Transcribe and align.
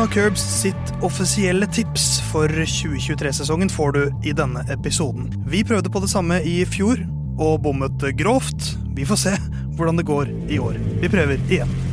Av 0.00 0.06
Curbs 0.06 0.40
sitt 0.40 0.92
offisielle 1.04 1.66
tips 1.68 2.22
for 2.30 2.48
2023-sesongen 2.48 3.68
får 3.68 3.92
du 3.92 4.28
i 4.30 4.32
denne 4.32 4.62
episoden. 4.72 5.28
Vi 5.52 5.60
prøvde 5.66 5.92
på 5.92 6.00
det 6.00 6.08
samme 6.08 6.38
i 6.40 6.62
fjor, 6.64 7.02
og 7.36 7.60
bommet 7.66 8.06
grovt. 8.16 8.70
Vi 8.96 9.04
får 9.04 9.20
se 9.26 9.36
hvordan 9.76 10.00
det 10.00 10.08
går 10.08 10.32
i 10.48 10.56
år. 10.62 10.80
Vi 11.04 11.12
prøver 11.12 11.36
igjen. 11.52 11.89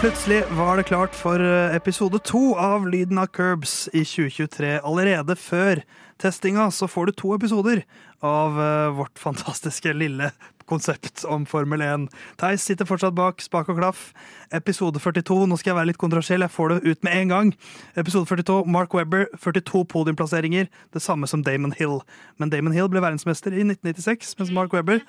Plutselig 0.00 0.42
var 0.50 0.76
det 0.76 0.82
klart 0.90 1.14
for 1.16 1.40
eh, 1.40 1.74
episode 1.74 2.18
to 2.28 2.52
av 2.60 2.84
Lyden 2.88 3.18
av 3.18 3.26
Curbs 3.32 3.88
i 3.96 4.02
2023. 4.04 4.74
Allerede 4.84 5.36
før 5.40 5.80
testinga 6.20 6.66
så 6.70 6.84
får 6.88 7.08
du 7.08 7.12
to 7.16 7.32
episoder 7.34 7.80
av 8.20 8.60
eh, 8.60 8.90
vårt 8.98 9.18
fantastiske 9.18 9.94
lille 9.96 10.28
konsept 10.68 11.24
om 11.24 11.46
Formel 11.48 11.80
1. 11.80 12.04
Theis 12.36 12.66
sitter 12.68 12.84
fortsatt 12.88 13.16
bak 13.16 13.40
spak 13.40 13.70
og 13.72 13.78
klaff. 13.80 14.10
Episode 14.54 15.00
42, 15.00 15.46
nå 15.48 15.56
skal 15.56 15.72
jeg 15.72 15.78
være 15.78 15.90
litt 15.92 16.00
kontroversiell, 16.02 16.44
jeg 16.44 16.52
får 16.52 16.74
det 16.74 16.92
ut 16.92 17.00
med 17.06 17.16
en 17.22 17.32
gang. 17.32 17.54
Episode 17.96 18.28
42, 18.28 18.58
Mark 18.76 18.92
Webber, 18.98 19.24
42 19.40 19.84
podiumplasseringer. 19.94 20.68
Det 20.92 21.02
samme 21.02 21.26
som 21.30 21.44
Damon 21.46 21.72
Hill. 21.78 22.02
Men 22.36 22.52
Damon 22.52 22.76
Hill 22.76 22.92
ble 22.92 23.00
verdensmester 23.00 23.56
i 23.56 23.64
1996, 23.64 24.36
mens 24.42 24.52
Mark 24.60 24.76
Webber 24.76 25.00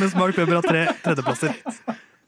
Mens 0.00 0.14
Mark 0.18 0.36
Webber 0.36 0.60
har 0.60 0.66
tre 0.66 0.86
tredjeplasser. 1.04 1.56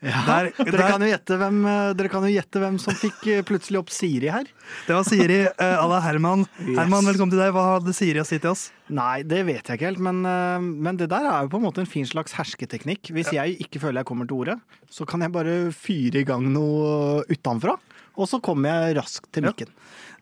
Der- 0.02 0.50
Dere, 0.58 0.70
der- 0.72 0.90
kan 0.90 1.02
hvem, 1.38 1.58
eh, 1.64 1.92
dere 1.94 2.08
kan 2.10 2.24
jo 2.26 2.30
gjette 2.34 2.58
hvem 2.58 2.78
som 2.82 2.94
fikk 2.98 3.20
eh, 3.30 3.42
plutselig 3.46 3.78
opp 3.78 3.90
Siri 3.94 4.26
her. 4.34 4.48
Det 4.88 4.96
var 4.96 5.04
Siri 5.06 5.44
uh, 5.46 5.78
à 5.78 5.86
la 5.86 6.00
Herman. 6.02 6.42
Yes. 6.58 6.74
Herman, 6.76 7.06
velkommen 7.06 7.30
til 7.30 7.38
deg. 7.38 7.52
Hva 7.54 7.78
hadde 7.78 7.94
Siri 7.94 8.18
å 8.18 8.26
si 8.26 8.40
til 8.42 8.50
oss? 8.50 8.64
Nei, 8.90 9.22
det 9.22 9.44
vet 9.46 9.62
jeg 9.70 9.78
ikke 9.78 9.92
helt, 9.92 10.02
men, 10.02 10.24
eh, 10.26 10.58
men 10.58 10.98
det 10.98 11.06
der 11.12 11.22
er 11.30 11.46
jo 11.46 11.52
på 11.54 11.60
en 11.60 11.66
måte 11.68 11.84
en 11.84 11.86
fin 11.86 12.08
slags 12.08 12.34
hersketeknikk. 12.34 13.12
Hvis 13.14 13.30
jeg 13.36 13.54
ikke 13.62 13.78
føler 13.84 14.02
jeg 14.02 14.10
kommer 14.10 14.26
til 14.26 14.42
ordet, 14.42 14.58
så 14.90 15.06
kan 15.06 15.22
jeg 15.22 15.30
bare 15.38 15.56
fyre 15.70 16.24
i 16.24 16.26
gang 16.26 16.50
noe 16.50 17.22
utenfra, 17.30 17.78
og 18.18 18.26
så 18.28 18.42
kommer 18.42 18.74
jeg 18.88 18.98
raskt 18.98 19.30
til 19.30 19.46
Ja. 19.46 19.54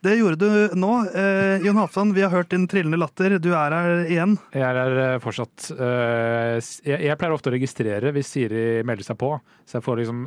Det 0.00 0.14
gjorde 0.16 0.36
du 0.40 0.76
nå. 0.80 0.90
Eh, 1.12 1.60
Jon 1.66 1.76
Halvdan, 1.76 2.14
vi 2.16 2.22
har 2.24 2.32
hørt 2.32 2.48
din 2.54 2.64
trillende 2.70 2.96
latter. 2.96 3.34
Du 3.42 3.50
er 3.52 3.74
her 3.76 4.06
igjen. 4.08 4.36
Jeg 4.56 4.64
er 4.64 4.78
her 4.80 5.18
fortsatt 5.20 5.66
eh, 5.76 6.56
jeg, 6.88 7.16
pleier 7.20 7.34
ofte 7.36 7.50
å 7.52 7.54
registrere 7.54 8.12
hvis 8.16 8.30
Siri 8.32 8.62
melder 8.88 9.04
seg 9.10 9.18
på, 9.20 9.34
så 9.68 9.76
jeg 9.76 9.84
får 9.84 10.00
liksom 10.00 10.22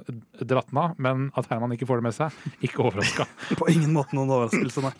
dratt 0.46 0.70
den 0.70 0.82
av. 0.84 0.94
Men 1.02 1.30
at 1.34 1.50
Herman 1.50 1.74
ikke 1.74 1.88
får 1.90 2.04
det 2.04 2.06
med 2.06 2.18
seg, 2.20 2.36
ikke 2.70 2.86
overraska. 2.86 3.26
På 3.60 3.70
ingen 3.74 3.96
måte 3.96 4.14
noen 4.14 4.30
overraskelse, 4.36 4.84
nei. 4.86 4.94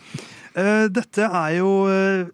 Eh, 0.58 0.86
dette 0.90 1.28
er 1.28 1.54
jo 1.60 1.70
eh, 1.92 2.24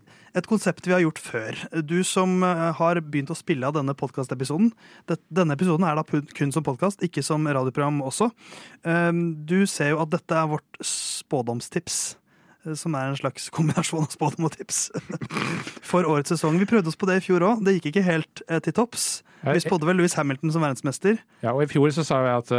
et 0.41 0.48
konsept 0.48 0.88
vi 0.88 0.94
har 0.97 1.02
gjort 1.04 1.20
før. 1.20 1.60
Du 1.84 1.98
som 2.08 2.38
eh, 2.47 2.62
har 2.81 3.03
begynt 3.04 3.34
å 3.34 3.37
spille 3.37 3.69
av 3.69 3.76
denne 3.76 3.93
podkastepisoden. 3.98 4.72
Denne 5.28 5.59
episoden 5.59 5.84
er 5.84 6.00
da 6.00 6.06
kun 6.09 6.56
som 6.56 6.64
podkast, 6.64 7.04
ikke 7.04 7.25
som 7.26 7.44
radioprogram 7.44 8.00
også. 8.09 8.31
Eh, 8.88 9.12
Du 9.44 9.59
ser 9.69 9.93
jo 9.93 10.00
at 10.06 10.16
dette 10.16 10.41
er 10.41 10.48
vårt 10.56 10.81
spådomstips. 10.87 12.00
Eh, 12.66 12.75
Som 12.78 12.94
er 12.98 13.09
en 13.10 13.19
slags 13.19 13.48
kombinasjon 13.54 14.04
av 14.06 14.12
spådom 14.15 14.47
og 14.50 14.54
tips 14.56 14.91
for 15.91 16.06
årets 16.09 16.32
sesong. 16.34 16.59
Vi 16.60 16.69
prøvde 16.71 16.91
oss 16.93 16.98
på 17.00 17.09
det 17.10 17.21
i 17.21 17.26
fjor 17.31 17.44
òg. 17.47 17.65
Det 17.66 17.78
gikk 17.78 17.91
ikke 17.93 18.06
helt 18.06 18.43
eh, 18.48 18.60
til 18.65 18.76
topps. 18.76 19.09
Vi 19.41 19.56
spådde 19.65 19.87
vel 19.88 19.97
Louis 19.97 20.12
Hamilton 20.19 20.50
som 20.53 20.60
verdensmester. 20.60 21.16
Ja, 21.41 21.54
og 21.56 21.62
I 21.65 21.69
fjor 21.70 21.88
så 21.97 22.03
sa 22.04 22.19
jeg 22.26 22.43
at 22.43 22.50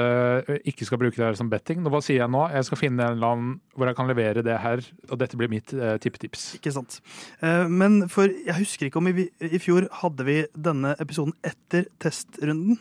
jeg 0.49 0.61
ikke 0.71 0.87
skal 0.89 0.97
bruke 0.97 1.13
det 1.13 1.27
her 1.27 1.35
som 1.37 1.51
betting. 1.51 1.83
Hva 1.85 1.99
sier 2.01 2.23
jeg 2.23 2.33
nå? 2.33 2.41
Jeg 2.49 2.65
skal 2.65 2.79
finne 2.81 3.05
en 3.05 3.19
eller 3.19 3.35
annen 3.35 3.51
hvor 3.77 3.85
jeg 3.85 3.97
kan 3.99 4.09
levere 4.09 4.41
det 4.41 4.55
her, 4.63 4.81
og 5.11 5.19
dette 5.21 5.37
blir 5.37 5.51
mitt 5.51 5.69
tippetips. 6.01 6.47
Ikke 6.57 6.73
sant. 6.73 6.97
Eh, 7.45 7.67
Men 7.69 8.07
for 8.09 8.25
jeg 8.33 8.57
husker 8.57 8.89
ikke 8.89 8.97
om 8.97 9.11
i, 9.13 9.27
i 9.45 9.61
fjor 9.61 9.85
hadde 10.01 10.25
vi 10.25 10.39
denne 10.57 10.95
episoden 10.97 11.37
etter 11.45 11.85
testrunden. 12.01 12.79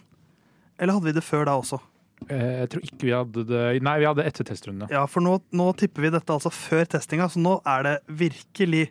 Eller 0.80 0.96
hadde 0.96 1.10
vi 1.10 1.16
det 1.20 1.26
før 1.26 1.44
da 1.50 1.58
også? 1.60 1.76
Eh, 2.28 2.60
Jeg 2.60 2.68
tror 2.74 2.82
ikke 2.86 3.06
vi 3.08 3.14
hadde 3.16 3.44
det 3.48 3.82
Nei, 3.82 3.96
vi 4.02 4.08
hadde 4.10 4.26
etter 4.28 4.44
testrunde. 4.44 4.90
Ja, 4.92 5.06
for 5.10 5.20
nå, 5.24 5.38
nå 5.56 5.70
tipper 5.80 6.02
vi 6.06 6.10
dette 6.14 6.34
altså 6.34 6.50
før 6.52 6.84
testinga, 6.96 7.28
så 7.32 7.40
nå 7.40 7.60
er 7.66 7.82
det 7.88 7.94
virkelig 8.26 8.90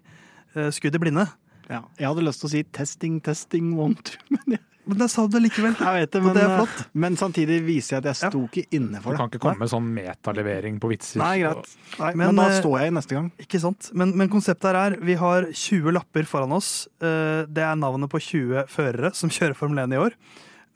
eh, 0.56 0.72
skudd 0.76 0.96
i 0.98 1.04
blinde. 1.06 1.28
Ja. 1.70 1.84
Jeg 2.00 2.08
hadde 2.10 2.26
lyst 2.26 2.42
til 2.42 2.50
å 2.50 2.56
si 2.56 2.64
testing, 2.74 3.20
testing, 3.22 3.76
one, 3.78 3.96
two, 4.04 4.18
men 4.34 4.56
jeg, 4.58 4.64
Men 4.90 4.98
der 5.04 5.08
sa 5.14 5.28
du 5.28 5.36
det 5.36 5.44
likevel. 5.44 5.76
jeg 5.78 5.94
vet 6.02 6.12
det. 6.16 6.22
Men, 6.26 6.34
det 6.34 6.42
er 6.42 6.50
eh, 6.50 6.58
flott. 6.64 6.80
men 6.98 7.18
samtidig 7.20 7.60
viser 7.68 7.94
jeg 7.96 8.02
at 8.02 8.08
jeg 8.10 8.18
sto 8.32 8.40
ikke 8.48 8.64
inne 8.74 8.98
for 9.04 9.14
det. 9.14 9.20
kan 9.22 9.30
ikke 9.30 9.42
komme 9.44 9.62
med 9.62 9.70
sånn 9.70 9.86
metalevering 9.94 10.80
på 10.82 10.90
vitser. 10.90 11.22
Nei, 11.22 11.36
greit. 11.44 11.70
Nei, 12.00 12.10
Men, 12.18 12.32
men, 12.34 12.40
da 12.42 12.48
eh, 12.50 12.58
står 12.64 12.78
jeg 12.82 12.90
i 12.90 12.96
neste 12.98 13.14
gang. 13.20 13.28
Ikke 13.46 13.62
sant? 13.62 13.92
Men, 13.94 14.16
men 14.18 14.32
konseptet 14.34 14.66
her 14.72 14.80
er 14.88 14.98
vi 15.06 15.14
har 15.22 15.46
20 15.54 15.94
lapper 15.94 16.26
foran 16.26 16.56
oss. 16.58 16.88
Eh, 17.06 17.44
Det 17.46 17.62
er 17.68 17.78
navnet 17.78 18.10
på 18.10 18.18
20 18.32 18.66
førere 18.74 19.14
som 19.14 19.30
kjører 19.30 19.54
Formel 19.62 19.84
1 19.86 19.94
i 19.94 20.02
år. 20.08 20.18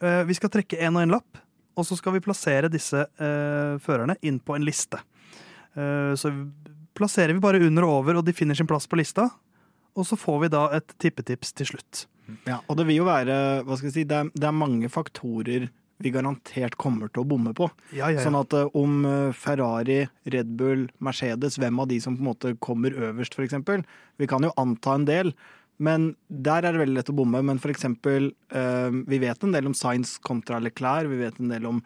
Eh, 0.04 0.22
Vi 0.30 0.38
skal 0.38 0.52
trekke 0.60 0.78
én 0.78 0.94
og 0.94 1.02
én 1.02 1.10
lapp, 1.16 1.42
og 1.76 1.86
så 1.86 1.96
skal 1.98 2.16
vi 2.16 2.22
plassere 2.24 2.70
disse 2.72 3.04
eh, 3.18 3.74
førerne 3.82 4.16
inn 4.22 4.38
på 4.40 4.56
en 4.56 4.64
liste. 4.66 5.00
Eh, 5.74 6.14
Så 6.18 6.30
plasserer 6.94 7.34
vi 7.34 7.42
bare 7.42 7.58
under 7.66 7.84
og 7.86 8.00
over, 8.02 8.20
og 8.20 8.24
de 8.26 8.32
finner 8.36 8.54
sin 8.54 8.68
plass 8.70 8.86
på 8.86 8.98
lista. 9.00 9.28
Og 9.94 10.06
så 10.06 10.18
får 10.18 10.40
vi 10.44 10.48
da 10.54 10.64
et 10.74 10.94
tippetips 11.02 11.52
til 11.54 11.66
slutt. 11.72 12.04
Ja, 12.48 12.60
og 12.68 12.78
det 12.78 12.86
vil 12.88 13.02
jo 13.02 13.06
være 13.08 13.62
hva 13.66 13.76
skal 13.76 13.90
jeg 13.90 13.96
si, 13.98 14.04
det 14.08 14.16
er, 14.16 14.30
det 14.34 14.46
er 14.48 14.54
mange 14.56 14.88
faktorer 14.90 15.66
vi 16.02 16.10
garantert 16.10 16.74
kommer 16.80 17.10
til 17.12 17.22
å 17.22 17.28
bomme 17.28 17.52
på. 17.54 17.68
Ja, 17.94 18.08
ja, 18.10 18.22
Sånn 18.24 18.34
at 18.38 18.54
eh, 18.58 18.70
om 18.78 19.04
eh, 19.06 19.34
Ferrari, 19.36 20.00
Red 20.34 20.54
Bull, 20.58 20.88
Mercedes, 21.04 21.58
hvem 21.62 21.78
av 21.82 21.90
de 21.92 22.00
som 22.02 22.16
på 22.16 22.24
en 22.24 22.30
måte 22.32 22.54
kommer 22.64 22.96
øverst, 23.10 23.36
eksempel. 23.44 23.84
Vi 24.18 24.26
kan 24.30 24.42
jo 24.46 24.50
anta 24.60 24.96
en 24.98 25.06
del, 25.08 25.30
men 25.82 26.12
der 26.28 26.62
er 26.62 26.74
det 26.74 26.82
veldig 26.84 26.98
lett 26.98 27.10
å 27.10 27.16
bomme. 27.18 27.40
Men 27.42 27.58
for 27.62 27.72
eksempel, 27.72 28.30
eh, 28.54 28.90
vi 29.10 29.18
vet 29.18 29.42
en 29.42 29.54
del 29.54 29.66
om 29.66 29.74
Sainz 29.74 30.18
kontra 30.22 30.60
Leclerc, 30.62 31.10
vi 31.10 31.22
vet 31.24 31.40
en 31.40 31.50
del 31.50 31.66
om 31.66 31.82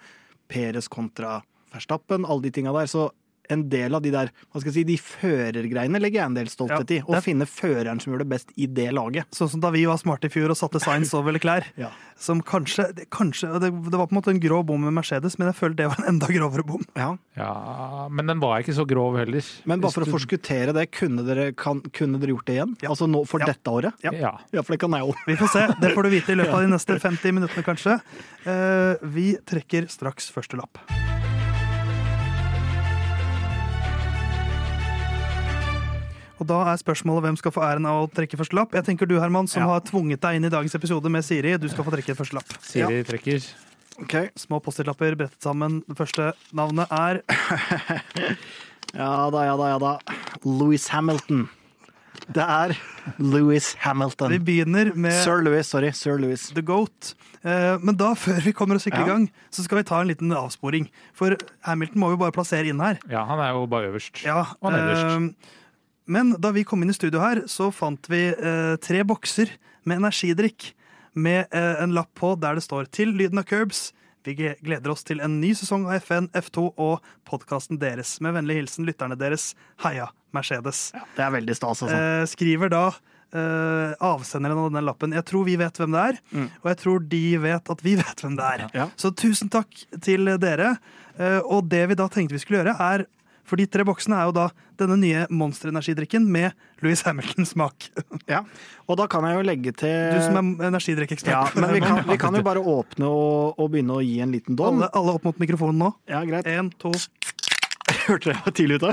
Peres 0.49 0.89
kontra 0.89 1.43
Verstappen, 1.73 2.27
alle 2.27 2.43
de 2.43 2.51
tinga 2.51 2.73
der. 2.73 2.87
Så 2.87 3.11
en 3.51 3.69
del 3.69 3.95
av 3.95 4.03
de 4.03 4.11
der, 4.15 4.31
hva 4.53 4.61
skal 4.61 4.71
jeg 4.73 4.75
si, 4.81 4.85
de 4.85 4.97
førergreiene 5.01 6.01
legger 6.01 6.21
jeg 6.23 6.27
en 6.31 6.35
del 6.39 6.49
stolthet 6.53 6.91
Ja, 6.91 6.97
i. 6.99 7.03
Å 7.03 7.15
det- 7.15 7.25
finne 7.25 7.47
føreren 7.49 8.01
som 8.01 8.13
gjør 8.13 8.19
det 8.25 8.29
best 8.29 8.53
i 8.57 8.67
det 8.67 8.91
laget. 8.93 9.27
Sånn 9.33 9.49
som 9.51 9.61
da 9.61 9.71
vi 9.71 9.85
var 9.87 9.97
smarte 9.99 10.27
i 10.27 10.33
fjor 10.33 10.51
og 10.51 10.57
satte 10.57 10.81
Science 10.81 11.15
over 11.15 11.33
Leclerc. 11.33 11.65
Ja. 11.79 11.91
Som 12.19 12.41
kanskje, 12.43 12.89
det- 12.95 13.09
kanskje 13.11 13.53
det, 13.61 13.71
det 13.71 13.95
var 13.99 14.07
på 14.09 14.13
en 14.17 14.19
måte 14.21 14.31
en 14.35 14.41
grå 14.41 14.65
bom 14.67 14.81
med 14.83 14.93
Mercedes, 14.93 15.39
men 15.39 15.47
jeg 15.53 15.57
føler 15.57 15.77
det 15.77 15.87
var 15.89 16.01
en 16.03 16.15
enda 16.17 16.27
grovere 16.27 16.65
bom. 16.67 16.83
Ja. 16.97 17.17
Ja, 17.39 18.09
men 18.11 18.27
den 18.27 18.41
var 18.41 18.59
ikke 18.61 18.75
så 18.75 18.85
grov 18.87 19.17
heller. 19.19 19.45
Men 19.65 19.81
bare 19.81 19.93
for 19.95 20.03
å 20.03 20.11
forskuttere 20.11 20.75
det, 20.75 20.91
kunne 20.91 21.23
dere, 21.25 21.53
kan, 21.55 21.81
kunne 21.95 22.19
dere 22.19 22.35
gjort 22.35 22.47
det 22.47 22.57
igjen? 22.59 22.77
Ja. 22.83 22.91
Altså 22.91 23.07
nå 23.09 23.25
for 23.27 23.39
Ja. 23.41 23.47
dette 23.53 23.71
året? 23.71 23.95
Ja. 24.03 24.11
Ja. 24.13 24.33
Ja, 24.53 24.63
for 24.63 24.75
det 24.75 24.81
kan 24.81 24.91
jeg 24.91 25.03
òg. 25.07 25.15
Vi 25.27 25.37
får 25.37 25.49
se. 25.55 25.67
Det 25.81 25.95
får 25.95 26.03
du 26.03 26.11
vite 26.11 26.33
i 26.35 26.39
løpet 26.43 26.55
av 26.55 26.61
de 26.67 26.73
neste 26.75 26.99
50 26.99 27.33
minuttene, 27.39 27.65
kanskje. 27.65 28.01
Uh, 28.45 28.97
vi 29.07 29.37
trekker 29.47 29.87
straks 29.89 30.29
første 30.35 30.59
lapp. 30.59 30.79
Og 36.39 36.47
da 36.47 36.59
er 36.73 36.79
spørsmålet 36.79 37.25
hvem 37.27 37.37
skal 37.41 37.51
få 37.55 37.63
æren 37.67 37.87
av 37.91 38.05
å 38.05 38.11
trekke 38.15 38.39
første 38.39 38.55
lapp. 38.55 38.73
Jeg 38.77 38.85
tenker 38.87 39.07
du, 39.11 39.17
Herman, 39.19 39.49
som 39.51 39.63
Ja. 39.63 39.69
har 39.73 39.81
tvunget 39.81 40.21
deg 40.21 40.37
inn 40.37 40.45
i 40.45 40.49
dagens 40.49 40.75
episode 40.75 41.11
med 41.11 41.25
Siri, 41.25 41.57
du 41.59 41.69
skal 41.69 41.85
få 41.85 41.91
trekke 41.91 42.15
første 42.15 42.35
lapp. 42.39 42.47
Siri 42.63 43.03
trekker. 43.05 43.43
Ok. 44.01 44.15
Små 44.39 44.61
Post-It-lapper 44.63 45.17
brettet 45.19 45.43
sammen. 45.43 45.83
Det 45.89 45.97
første 45.99 46.33
navnet 46.55 46.87
er 46.95 47.23
Ja 48.95 49.29
da, 49.31 49.43
ja 49.45 49.57
da, 49.59 49.67
ja 49.75 49.79
da. 49.83 49.99
Louis 50.45 50.87
Hamilton. 50.89 51.49
Det 52.35 52.45
er 52.45 52.73
Louis 53.19 53.75
Hamilton. 53.83 54.31
Vi 54.33 54.39
begynner 54.39 54.91
med 54.95 55.13
Sir 55.25 55.43
Louis, 55.45 55.67
sorry. 55.67 55.91
Sir 55.97 56.19
Louis. 56.21 56.49
The 56.55 56.63
Goat. 56.63 57.15
Eh, 57.45 57.79
Men 57.83 57.97
da, 57.97 58.13
før 58.19 58.41
vi 58.45 58.53
kommer 58.53 58.77
oss 58.77 58.85
skikkelig 58.87 59.05
i 59.07 59.09
Ja. 59.09 59.13
gang, 59.15 59.29
så 59.51 59.65
skal 59.65 59.79
vi 59.79 59.85
ta 59.91 60.01
en 60.01 60.09
liten 60.09 60.33
avsporing. 60.33 60.89
For 61.17 61.37
Hamilton 61.67 62.01
må 62.01 62.11
vi 62.15 62.17
bare 62.23 62.33
plassere 62.33 62.69
inn 62.69 62.81
her. 62.81 62.99
Ja, 63.11 63.25
han 63.29 63.39
er 63.41 63.53
jo 63.57 63.67
bare 63.67 63.91
øverst. 63.93 64.23
Ja, 64.25 64.45
Og 64.63 64.73
nederst. 64.73 65.35
Men 66.09 66.33
da 66.41 66.51
vi 66.57 66.65
kom 66.65 66.83
inn 66.83 66.91
i 66.93 66.97
studio 66.97 67.21
her, 67.23 67.43
så 67.51 67.69
fant 67.75 68.09
vi 68.11 68.23
eh, 68.33 68.75
tre 68.83 69.05
bokser 69.07 69.53
med 69.85 70.01
energidrikk 70.01 70.73
med 71.19 71.47
eh, 71.53 71.83
en 71.83 71.93
lapp 71.97 72.11
på 72.19 72.35
der 72.41 72.59
det 72.59 72.65
står 72.65 72.89
'Til 72.91 73.13
lyden 73.17 73.39
av 73.39 73.45
Curbs'. 73.49 73.93
Vi 74.25 74.35
gleder 74.35 74.91
oss 74.93 75.05
til 75.05 75.21
en 75.25 75.39
ny 75.41 75.53
sesong 75.57 75.87
av 75.89 75.95
FN, 76.03 76.27
F2 76.37 76.73
og 76.77 77.01
podkasten 77.25 77.79
deres. 77.81 78.19
Med 78.21 78.35
vennlig 78.35 78.59
hilsen 78.59 78.85
lytterne 78.85 79.17
deres. 79.17 79.55
Heia 79.85 80.09
Mercedes. 80.35 80.91
Det 81.17 81.23
er 81.25 81.31
veldig 81.33 81.55
stas, 81.57 81.81
altså. 81.83 81.97
Eh, 81.97 82.25
skriver 82.29 82.69
da 82.69 82.83
eh, 83.33 83.95
avsenderen 84.05 84.59
av 84.59 84.69
denne 84.71 84.85
lappen. 84.85 85.13
Jeg 85.17 85.25
tror 85.25 85.45
vi 85.49 85.57
vet 85.57 85.79
hvem 85.81 85.93
det 85.93 86.03
er, 86.11 86.19
Mm. 86.35 86.51
og 86.63 86.69
jeg 86.69 86.77
tror 86.83 87.09
de 87.09 87.23
vet 87.39 87.71
at 87.71 87.83
vi 87.85 87.95
vet 88.03 88.21
hvem 88.21 88.37
det 88.37 88.45
er. 88.45 88.67
Ja. 88.75 88.89
Så 88.97 89.15
tusen 89.17 89.49
takk 89.49 89.69
til 90.01 90.25
dere. 90.39 90.77
Eh, 91.19 91.41
og 91.45 91.69
det 91.69 91.89
vi 91.89 91.95
da 91.99 92.09
tenkte 92.09 92.37
vi 92.37 92.39
skulle 92.43 92.63
gjøre, 92.65 92.77
er 92.79 93.07
For 93.49 93.57
de 93.57 93.65
tre 93.67 93.85
boksene 93.89 94.19
er 94.21 94.29
jo 94.29 94.35
da 94.37 94.47
denne 94.79 94.99
nye 95.01 95.23
monsterenergidrikken 95.33 96.27
med 96.29 96.53
Louis 96.85 97.01
Hamilton-smak. 97.07 97.89
Ja. 98.29 98.43
Og 98.87 98.99
da 99.01 99.07
kan 99.11 99.25
jeg 99.25 99.39
jo 99.39 99.47
legge 99.49 99.73
til 99.73 100.13
Du 100.13 100.21
som 100.27 100.37
er 100.61 100.69
energidrikkekspert. 100.69 101.33
ja, 101.33 101.61
Men 101.61 101.73
vi 101.75 101.81
kan, 101.81 102.03
vi 102.09 102.19
kan 102.21 102.37
jo 102.37 102.45
bare 102.45 102.61
åpne 102.61 103.09
og, 103.09 103.57
og 103.59 103.73
begynne 103.73 103.97
å 103.97 104.05
gi 104.05 104.19
en 104.25 104.35
liten 104.37 104.59
dom. 104.59 104.79
alle, 104.83 104.91
alle 105.01 105.17
opp 105.17 105.25
mot 105.31 105.41
mikrofonen 105.41 105.81
nå. 105.81 105.91
Ja, 106.13 106.21
greit. 106.29 106.47
En, 106.53 106.71
to 106.79 106.93
Hørte 108.09 108.35
dere 108.35 108.53
tidlig 108.53 108.77
ute? 108.83 108.93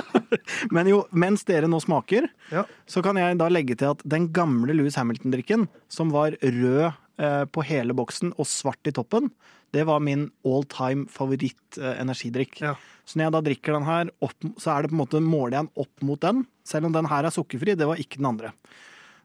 Men 0.74 0.86
jo, 0.90 1.00
mens 1.10 1.42
dere 1.48 1.66
nå 1.70 1.80
smaker, 1.82 2.28
Ja. 2.54 2.64
så 2.86 3.02
kan 3.02 3.18
jeg 3.18 3.38
da 3.40 3.48
legge 3.50 3.74
til 3.78 3.90
at 3.90 4.02
den 4.06 4.28
gamle 4.34 4.74
Louis 4.78 4.94
Hamilton-drikken, 4.98 5.66
som 5.90 6.12
var 6.14 6.36
rød 6.42 6.92
eh, 7.18 7.44
på 7.50 7.64
hele 7.66 7.94
boksen 7.98 8.32
og 8.38 8.46
svart 8.50 8.86
i 8.90 8.94
toppen, 8.94 9.30
det 9.74 9.86
var 9.86 10.02
min 10.02 10.28
all 10.46 10.64
time 10.70 11.06
favoritt 11.10 11.78
eh. 11.78 12.00
Ja. 12.60 12.74
Så 13.04 13.18
når 13.18 13.24
jeg 13.26 13.34
da 13.34 13.40
drikker 13.46 13.74
den 13.76 13.86
her, 13.88 14.10
opp, 14.22 14.46
så 14.58 14.74
er 14.74 14.82
det 14.82 14.92
på 14.92 14.96
en 14.96 15.02
måte, 15.02 15.22
måler 15.22 15.56
jeg 15.56 15.66
den 15.66 15.84
opp 15.84 16.06
mot 16.06 16.20
den. 16.22 16.44
Selv 16.66 16.86
om 16.88 16.94
den 16.94 17.08
her 17.10 17.26
er 17.26 17.34
sukkerfri, 17.34 17.74
det 17.78 17.88
var 17.88 18.00
ikke 18.02 18.20
den 18.20 18.30
andre. 18.30 18.52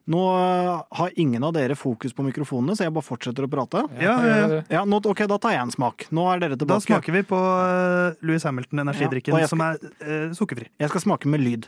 Nå 0.06 0.22
eh, 0.38 0.82
har 0.98 1.14
ingen 1.18 1.42
av 1.42 1.54
dere 1.56 1.74
fokus 1.74 2.14
på 2.14 2.22
mikrofonene, 2.22 2.76
så 2.78 2.86
jeg 2.86 2.94
bare 2.94 3.06
fortsetter 3.06 3.46
å 3.46 3.50
prate. 3.50 3.82
Ja, 3.98 4.14
ja, 4.22 4.36
ja. 4.38 4.60
Ja, 4.70 4.84
nå, 4.86 5.00
ok, 5.02 5.24
Da 5.26 5.38
tar 5.42 5.56
jeg 5.56 5.64
en 5.64 5.74
smak. 5.74 6.06
Nå 6.14 6.28
er 6.30 6.44
dere 6.44 6.58
tilbake. 6.58 6.78
Da 6.78 6.86
smaker 6.86 7.16
vi 7.16 7.24
på 7.26 7.40
uh, 7.40 8.14
Louis 8.22 8.46
Hamilton, 8.46 8.84
energidrikken, 8.84 9.34
Ja, 9.42 9.50
som 9.50 9.64
er 9.66 9.80
uh, 9.82 10.30
sukkerfri. 10.38 10.70
Jeg 10.78 10.94
skal 10.94 11.02
smake 11.08 11.30
med 11.30 11.42
lyd. 11.42 11.66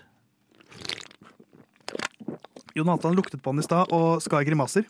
Jon 2.79 2.93
Halvdan 2.93 3.19
luktet 3.19 3.43
på 3.43 3.51
den 3.51 3.65
i 3.65 3.67
stad 3.67 3.91
og 3.95 4.23
skar 4.23 4.47
grimaser. 4.47 4.87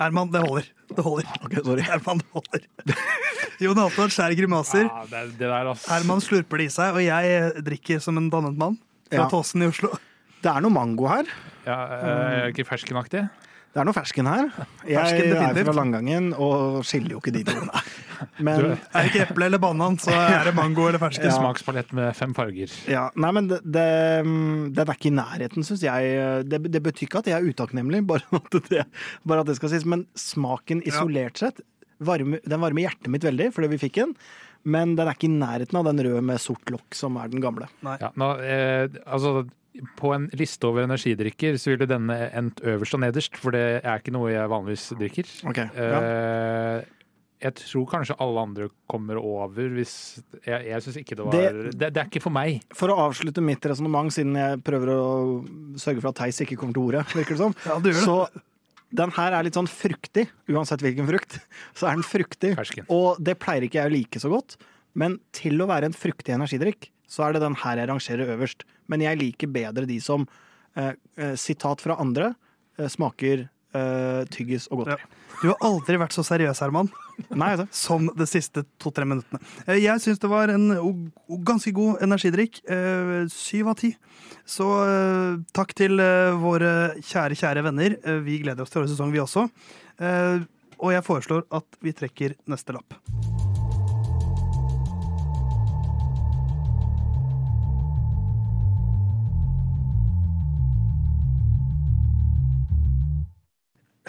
Herman, 0.00 0.30
det 0.34 0.40
holder. 0.42 0.66
Det 0.90 1.04
holder. 1.06 1.28
Okay, 1.46 1.62
sorry. 1.64 1.84
Herman, 1.86 2.18
det 2.22 2.30
holder. 2.34 2.64
Jon 3.64 3.78
Halvdan 3.78 4.10
skjærer 4.10 4.34
grimaser. 4.38 4.88
Ja, 4.88 5.04
det, 5.10 5.22
det 5.38 5.46
der, 5.46 5.70
ass. 5.70 5.84
Herman 5.90 6.22
slurper 6.24 6.58
det 6.60 6.66
i 6.66 6.74
seg, 6.74 6.96
og 6.98 7.04
jeg 7.04 7.62
drikker 7.66 8.02
som 8.02 8.18
en 8.20 8.26
dannet 8.32 8.58
mann 8.58 8.78
fra 9.12 9.22
Ja. 9.24 9.28
Tåsen 9.30 9.62
i 9.62 9.68
Oslo. 9.70 9.92
Det 10.42 10.50
er 10.50 10.64
noe 10.64 10.74
mango 10.74 11.06
her. 11.08 11.28
Ja, 11.64 11.76
øh, 11.94 12.48
ikke 12.50 12.66
ferskenaktig? 12.68 13.22
Det 13.74 13.80
er 13.82 13.86
noe 13.88 13.94
fersken 13.96 14.28
her. 14.30 14.50
Jeg 14.86 14.94
Fersken, 15.00 15.32
er 15.34 15.64
fra 15.66 15.72
Langangen 15.74 16.28
og 16.38 16.84
skiller 16.86 17.16
jo 17.16 17.18
ikke 17.18 17.32
de 17.34 17.40
to. 17.48 17.54
Men 18.38 18.60
Du- 18.60 18.66
Er 18.70 18.76
det 19.02 19.08
ikke 19.10 19.24
eple 19.26 19.48
eller 19.48 19.58
banan, 19.58 19.96
så 19.98 20.14
er 20.14 20.44
det 20.46 20.52
mango 20.54 20.86
eller 20.86 21.00
fersken. 21.02 21.26
Ja. 21.32 21.34
smakspalett 21.40 21.90
med 21.92 22.14
fem 22.14 22.32
farger. 22.36 22.70
ja, 22.86 23.08
nei, 23.18 23.30
men 23.34 23.48
det, 23.50 23.58
det, 23.66 23.86
den 24.78 24.84
er 24.86 24.94
ikke 24.94 25.10
i 25.10 25.16
nærheten, 25.18 25.66
syns 25.66 25.82
jeg. 25.82 26.46
Det, 26.46 26.62
det 26.70 26.82
betyr 26.86 27.08
ikke 27.08 27.18
at 27.24 27.26
jeg 27.32 27.34
er 27.42 27.50
utakknemlig, 27.50 28.04
bare 28.12 28.22
bare 29.26 29.40
at 29.42 29.46
det 29.50 29.56
skal 29.58 29.74
sies. 29.74 29.84
Men 29.90 30.06
smaken 30.14 30.84
isolert 30.86 31.42
sett, 31.42 31.58
varme, 31.98 32.38
den 32.46 32.60
varmer 32.62 32.86
hjertet 32.86 33.10
mitt 33.10 33.26
veldig 33.26 33.50
fordi 33.54 33.72
vi 33.74 33.82
fikk 33.88 33.98
den. 34.04 34.14
Men 34.64 34.94
den 34.96 35.08
er 35.10 35.18
ikke 35.18 35.26
i 35.28 35.34
nærheten 35.34 35.76
av 35.82 35.90
den 35.90 35.98
røde 36.06 36.22
med 36.24 36.38
sort 36.40 36.70
lokk 36.72 36.94
som 36.96 37.18
er 37.20 37.28
den 37.34 37.42
gamle. 37.44 37.66
Ja, 37.82 38.14
nå, 38.16 38.30
eh, 38.40 38.86
altså, 39.04 39.42
på 39.98 40.12
en 40.14 40.28
liste 40.38 40.68
over 40.68 40.84
energidrikker 40.86 41.56
så 41.58 41.72
ville 41.72 41.88
denne 41.90 42.16
endt 42.36 42.60
øverst 42.62 42.94
og 42.94 43.00
nederst, 43.02 43.36
for 43.40 43.50
det 43.56 43.64
er 43.82 43.98
ikke 43.98 44.12
noe 44.14 44.30
jeg 44.30 44.50
vanligvis 44.52 44.84
drikker. 45.00 45.32
Okay, 45.50 45.66
ja. 45.74 45.98
Eh, 46.00 46.84
jeg 47.44 47.56
tror 47.58 47.84
kanskje 47.90 48.14
alle 48.22 48.40
andre 48.40 48.68
kommer 48.88 49.18
over 49.20 49.66
hvis 49.74 50.22
Jeg, 50.46 50.64
jeg 50.70 50.80
syns 50.84 50.96
ikke 51.02 51.16
det 51.18 51.24
var 51.26 51.34
det, 51.34 51.50
Det- 51.74 51.92
det, 51.92 52.00
er 52.00 52.06
ikke 52.08 52.22
for 52.22 52.32
meg. 52.32 52.62
For 52.72 52.88
å 52.88 52.96
avslutte 53.10 53.42
mitt 53.44 53.60
resonnement, 53.68 54.08
siden 54.14 54.34
jeg 54.38 54.62
prøver 54.64 54.88
å 54.94 55.04
sørge 55.76 56.00
for 56.00 56.08
at 56.14 56.22
Theis 56.22 56.40
ikke 56.40 56.56
kommer 56.56 56.72
til 56.78 56.86
ordet, 56.86 57.04
virker 57.12 57.34
det 57.36 57.42
som. 57.42 57.54
Ja, 57.66 57.78
det. 57.80 57.94
Så 58.00 58.28
den 58.94 59.10
her 59.10 59.32
er 59.34 59.42
litt 59.42 59.58
sånn 59.58 59.68
fruktig, 59.68 60.28
uansett 60.48 60.80
hvilken 60.80 61.06
frukt. 61.10 61.40
Så 61.74 61.90
er 61.90 61.98
den 61.98 62.06
fruktig. 62.06 62.54
Fersken. 62.56 62.86
Og 62.88 63.18
det 63.20 63.36
pleier 63.42 63.66
ikke 63.66 63.82
jeg 63.82 63.90
å 63.90 63.94
like 63.98 64.22
så 64.22 64.30
godt. 64.30 64.56
Men 64.94 65.18
til 65.34 65.58
å 65.58 65.66
være 65.66 65.90
en 65.90 65.92
fruktig 65.98 66.32
energidrikk, 66.32 66.88
så 67.14 67.28
er 67.28 67.36
det 67.36 67.44
den 67.44 67.54
her 67.62 67.78
jeg 67.80 67.90
rangerer 67.92 68.34
øverst. 68.34 68.64
Men 68.90 69.04
jeg 69.04 69.20
liker 69.22 69.52
bedre 69.54 69.86
de 69.88 70.00
som, 70.02 70.26
eh, 70.76 70.92
eh, 71.16 71.34
sitat 71.38 71.80
fra 71.84 71.96
andre, 72.02 72.32
eh, 72.78 72.88
smaker 72.90 73.48
eh, 73.74 74.24
tyggis 74.30 74.68
og 74.70 74.86
Ja. 74.86 74.96
Du 75.42 75.48
har 75.50 75.56
aldri 75.66 75.96
vært 75.98 76.14
så 76.14 76.22
seriøs, 76.22 76.60
Herman, 76.62 76.88
Nei, 77.34 77.48
altså. 77.56 77.66
som 77.86 78.06
de 78.14 78.26
siste 78.26 78.62
to-tre 78.78 79.04
minuttene. 79.06 79.40
Eh, 79.66 79.80
Jeg 79.82 79.98
syns 80.02 80.20
det 80.22 80.30
var 80.30 80.48
en 80.52 80.68
ganske 81.42 81.72
god 81.74 82.02
energidrikk. 82.06 82.60
Eh, 82.70 83.26
Syv 83.30 83.72
av 83.72 83.78
ti. 83.82 83.94
Så 84.46 84.66
takk 85.56 85.72
til 85.74 85.96
våre 86.42 86.72
kjære, 87.00 87.34
kjære 87.40 87.62
venner. 87.64 87.96
Vi 88.26 88.38
gleder 88.42 88.60
oss 88.62 88.70
til 88.74 88.82
årets 88.82 88.92
sesong, 88.92 89.10
vi 89.14 89.22
også. 89.22 89.46
Og 90.84 90.92
jeg 90.92 91.06
foreslår 91.06 91.46
at 91.50 91.64
vi 91.80 91.94
trekker 91.96 92.36
neste 92.52 92.76
lapp. 92.76 92.92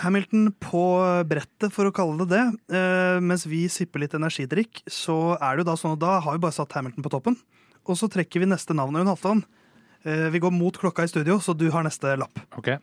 Hamilton 0.06 0.48
på 0.62 0.82
brettet, 1.28 1.74
for 1.74 1.90
å 1.90 1.94
kalle 1.96 2.22
det 2.24 2.30
det. 2.32 2.44
Eh, 2.78 3.18
mens 3.26 3.44
vi 3.50 3.66
sipper 3.72 4.04
litt 4.04 4.14
energidrikk, 4.18 4.84
så 4.92 5.36
er 5.40 5.56
det 5.58 5.66
jo 5.66 5.70
da 5.72 5.78
sånn 5.82 5.96
at 5.98 6.04
da 6.04 6.20
har 6.24 6.38
vi 6.38 6.44
bare 6.46 6.56
satt 6.56 6.76
Hamilton 6.78 7.06
på 7.06 7.12
toppen. 7.14 7.38
Og 7.86 7.98
så 8.00 8.10
trekker 8.10 8.42
vi 8.42 8.50
neste 8.50 8.74
navn. 8.78 8.96
Jon 8.98 9.10
Halvdan, 9.12 9.44
eh, 10.06 10.28
vi 10.34 10.42
går 10.42 10.54
mot 10.54 10.78
klokka 10.78 11.04
i 11.06 11.12
studio, 11.12 11.38
så 11.42 11.54
du 11.58 11.68
har 11.74 11.84
neste 11.86 12.16
lapp. 12.18 12.40
Ok, 12.58 12.76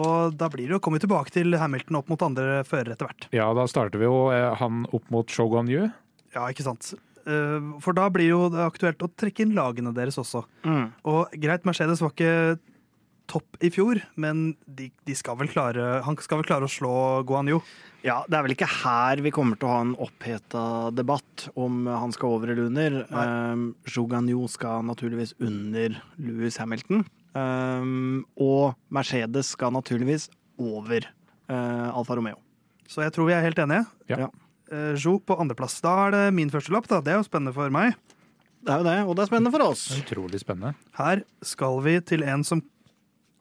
Og 0.00 0.32
da 0.40 0.48
blir 0.48 0.64
det 0.70 0.72
jo, 0.78 0.80
kommer 0.80 0.96
vi 0.98 1.04
tilbake 1.06 1.30
til 1.34 1.52
Hamilton 1.60 1.98
opp 1.98 2.08
mot 2.08 2.22
andre 2.24 2.62
førere 2.64 2.94
etter 2.96 3.10
hvert. 3.10 3.26
Ja, 3.36 3.50
da 3.52 3.66
starter 3.68 4.00
vi 4.00 4.06
jo 4.08 4.30
eh, 4.32 4.54
han 4.56 4.86
opp 4.90 5.10
mot 5.12 5.28
Shogun 5.28 5.68
Yu. 5.68 5.90
Ja, 6.32 6.46
ikke 6.48 6.64
sant? 6.64 6.94
Eh, 7.26 7.58
For 7.84 7.92
da 7.92 8.08
blir 8.10 8.30
jo 8.30 8.48
det 8.48 8.62
aktuelt 8.64 9.02
å 9.04 9.10
trekke 9.12 9.44
inn 9.44 9.52
lagene 9.54 9.92
deres 9.94 10.16
også. 10.16 10.46
Mm. 10.64 10.86
Og 11.12 11.34
greit, 11.42 11.66
Mercedes 11.68 12.00
var 12.00 12.14
ikke 12.16 12.58
topp 13.32 13.56
i 13.64 13.70
fjor, 13.72 14.02
men 14.20 14.52
de, 14.66 14.90
de 15.08 15.16
skal 15.16 15.38
vel 15.40 15.48
klare, 15.52 16.02
han 16.04 16.18
skal 16.20 16.42
vel 16.42 16.48
klare 16.50 16.68
å 16.68 16.72
slå 16.72 16.92
Guanyu? 17.28 17.62
Ja, 18.02 18.20
det 18.26 18.34
er 18.34 18.44
vel 18.44 18.54
ikke 18.56 18.68
her 18.68 19.22
vi 19.22 19.30
kommer 19.34 19.58
til 19.58 19.68
å 19.68 19.72
ha 19.76 19.82
en 19.84 19.94
oppheta 20.02 20.64
debatt 20.94 21.46
om 21.54 21.86
han 21.86 22.12
skal 22.14 22.36
over 22.36 22.50
eller 22.50 22.66
under. 22.68 22.96
Um, 23.14 23.68
Guanyu 23.86 24.42
skal 24.50 24.82
naturligvis 24.88 25.36
under 25.38 25.94
Louis 26.18 26.58
Hamilton. 26.58 27.04
Um, 27.32 28.24
og 28.36 28.74
Mercedes 28.92 29.54
skal 29.54 29.72
naturligvis 29.72 30.28
over 30.60 31.06
uh, 31.48 31.94
Alfa 31.94 32.18
Romeo. 32.18 32.40
Så 32.90 33.06
jeg 33.06 33.14
tror 33.14 33.30
vi 33.30 33.36
er 33.36 33.46
helt 33.46 33.62
enige. 33.62 33.86
Ja. 34.10 34.26
Ja. 34.26 34.32
Uh, 34.72 34.92
Jo 34.98 35.16
på 35.22 35.38
andreplass. 35.38 35.78
Da 35.84 35.94
er 36.08 36.16
det 36.16 36.24
min 36.34 36.50
første 36.52 36.74
lapp. 36.74 36.90
da. 36.90 37.00
Det 37.00 37.14
er 37.14 37.22
jo 37.22 37.28
spennende 37.30 37.54
for 37.56 37.70
meg. 37.72 37.94
Det 38.62 38.70
er 38.70 38.82
jo 38.82 38.86
det, 38.86 38.98
og 39.06 39.16
det 39.18 39.24
er 39.24 39.30
spennende 39.30 39.54
for 39.54 39.64
oss. 39.64 39.88
Utrolig 39.96 40.42
spennende. 40.42 40.76
Her 40.98 41.24
skal 41.42 41.80
vi 41.82 41.96
til 42.06 42.22
en 42.22 42.44
som 42.46 42.60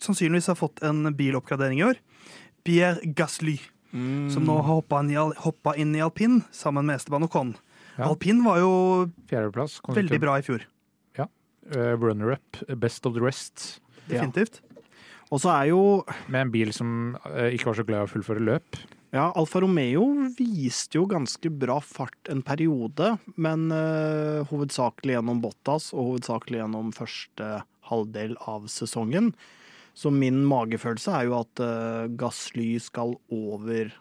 sannsynligvis 0.01 0.50
har 0.51 0.60
fått 0.60 0.81
en 0.86 1.10
biloppgradering 1.17 1.81
i 1.81 1.88
år. 1.91 2.01
Pierre 2.67 3.00
Gasly, 3.17 3.58
som 3.91 4.46
nå 4.46 4.58
har 4.62 4.81
hoppa 5.46 5.75
inn, 5.75 5.96
i 5.98 6.03
alpin 6.03 6.41
sammen 6.53 6.86
med 6.88 7.00
Esteban 7.01 7.25
Ocon. 7.25 7.55
Ja. 7.98 8.08
Alpin 8.10 8.43
var 8.46 8.62
jo 8.62 8.74
Fjerdeplass. 9.29 9.79
veldig 9.89 10.22
bra 10.22 10.38
i 10.39 10.46
fjor. 10.46 10.67
Uh, 11.75 11.96
Runner-up, 11.96 12.58
best 12.77 13.05
of 13.05 13.13
the 13.13 13.22
rest. 13.22 13.81
Definitivt. 14.10 14.62
Og 15.31 15.39
så 15.39 15.51
er 15.53 15.70
jo 15.70 16.01
Med 16.27 16.48
en 16.48 16.51
bil 16.51 16.74
som 16.75 17.13
uh, 17.22 17.48
ikke 17.53 17.70
var 17.70 17.77
så 17.77 17.86
glad 17.88 18.01
i 18.03 18.10
å 18.10 18.12
fullføre 18.12 18.43
løp. 18.43 18.79
Ja, 19.12 19.29
Alfa 19.36 19.62
Romeo 19.62 20.05
viste 20.38 20.98
jo 20.98 21.05
ganske 21.12 21.51
bra 21.51 21.77
fart 21.84 22.31
en 22.31 22.41
periode, 22.48 23.13
men 23.36 23.67
uh, 23.70 24.48
hovedsakelig 24.50 25.17
gjennom 25.17 25.41
Bottas 25.43 25.91
og 25.93 26.13
hovedsakelig 26.13 26.63
gjennom 26.63 26.93
første 26.96 27.50
halvdel 27.91 28.38
av 28.50 28.70
sesongen. 28.72 29.34
Så 29.98 30.12
min 30.14 30.40
magefølelse 30.48 31.14
er 31.18 31.28
jo 31.28 31.38
at 31.42 31.62
uh, 31.64 32.08
Gassly 32.20 32.74
skal 32.82 33.16
over 33.34 33.92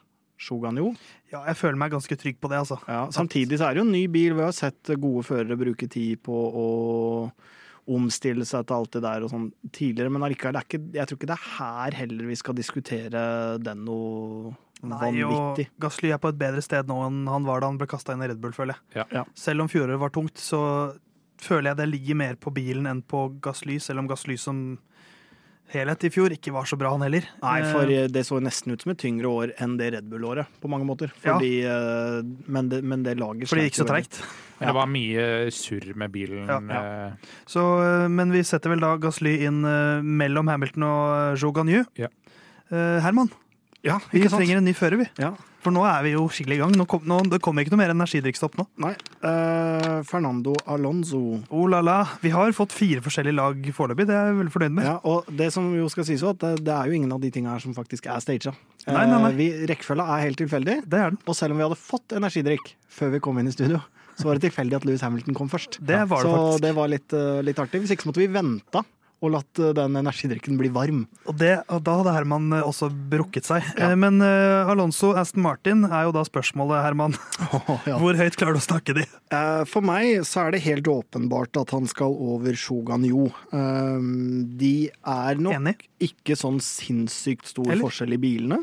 Shoganyo. 0.40 0.94
Ja, 1.32 1.42
jeg 1.50 1.58
føler 1.60 1.78
meg 1.80 1.92
ganske 1.92 2.16
trygg 2.16 2.38
på 2.40 2.48
det, 2.50 2.62
altså. 2.62 2.78
Ja, 2.88 3.04
samtidig 3.12 3.58
så 3.60 3.68
er 3.68 3.76
det 3.76 3.82
jo 3.82 3.88
en 3.88 3.92
ny 3.94 4.06
bil. 4.12 4.36
Vi 4.38 4.46
har 4.46 4.54
sett 4.56 4.92
gode 4.96 5.24
førere 5.26 5.58
bruke 5.60 5.88
tid 5.90 6.22
på 6.24 6.32
å 6.32 6.68
omstille 7.90 8.46
seg 8.46 8.66
til 8.68 8.76
alt 8.76 8.92
det 8.94 9.02
der 9.04 9.24
og 9.24 9.32
sånn 9.32 9.46
tidligere, 9.74 10.12
men 10.14 10.24
allikevel, 10.24 10.54
det 10.54 10.60
er 10.60 10.66
ikke, 10.68 10.80
jeg 10.94 11.08
tror 11.08 11.18
ikke 11.18 11.30
det 11.30 11.36
er 11.36 11.46
her 11.56 11.96
heller 11.98 12.28
vi 12.28 12.36
skal 12.38 12.56
diskutere 12.56 13.22
den 13.58 13.86
noe 13.88 14.52
Nei, 14.80 14.96
og 14.96 15.02
vanvittig. 15.02 15.66
Gasly 15.82 16.12
er 16.14 16.20
på 16.22 16.30
et 16.32 16.38
bedre 16.40 16.62
sted 16.64 16.88
nå 16.88 16.96
enn 17.04 17.24
han 17.28 17.44
var 17.48 17.60
da 17.60 17.68
han 17.68 17.80
ble 17.80 17.88
kasta 17.90 18.14
inn 18.14 18.22
i 18.24 18.30
Red 18.30 18.40
Bull, 18.40 18.54
føler 18.56 18.78
jeg. 18.78 19.00
Ja. 19.02 19.06
Ja. 19.20 19.24
Selv 19.36 19.64
om 19.64 19.68
fjoråret 19.72 20.00
var 20.00 20.12
tungt, 20.14 20.40
så 20.40 20.60
føler 21.40 21.72
jeg 21.72 21.80
det 21.80 21.88
ligger 21.90 22.20
mer 22.20 22.38
på 22.40 22.52
bilen 22.54 22.88
enn 22.88 23.02
på 23.04 23.26
Gasly, 23.44 23.80
selv 23.82 24.04
om 24.04 24.08
Gasly 24.08 24.38
som 24.40 24.62
helhet 25.72 26.04
i 26.06 26.10
fjor 26.12 26.34
ikke 26.34 26.52
var 26.54 26.68
så 26.68 26.78
bra, 26.80 26.92
han 26.94 27.04
heller. 27.06 27.26
Nei, 27.42 27.56
Eh, 27.60 27.72
for 27.72 27.86
det 28.14 28.24
så 28.26 28.40
nesten 28.42 28.74
ut 28.74 28.82
som 28.82 28.92
et 28.92 29.00
tyngre 29.00 29.30
år 29.30 29.54
enn 29.62 29.76
det 29.80 29.92
Red 29.94 30.08
Bull-året, 30.10 30.46
på 30.60 30.70
mange 30.70 30.86
måter. 30.88 31.12
Fordi, 31.22 31.62
ja. 31.62 32.22
men, 32.46 32.68
det, 32.68 32.82
men 32.82 33.04
det 33.06 33.18
laget 33.20 33.48
Fordi 33.50 33.66
det 33.66 33.70
gikk 33.70 33.82
så 33.82 33.88
treigt. 33.88 34.22
Men 34.60 34.68
Det 34.68 34.74
var 34.76 34.88
mye 34.92 35.26
surr 35.56 35.92
med 35.96 36.12
bilen. 36.12 36.48
Ja, 36.50 36.58
eh, 36.60 37.12
Så, 37.48 37.62
eh, 37.80 38.08
men 38.08 38.32
vi 38.32 38.42
setter 38.44 38.74
vel 38.74 38.82
da 38.82 38.96
Gasly 39.00 39.38
inn 39.46 39.64
eh, 39.64 40.02
mellom 40.04 40.50
Hamilton 40.52 40.84
og 40.84 41.68
eh, 41.70 41.84
Ja. 41.96 42.10
Eh, 42.70 42.98
Herman, 43.02 43.30
Ja, 43.86 43.96
vi 44.12 44.26
trenger 44.28 44.60
en 44.60 44.66
ny 44.68 44.74
fører, 44.76 45.00
vi. 45.00 45.06
Ja. 45.20 45.32
For 45.60 45.72
nå 45.72 45.82
er 45.84 46.04
vi 46.04 46.14
jo 46.14 46.22
skikkelig 46.32 46.56
i 46.56 46.60
gang. 46.62 46.72
Nå 46.76 46.86
kom, 46.88 47.02
nå, 47.08 47.18
det 47.28 47.40
kommer 47.44 47.64
ikke 47.64 47.74
noe 47.74 47.82
mer 47.82 47.92
energidrikkstopp 47.92 48.56
nå. 48.56 48.64
Nei. 48.80 48.92
eh, 49.28 50.00
Fernando 50.08 50.54
Alonso. 50.72 51.20
Oh 51.52 51.66
la 51.68 51.82
la. 51.84 51.98
Vi 52.22 52.32
har 52.32 52.52
fått 52.56 52.72
fire 52.76 53.02
forskjellige 53.04 53.36
lag 53.36 53.70
foreløpig. 53.76 54.06
Det 54.08 54.16
er 54.16 54.30
jeg 54.30 54.38
veldig 54.40 54.54
fornøyd 54.54 54.76
med. 54.78 54.88
Ja, 54.88 54.96
og 55.04 55.28
det 55.36 55.50
som 55.56 55.68
jo 55.76 55.88
skal 55.92 56.08
sies, 56.08 56.24
at 56.24 56.40
det, 56.40 56.54
det 56.64 56.74
er 56.76 56.88
jo 56.88 56.96
ingen 56.96 57.12
av 57.12 57.20
de 57.20 57.32
tingene 57.32 57.52
her 57.56 57.64
som 57.64 57.76
faktisk 57.76 58.08
er 58.08 58.20
staged. 58.24 58.56
Nei, 58.88 59.04
nei, 59.04 59.20
nei. 59.26 59.32
vi, 59.36 59.48
rekkefølga 59.68 60.08
er 60.16 60.24
helt 60.28 60.40
tilfeldig. 60.40 60.78
Det 60.88 61.00
er 61.00 61.12
den. 61.12 61.20
Og 61.28 61.36
selv 61.36 61.56
om 61.56 61.60
vi 61.60 61.68
hadde 61.68 61.80
fått 61.80 62.16
energidrikk 62.16 62.72
før 62.92 63.12
vi 63.16 63.24
kom 63.24 63.40
inn 63.40 63.52
i 63.52 63.56
studio, 63.56 63.82
så 64.16 64.28
var 64.28 64.36
det 64.36 64.48
tilfeldig 64.48 64.80
at 64.80 64.88
Louis 64.88 65.04
Hamilton 65.04 65.36
kom 65.36 65.52
først. 65.52 65.76
Det 65.80 66.00
var 66.08 66.24
det 66.24 66.32
så 66.32 66.38
faktisk. 66.40 66.64
det 66.64 66.72
var 66.76 66.92
litt, 66.92 67.12
eh, 67.16 67.42
litt 67.44 67.60
artig. 67.60 67.84
Hvis 67.84 67.92
ikke 67.96 68.08
så 68.08 68.12
måtte 68.12 68.24
vi 68.24 68.32
venta 68.32 68.84
og 69.20 69.34
latt 69.34 69.58
eh, 69.60 69.72
den 69.76 69.98
energidrikken 70.00 70.56
bli 70.60 70.70
varm. 70.72 71.02
Og, 71.28 71.34
det, 71.40 71.58
og 71.68 71.82
da 71.84 71.98
hadde 72.00 72.14
Herman 72.16 72.46
eh, 72.56 72.64
også 72.64 72.88
brukket 73.12 73.44
seg. 73.48 73.66
Ja. 73.76 73.90
Eh, 73.90 73.96
Men 74.00 74.20
Alonso 74.24 75.12
Aston 75.20 75.42
Martin 75.44 75.84
er 75.88 76.06
jo 76.08 76.14
da 76.16 76.22
spørsmålet, 76.26 76.82
Herman. 76.86 77.16
Ja. 77.88 77.96
Hvor 78.00 78.16
høyt 78.18 78.36
klarer 78.38 78.56
du 78.56 78.60
å 78.60 78.64
snakke 78.64 78.94
de? 78.96 79.04
For 79.70 79.84
meg 79.84 80.24
så 80.28 80.46
er 80.46 80.54
det 80.56 80.62
helt 80.64 80.88
åpenbart 80.90 81.56
at 81.60 81.72
han 81.74 81.86
skal 81.90 82.12
over 82.12 82.56
Shogan. 82.58 83.04
Eh, 83.06 84.10
De 84.60 84.74
er 84.90 85.40
nok 85.40 85.56
Enig? 85.60 85.76
ikke 86.10 86.36
sånn 86.38 86.60
sinnssykt 86.64 87.48
stor 87.52 87.68
Eller? 87.70 87.84
forskjell 87.84 88.16
i 88.16 88.20
bilene. 88.20 88.60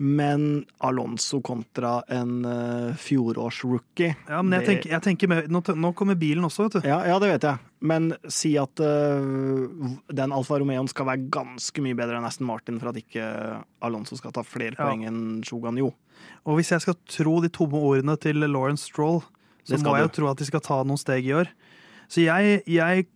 Men 0.00 0.64
Alonso 0.86 1.40
kontra 1.42 1.96
en 2.14 2.44
uh, 2.46 2.92
fjorårs-rookie 2.94 4.12
Ja, 4.28 4.42
men 4.42 4.52
jeg 4.54 4.60
det- 4.60 4.68
tenker, 4.70 4.90
jeg 4.92 5.02
tenker 5.02 5.28
med, 5.32 5.48
nå, 5.50 5.62
nå 5.74 5.90
kommer 5.98 6.14
bilen 6.14 6.44
også, 6.46 6.68
vet 6.68 6.76
du. 6.82 6.88
ja, 6.88 7.00
ja, 7.08 7.16
det 7.18 7.30
vet 7.32 7.42
jeg. 7.48 7.58
Men 7.80 8.12
si 8.30 8.52
at 8.58 8.78
uh, 8.78 9.96
den 10.14 10.32
Alfa 10.34 10.58
Romeoen 10.62 10.88
skal 10.90 11.06
være 11.10 11.26
ganske 11.34 11.82
mye 11.82 11.96
bedre 11.98 12.18
enn 12.20 12.26
Aston 12.28 12.46
Martin 12.46 12.78
for 12.78 12.90
at 12.92 13.00
ikke 13.00 13.24
Alonso 13.82 14.16
skal 14.18 14.32
ta 14.32 14.42
flere 14.46 14.76
Ja. 14.78 14.84
poeng 14.86 15.02
enn 15.08 15.42
Shogun 15.46 15.78
Jo 15.82 15.92
Og 16.46 16.58
hvis 16.58 16.70
jeg 16.70 16.80
skal 16.86 16.94
tro 17.06 17.40
de 17.42 17.48
tomme 17.50 17.74
ordene 17.78 18.14
til 18.18 18.38
Lawrence 18.46 18.86
Stroll, 18.86 19.22
så 19.66 19.78
må 19.82 19.96
jeg 19.98 20.06
jo 20.08 20.14
tro 20.20 20.30
at 20.30 20.38
de 20.38 20.46
skal 20.48 20.60
ta 20.64 20.82
noen 20.84 20.98
steg 20.98 21.26
i 21.26 21.34
år. 21.36 21.50
Så 22.08 22.22
jeg, 22.24 22.62
jeg 22.66 23.06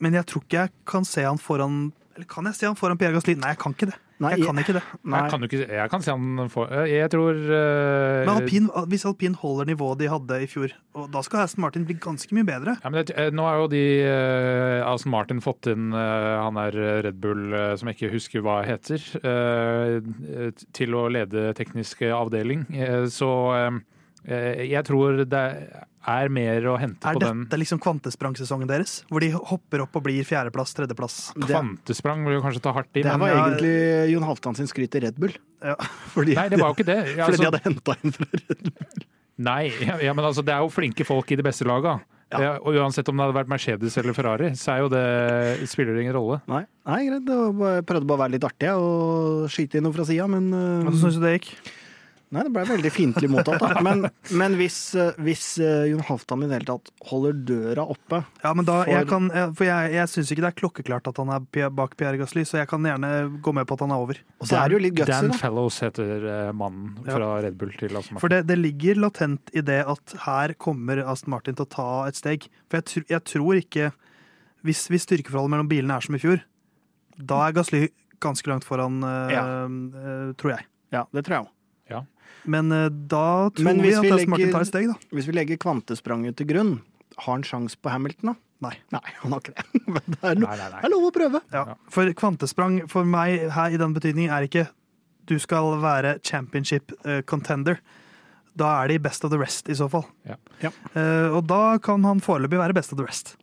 Men 0.00 0.14
jeg 0.14 0.24
tror 0.26 0.42
ikke 0.46 0.62
jeg 0.62 0.70
kan 0.86 1.04
se 1.04 1.22
han 1.26 1.36
foran 1.38 1.92
Eller 2.16 2.24
kan 2.26 2.44
jeg 2.48 2.54
se 2.54 2.66
han 2.66 2.74
foran 2.78 2.96
Pierre 2.96 3.12
Gasli? 3.18 3.34
Nei, 3.36 3.50
jeg 3.52 3.58
kan 3.58 3.74
ikke 3.74 3.90
det. 3.90 3.98
Nei, 4.20 4.34
jeg 4.36 4.44
kan 4.44 4.60
ikke 4.60 4.74
det. 4.76 4.82
Nei, 5.10 5.20
Jeg 5.22 5.32
kan 5.32 5.46
ikke 5.46 5.60
Jeg 5.64 5.90
kan 5.92 6.02
se 6.04 6.12
han 6.12 6.50
får 6.52 6.74
Jeg 6.90 7.10
tror 7.14 7.38
uh, 7.38 8.20
Men 8.26 8.32
alpin, 8.34 8.68
hvis 8.92 9.06
alpin 9.08 9.36
holder 9.40 9.70
nivået 9.72 10.02
de 10.02 10.10
hadde 10.12 10.40
i 10.44 10.48
fjor, 10.50 10.74
og 10.98 11.08
da 11.14 11.22
skal 11.24 11.44
Aston 11.44 11.64
Martin 11.64 11.86
bli 11.88 11.96
ganske 12.00 12.34
mye 12.36 12.44
bedre. 12.46 12.76
Ja, 12.82 12.90
men 12.90 13.00
det, 13.00 13.14
eh, 13.16 13.30
nå 13.34 13.44
har 13.46 13.60
jo 13.62 13.68
de 13.72 13.82
uh, 14.04 14.90
Aston 14.90 15.12
Martin 15.14 15.40
fått 15.44 15.70
inn 15.72 15.94
uh, 15.94 16.40
han 16.44 16.58
er 16.60 16.76
Red 17.06 17.20
Bull, 17.22 17.54
som 17.80 17.88
jeg 17.88 17.98
ikke 17.98 18.12
husker 18.14 18.44
hva 18.44 18.60
heter, 18.66 19.00
til 20.76 20.96
å 20.96 21.04
lede 21.12 21.50
teknisk 21.56 22.02
avdeling. 22.10 22.66
Så 23.12 23.30
jeg 24.26 24.82
tror 24.88 25.22
det 25.24 25.40
er 25.40 25.86
mer 26.30 26.66
å 26.70 26.76
hente 26.80 27.06
Er 27.06 27.16
på 27.16 27.20
den. 27.20 27.42
Er 27.42 27.48
dette 27.48 27.58
liksom 27.60 27.80
kvantesprangsesongen 27.82 28.68
deres? 28.70 29.00
Hvor 29.10 29.20
de 29.20 29.30
hopper 29.34 29.84
opp 29.84 29.96
og 30.00 30.04
blir 30.06 30.24
fjerdeplass, 30.24 30.74
tredjeplass? 30.76 31.18
Kvantesprang 31.36 32.24
vil 32.26 32.38
jo 32.38 32.44
kanskje 32.44 32.62
ta 32.64 32.72
hardt 32.72 32.92
i, 32.96 33.04
det 33.04 33.16
var 33.20 33.28
ja, 33.32 33.42
egentlig 33.46 34.12
Jon 34.14 34.26
Halvdan 34.28 34.56
sin 34.58 34.70
skryt 34.70 34.92
til 34.94 35.04
Red 35.06 35.20
Bull. 35.20 35.34
Ja. 35.62 35.76
Fordi, 36.14 36.36
Nei, 36.38 36.48
det 36.52 36.60
var 36.60 36.72
jo 36.72 36.78
ikke 36.78 36.88
det. 36.88 37.00
fordi 37.10 37.26
Altså, 37.26 37.42
de 37.42 37.50
hadde 37.50 37.64
henta 37.66 37.98
inn 38.00 38.16
fra 38.16 38.30
Red 38.32 38.70
Bull. 38.70 39.04
nei, 39.40 39.60
ja, 40.04 40.14
men 40.16 40.24
altså, 40.24 40.44
det 40.44 40.52
er 40.56 40.64
jo 40.64 40.72
flinke 40.72 41.04
folk 41.08 41.30
i 41.32 41.38
de 41.40 41.44
beste 41.44 41.68
laga. 41.68 41.98
Ja. 42.30 42.38
Ja, 42.38 42.50
og 42.62 42.76
uansett 42.78 43.08
om 43.10 43.18
det 43.18 43.24
hadde 43.26 43.34
vært 43.34 43.50
Mercedes 43.50 43.96
eller 43.98 44.14
Ferrari, 44.14 44.52
så 44.54 44.76
er 44.76 44.84
jo 44.84 44.90
det 44.92 45.66
spiller 45.66 45.96
det 45.96 46.04
ingen 46.04 46.14
rolle. 46.14 46.38
Nei, 46.46 46.62
nei 46.86 47.00
greit. 47.08 47.26
Jeg 47.26 47.86
prøvde 47.88 48.06
bare 48.06 48.20
å 48.20 48.22
være 48.22 48.34
litt 48.36 48.46
artig 48.46 48.70
og 48.78 49.48
skyte 49.50 49.80
inn 49.80 49.86
noe 49.88 49.96
fra 49.96 50.06
sida, 50.06 50.28
men 50.30 50.46
eh, 50.54 50.84
Hvordan 50.86 51.00
syns 51.00 51.18
du 51.18 51.24
det 51.24 51.32
gikk? 51.40 51.50
Nei, 52.30 52.44
det 52.46 52.52
ble 52.54 52.62
veldig 52.62 52.90
fiendtlig 52.94 53.26
mottatt. 53.32 53.58
Da. 53.58 53.80
Men, 53.82 54.04
men 54.38 54.52
hvis, 54.54 54.76
eh, 54.94 55.16
hvis 55.18 55.58
eh, 55.58 55.88
Jon 55.90 56.04
Halvdan 56.06 56.44
i 56.44 56.46
det 56.46 56.60
hele 56.60 56.68
tatt 56.68 56.92
holder 57.10 57.32
døra 57.48 57.82
oppe 57.90 58.20
Ja, 58.44 58.52
men 58.54 58.68
da, 58.68 58.76
For- 58.84 58.92
jeg 58.94 59.08
kan, 59.10 59.26
eh, 59.34 59.48
for 59.58 59.66
jeg, 59.66 59.90
jeg 59.96 60.10
syns 60.12 60.30
ikke 60.30 60.44
det 60.44 60.50
er 60.52 60.58
klokkeklart 60.60 61.10
at 61.10 61.18
han 61.18 61.32
er 61.34 61.70
bak 61.74 61.96
Pierre 61.98 62.20
Gasly, 62.20 62.44
så 62.46 62.60
jeg 62.60 62.70
kan 62.70 62.86
gjerne 62.86 63.10
gå 63.42 63.54
med 63.58 63.66
på 63.66 63.74
at 63.74 63.82
han 63.82 63.90
er 63.96 64.04
over. 64.04 64.20
Og 64.38 64.46
så 64.46 64.60
er 64.60 64.70
det 64.70 64.78
jo 64.78 64.82
litt 64.86 64.94
gutsy, 65.00 65.10
Dan 65.10 65.32
da. 65.34 65.40
Fellows 65.42 65.80
heter 65.82 66.28
mannen 66.54 66.94
Ja. 67.02 67.16
fra 67.18 67.32
Red 67.48 67.58
Bull 67.58 67.74
til 67.74 67.90
Aston 67.98 68.14
Martin. 68.14 68.22
For 68.22 68.28
det, 68.36 68.44
det 68.46 68.58
ligger 68.62 69.02
latent 69.08 69.50
i 69.58 69.60
det 69.66 69.80
at 69.90 70.16
her 70.28 70.54
kommer 70.54 71.02
Aston 71.02 71.34
Martin 71.34 71.58
til 71.58 71.66
å 71.66 71.72
ta 71.74 71.88
et 72.06 72.14
steg. 72.22 72.46
For 72.70 72.78
jeg, 72.78 72.86
tr 72.92 73.10
jeg 73.10 73.26
tror 73.34 73.58
ikke 73.58 73.90
hvis, 74.62 74.86
hvis 74.92 75.02
styrkeforholdet 75.10 75.50
mellom 75.58 75.68
bilene 75.74 75.98
er 75.98 76.06
som 76.06 76.14
i 76.14 76.22
fjor, 76.22 76.44
da 77.18 77.42
er 77.48 77.58
Gasly 77.58 77.88
ganske 78.22 78.46
langt 78.54 78.64
foran, 78.68 79.00
Ja. 79.34 79.42
øh, 79.66 80.36
tror 80.38 80.54
jeg. 80.60 80.66
Ja, 80.94 81.06
det 81.10 81.24
tror 81.26 81.34
jeg 81.40 81.46
òg. 81.48 81.56
Men 82.50 82.72
eh, 82.72 82.88
da 82.90 83.50
tror 83.54 83.64
Men 83.66 83.82
vi 83.82 83.94
at 83.94 84.04
vi 84.04 84.10
legger, 84.12 84.30
Martin 84.32 84.52
tar 84.54 84.64
et 84.66 84.70
steg, 84.72 84.88
da. 84.92 84.96
Hvis 85.16 85.28
vi 85.28 85.36
legger 85.36 85.60
kvantespranget 85.60 86.38
til 86.40 86.48
grunn, 86.50 86.72
har 87.20 87.32
han 87.34 87.44
sjans 87.46 87.76
på 87.76 87.92
Hamilton, 87.92 88.32
da? 88.32 88.36
Nei. 88.60 88.74
Nei, 88.92 89.12
han 89.22 89.32
har 89.32 89.40
ikke 89.40 89.54
det. 89.56 89.80
Men 89.94 90.02
det 90.06 90.18
er, 90.20 90.36
no 90.36 90.48
Nei, 90.50 90.56
nei, 90.56 90.66
det 90.66 90.74
nei. 90.74 90.82
er 90.84 90.92
lov 90.92 91.06
å 91.08 91.14
prøve. 91.16 91.40
Ja. 91.54 91.62
For 91.92 92.10
kvantesprang 92.16 92.82
for 92.92 93.08
meg 93.08 93.46
her 93.56 93.72
i 93.72 93.80
den 93.80 93.94
betydning 93.96 94.28
er 94.32 94.44
ikke 94.48 94.66
du 95.30 95.36
skal 95.40 95.76
være 95.80 96.16
championship 96.26 96.92
eh, 97.06 97.20
contender. 97.28 97.78
Da 98.58 98.72
er 98.82 98.90
de 98.90 98.98
best 99.00 99.24
of 99.24 99.30
the 99.32 99.38
rest, 99.40 99.68
i 99.70 99.76
så 99.78 99.86
fall. 99.88 100.02
Ja. 100.26 100.34
Ja. 100.60 100.72
Uh, 100.92 101.36
og 101.38 101.44
da 101.48 101.78
kan 101.80 102.02
han 102.04 102.18
foreløpig 102.20 102.58
være 102.58 102.74
best 102.76 102.90
of 102.92 102.98
the 102.98 103.06
rest. 103.06 103.36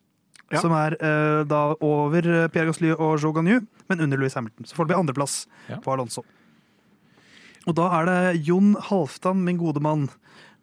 Ja. 0.52 0.60
Som 0.62 0.76
er 0.76 0.98
uh, 1.00 1.46
da 1.48 1.62
over 1.84 2.28
Pierre 2.52 2.68
Gasly 2.70 2.92
og 2.94 3.16
Joe 3.24 3.32
Ganyu, 3.36 3.62
men 3.88 4.04
under 4.04 4.20
Louis 4.20 4.36
Hamilton. 4.36 4.68
Så 4.68 4.76
foreløpig 4.78 5.00
andreplass 5.00 5.38
Ja. 5.72 5.80
på 5.84 5.96
Alonso. 5.96 6.26
Og 7.68 7.76
da 7.76 7.90
er 8.00 8.08
det 8.08 8.46
Jon 8.48 8.76
Halvdan, 8.90 9.44
min 9.44 9.58
gode 9.60 9.82
mann, 9.84 10.08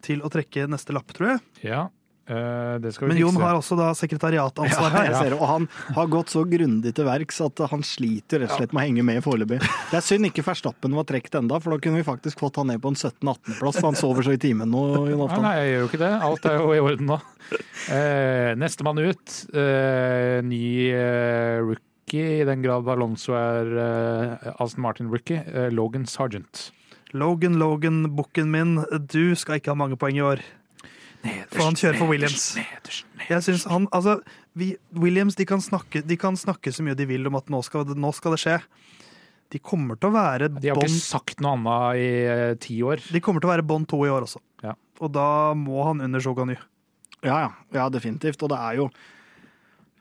til 0.05 0.21
å 0.25 0.29
trekke 0.33 0.65
neste 0.69 0.93
lapp, 0.93 1.13
tror 1.13 1.35
jeg. 1.35 1.39
Ja, 1.65 1.83
eh, 2.29 2.75
det 2.81 2.91
skal 2.95 3.07
vi 3.07 3.13
Men 3.13 3.19
Jon 3.21 3.35
fikse. 3.37 3.45
har 3.45 3.59
også 3.59 3.77
da 3.77 3.87
sekretariatansvar 3.97 4.89
Ja, 4.95 5.03
jeg 5.05 5.13
her. 5.13 5.17
ser 5.21 5.33
det. 5.35 5.39
Og 5.39 5.47
han 5.49 5.67
har 5.97 6.09
gått 6.13 6.33
så 6.33 6.43
grundig 6.49 6.93
til 6.97 7.05
verks 7.07 7.39
at 7.45 7.61
han 7.71 7.85
sliter 7.85 8.41
rett 8.43 8.53
og 8.53 8.59
slett 8.63 8.73
med 8.73 8.81
å 8.81 8.85
henge 8.87 9.05
med 9.05 9.21
foreløpig. 9.25 9.61
Det 9.61 9.97
er 10.01 10.05
synd 10.05 10.29
ikke 10.29 10.45
Verstappen 10.45 10.93
var 10.97 11.05
trukket 11.09 11.37
enda, 11.41 11.61
for 11.61 11.73
da 11.73 11.81
kunne 11.85 12.01
vi 12.01 12.05
faktisk 12.09 12.41
fått 12.41 12.57
han 12.61 12.69
ned 12.73 12.81
på 12.81 12.89
en 12.93 12.97
17.-18.-plass, 12.97 13.79
for 13.81 13.89
han 13.91 13.97
sover 14.01 14.25
så 14.25 14.33
i 14.37 14.41
timen 14.41 14.69
nå, 14.73 14.83
Jon 14.97 15.09
Nei, 15.09 15.17
Halvdan. 15.21 15.45
nei, 15.45 15.55
jeg 15.61 15.71
gjør 15.73 15.83
jo 15.85 15.89
ikke 15.91 16.03
det. 16.05 16.13
Alt 16.29 16.45
er 16.49 16.57
jo 16.61 16.69
i 16.73 16.83
orden 16.89 17.11
nå. 17.13 17.19
Uh, 17.89 18.51
Nestemann 18.57 19.01
ut. 19.05 19.35
Uh, 19.53 20.39
ny 20.45 20.63
uh, 20.93 21.59
rookie, 21.69 21.83
i 22.41 22.45
den 22.45 22.61
grad 22.61 22.85
Alonso 22.93 23.33
er 23.33 23.69
eh, 23.81 24.49
Aston 24.61 24.83
Martin-rookie. 24.85 25.39
Eh, 25.49 25.69
Logan 25.73 26.05
Sargent. 26.05 26.67
Logan, 27.15 27.55
Logan, 27.61 28.03
bukken 28.17 28.51
min, 28.51 28.77
du 29.11 29.35
skal 29.39 29.61
ikke 29.61 29.71
ha 29.71 29.79
mange 29.79 29.97
poeng 29.99 30.19
i 30.19 30.23
år. 30.25 30.43
For 31.49 31.63
han 31.63 31.77
kjører 31.77 31.97
for 31.97 32.11
Williams. 32.11 32.43
Jeg 33.29 33.45
synes 33.45 33.65
han, 33.69 33.87
altså, 33.95 34.19
vi, 34.57 34.73
Williams 34.93 35.37
de 35.39 35.47
kan, 35.47 35.63
snakke, 35.63 36.03
de 36.05 36.17
kan 36.19 36.37
snakke 36.37 36.73
så 36.75 36.85
mye 36.85 36.97
de 36.97 37.07
vil 37.09 37.25
om 37.29 37.37
at 37.39 37.49
nå 37.51 37.61
skal, 37.65 37.87
nå 37.97 38.11
skal 38.15 38.35
det 38.35 38.41
skje. 38.43 38.59
De 39.53 39.61
kommer 39.61 39.97
til 39.99 40.09
å 40.09 40.15
være 40.15 40.49
De 40.57 40.71
har 40.71 40.79
ikke 40.81 40.91
sagt 40.97 41.41
noe 41.43 41.55
annet 41.55 42.01
i 42.01 42.07
uh, 42.25 42.53
ti 42.61 42.79
år. 42.83 43.03
de 43.13 43.21
kommer 43.23 43.43
til 43.43 43.49
å 43.49 43.53
være 43.53 43.67
bånd 43.67 43.87
to 43.89 44.01
i 44.05 44.11
år 44.11 44.25
også. 44.27 44.41
Ja. 44.65 44.73
Og 45.01 45.11
da 45.13 45.53
må 45.57 45.83
han 45.85 46.01
under 46.05 46.23
Shogany. 46.23 46.57
Ja, 47.21 47.37
ja, 47.45 47.51
ja, 47.73 47.85
definitivt. 47.93 48.41
Og 48.45 48.51
det 48.51 48.61
er 48.61 48.81
jo 48.81 48.89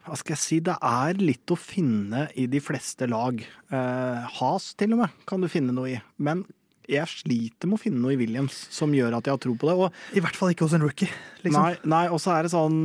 Hva 0.04 0.18
skal 0.21 0.35
jeg 0.35 0.42
si? 0.42 0.59
Det 0.64 0.75
er 0.85 1.21
litt 1.21 1.49
å 1.49 1.56
finne 1.56 2.26
i 2.37 2.44
de 2.50 2.61
fleste 2.61 3.09
lag. 3.09 3.38
Eh, 3.40 4.35
Has 4.40 4.75
til 4.76 4.92
og 4.92 5.00
med 5.00 5.23
kan 5.28 5.40
du 5.40 5.49
finne 5.49 5.73
noe 5.73 5.94
i. 5.94 6.00
Men 6.21 6.42
jeg 6.91 7.07
sliter 7.11 7.71
med 7.71 7.79
å 7.79 7.83
finne 7.85 8.03
noe 8.03 8.12
i 8.17 8.19
Williams 8.21 8.57
som 8.75 8.93
gjør 8.95 9.17
at 9.19 9.25
jeg 9.29 9.35
har 9.37 9.43
tro 9.45 9.55
på 9.59 9.71
det. 9.71 9.76
Og 9.79 10.19
I 10.19 10.23
hvert 10.25 10.37
fall 10.38 10.53
ikke 10.55 10.67
hos 10.69 10.76
en 10.76 10.85
rookie. 10.85 11.09
Liksom. 11.45 11.61
Nei, 11.62 11.75
nei 11.88 12.05
og 12.12 12.21
så 12.23 12.37
er 12.37 12.47
det 12.47 12.53
sånn 12.55 12.85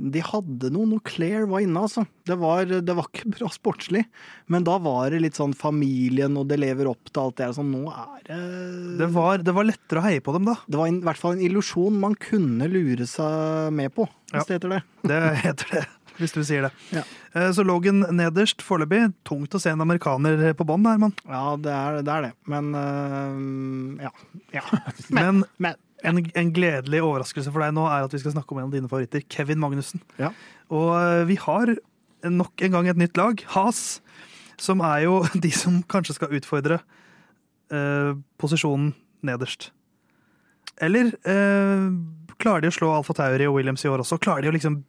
De 0.00 0.22
hadde 0.24 0.70
noe 0.72 0.88
når 0.88 1.02
Claire 1.04 1.44
var 1.50 1.60
inne, 1.60 1.76
altså. 1.84 2.06
Det 2.24 2.38
var, 2.40 2.64
det 2.64 2.94
var 2.96 3.04
ikke 3.10 3.28
bra 3.34 3.50
sportslig. 3.52 4.00
Men 4.48 4.64
da 4.64 4.78
var 4.80 5.10
det 5.12 5.18
litt 5.20 5.36
sånn 5.36 5.52
familien, 5.52 6.38
og 6.40 6.46
det 6.48 6.56
lever 6.62 6.88
opp 6.88 7.10
til 7.12 7.20
alt 7.20 7.36
det 7.36 7.44
der. 7.50 7.52
Sånn, 7.58 7.74
nå 7.74 7.82
er 7.92 8.22
det 8.30 8.38
Det, 9.02 9.08
var, 9.12 9.44
det 9.44 9.52
var 9.58 9.68
lettere 9.68 10.00
å 10.00 10.06
heie 10.06 10.22
på 10.24 10.32
dem 10.38 10.48
da. 10.48 10.54
Det 10.64 10.80
var 10.80 10.88
i 10.88 10.96
hvert 11.04 11.20
fall 11.20 11.36
en 11.36 11.44
illusjon 11.44 12.00
man 12.00 12.16
kunne 12.16 12.70
lure 12.72 13.04
seg 13.10 13.68
med 13.76 13.92
på, 13.98 14.08
Ja. 14.32 14.40
det 14.48 14.56
heter 14.56 14.72
det. 14.78 14.80
Det 15.08 15.20
heter 15.44 15.74
det, 15.74 15.84
hvis 16.18 16.34
du 16.34 16.40
sier 16.46 16.66
det. 16.68 16.70
Ja. 16.94 17.02
Eh, 17.34 17.50
Så 17.56 17.64
Logan 17.66 18.04
nederst 18.14 18.62
foreløpig. 18.66 19.12
Tungt 19.28 19.54
å 19.54 19.60
se 19.62 19.70
en 19.72 19.82
amerikaner 19.84 20.52
på 20.58 20.66
bånn, 20.68 20.86
Herman. 20.88 21.14
Ja, 21.28 21.56
det 21.56 21.74
er 21.74 22.00
det. 22.02 22.14
Er 22.14 22.26
det. 22.28 22.32
Men 22.50 22.72
øh, 22.74 24.06
ja. 24.06 24.12
ja. 24.58 24.64
Men 25.14 25.44
Men 25.58 25.76
en, 26.06 26.20
en 26.38 26.52
gledelig 26.54 27.00
overraskelse 27.02 27.50
for 27.54 27.64
deg 27.64 27.72
nå 27.74 27.86
er 27.90 28.06
at 28.06 28.12
vi 28.14 28.20
skal 28.22 28.34
snakke 28.36 28.54
om 28.54 28.60
en 28.60 28.68
av 28.68 28.74
dine 28.76 28.90
favoritter, 28.90 29.24
Kevin 29.32 29.58
Magnussen. 29.62 30.02
Ja. 30.20 30.30
Og 30.70 30.92
eh, 30.98 31.24
vi 31.30 31.38
har 31.42 31.74
nok 32.26 32.62
en 32.66 32.74
gang 32.74 32.88
et 32.90 32.98
nytt 33.00 33.18
lag, 33.18 33.42
Has, 33.54 34.00
som 34.58 34.82
er 34.82 35.06
jo 35.06 35.20
de 35.44 35.50
som 35.54 35.80
kanskje 35.90 36.18
skal 36.18 36.34
utfordre 36.38 36.80
eh, 37.74 38.12
posisjonen 38.42 38.92
nederst. 39.26 39.70
Eller 40.82 41.10
eh, 41.26 41.88
klarer 42.38 42.62
de 42.62 42.70
å 42.70 42.76
slå 42.76 42.92
Alfa 42.94 43.16
Tauri 43.18 43.48
og 43.50 43.56
Williams 43.58 43.82
i 43.82 43.90
år 43.90 44.04
også? 44.04 44.20
Klarer 44.22 44.46
de 44.46 44.52
å 44.52 44.54
liksom 44.54 44.80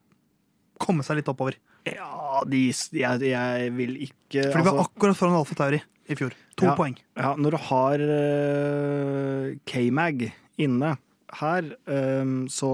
komme 0.80 1.04
seg 1.06 1.20
litt 1.22 1.30
oppover? 1.32 1.58
ja, 1.90 2.42
de, 2.46 2.60
jeg, 2.94 3.22
jeg 3.32 3.72
vil 3.74 3.94
ikke 4.06 4.44
For 4.52 4.60
de 4.60 4.66
var 4.68 4.74
altså, 4.76 4.90
akkurat 4.90 5.18
foran 5.18 5.38
Alfa 5.40 5.56
Tauri 5.58 5.80
i 6.10 6.16
fjor. 6.20 6.34
To 6.60 6.66
Ja. 6.68 6.74
poeng. 6.78 6.98
ja, 7.18 7.36
Når 7.40 7.52
du 7.56 7.58
har 7.70 8.04
uh, 8.04 9.54
K-Mag 9.70 10.26
inne 10.60 10.98
her, 11.40 11.68
um, 11.86 12.48
så 12.50 12.70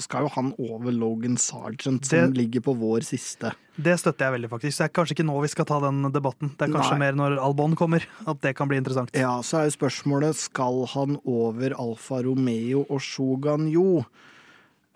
skal 0.00 0.24
jo 0.24 0.30
han 0.32 0.52
over 0.58 0.90
Logan 0.96 1.36
Sargent, 1.36 2.06
som 2.08 2.32
Det- 2.32 2.38
ligger 2.40 2.60
på 2.64 2.74
vår 2.76 3.04
siste. 3.04 3.52
Det 3.78 3.98
støtter 4.00 4.24
jeg 4.26 4.32
veldig, 4.40 4.50
faktisk. 4.50 4.74
Så 4.74 4.82
det 4.82 4.88
er 4.90 4.94
kanskje 4.96 5.14
ikke 5.18 5.26
nå 5.28 5.40
vi 5.42 5.48
skal 5.52 5.64
ta 5.68 5.78
den 5.80 6.02
debatten. 6.10 6.50
Det 6.56 6.68
er 6.68 6.72
kanskje 6.72 6.98
Nei. 6.98 6.98
mer 6.98 7.12
når 7.12 7.38
Albon 7.38 7.76
kommer, 7.76 8.02
at 8.26 8.40
det 8.40 8.56
kan 8.56 8.66
bli 8.66 8.78
interessant. 8.80 9.10
Ja, 9.14 9.38
så 9.42 9.60
er 9.60 9.68
jo 9.70 9.76
spørsmålet 9.76 10.34
skal 10.34 10.86
han 10.94 11.18
over 11.24 11.70
Alfa 11.78 12.22
Romeo 12.24 12.86
og 12.90 13.00
Shogan 13.00 13.68
Yo. 13.70 14.04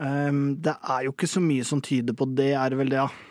Ehm, 0.03 0.57
det 0.63 0.75
er 0.75 1.07
jo 1.07 1.13
ikke 1.15 1.31
så 1.31 1.43
mye 1.43 1.67
som 1.67 1.83
tyder 1.85 2.17
på 2.17 2.27
det, 2.35 2.53
er 2.59 2.73
det 2.73 2.81
vel 2.81 2.91
det, 2.93 3.03
ja. 3.03 3.29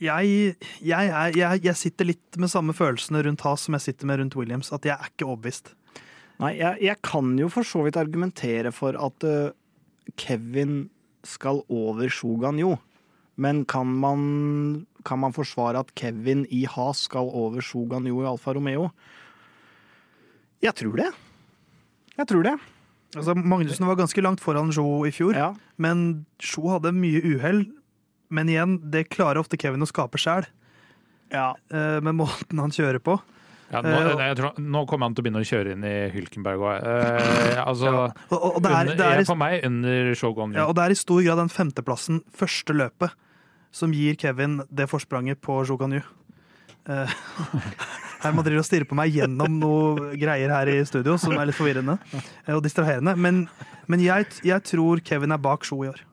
Jeg, 0.00 0.54
jeg, 0.80 1.08
er, 1.12 1.34
jeg, 1.36 1.60
jeg 1.66 1.76
sitter 1.76 2.08
litt 2.08 2.38
med 2.40 2.48
samme 2.48 2.72
følelsene 2.72 3.20
rundt 3.26 3.42
Has 3.44 3.66
som 3.66 3.76
jeg 3.76 3.84
sitter 3.84 4.08
med 4.08 4.22
rundt 4.22 4.36
Williams. 4.38 4.70
At 4.72 4.88
jeg 4.88 4.96
er 4.96 5.10
ikke 5.10 5.26
overbevist. 5.28 5.74
Nei, 6.40 6.54
jeg, 6.56 6.96
kan 7.04 7.34
jo 7.36 7.50
for 7.52 7.68
så 7.68 7.82
vidt 7.84 7.98
argumentere 8.00 8.72
for 8.72 8.96
at 8.96 9.26
uh, 9.28 9.52
Kevin 10.16 10.86
skal 11.28 11.60
over 11.68 12.08
Shogan, 12.08 12.56
Jo. 12.62 12.78
Men 13.40 13.62
kan 13.68 13.88
man, 14.00 14.86
kan 15.04 15.20
man 15.20 15.36
forsvare 15.36 15.80
at 15.84 15.92
Kevin 15.96 16.46
i 16.48 16.64
Has 16.68 17.04
skal 17.08 17.28
over 17.28 17.60
Shogan, 17.60 18.08
Jo 18.08 18.24
i 18.24 18.28
Alfa 18.28 18.56
Romeo? 18.56 18.88
Jeg 20.64 20.76
tror 20.80 20.96
det. 20.96 21.12
Jeg 22.16 22.28
tror 22.28 22.48
det. 22.48 22.56
Altså, 23.16 23.34
Magnussen 23.34 23.86
var 23.88 23.96
ganske 23.98 24.22
langt 24.22 24.40
foran 24.40 24.70
Jo 24.72 25.04
i 25.04 25.10
fjor, 25.10 25.34
Ja. 25.34 25.54
men 25.78 26.26
Jo 26.38 26.68
hadde 26.76 26.92
mye 26.94 27.20
uhell. 27.22 27.64
Men 28.30 28.46
igjen, 28.46 28.76
det 28.90 29.08
klarer 29.10 29.40
ofte 29.42 29.58
Kevin 29.58 29.82
å 29.82 29.88
skape 29.90 30.14
sjæl, 30.16 30.46
ja. 31.32 31.48
eh, 31.72 31.98
med 32.00 32.14
måten 32.14 32.60
han 32.62 32.70
kjører 32.70 33.00
på. 33.02 33.16
Ja, 33.72 33.80
nå, 33.82 33.90
Eh, 33.90 34.28
jeg 34.28 34.36
tror, 34.38 34.54
nå 34.58 34.84
kommer 34.86 35.06
han 35.06 35.14
til 35.14 35.22
å 35.22 35.26
begynne 35.26 35.42
å 35.42 35.46
kjøre 35.46 35.72
inn 35.74 35.82
i 35.86 36.10
Hylkenberg 36.10 36.58
òg. 36.62 36.86
Eh, 36.86 37.58
altså, 37.70 37.90
Og, 37.90 38.14
og, 38.30 38.56
og, 38.56 38.62
det 38.62 38.70
er, 38.70 38.80
under- 38.80 38.96
det 38.96 39.06
er, 39.06 39.20
i- 39.20 39.24
for 39.26 39.36
meg 39.38 39.64
under 39.66 40.14
Shogun. 40.14 40.52
ja, 40.54 40.66
og 40.66 40.74
det 40.78 40.84
er 40.84 40.90
i 40.90 40.98
stor 40.98 41.22
grad 41.22 41.38
den 41.42 41.48
femteplassen, 41.50 42.22
første 42.34 42.74
løpet, 42.74 43.10
som 43.72 43.92
gir 43.92 44.14
Kevin 44.18 44.60
det 44.70 44.86
forspranget 44.90 45.40
på 45.42 45.60
Joganyu. 45.66 46.02
Uh, 46.88 47.06
Herman 48.20 48.44
driver 48.46 48.62
og 48.62 48.68
stirrer 48.68 48.88
på 48.88 48.98
meg 48.98 49.14
gjennom 49.16 49.56
noe 49.62 50.12
greier 50.20 50.52
her 50.52 50.70
i 50.72 50.78
studio 50.88 51.16
som 51.20 51.34
er 51.36 51.48
litt 51.48 51.58
forvirrende 51.58 51.96
eh, 52.12 52.54
og 52.54 52.62
distraherende. 52.66 53.16
Men, 53.16 53.44
men 53.90 54.04
jeg, 54.04 54.28
jeg 54.46 54.66
tror 54.68 55.02
Kevin 55.04 55.36
er 55.36 55.42
bak 55.42 55.64
Sjo 55.68 55.82
i 55.86 55.90
år. 55.92 56.04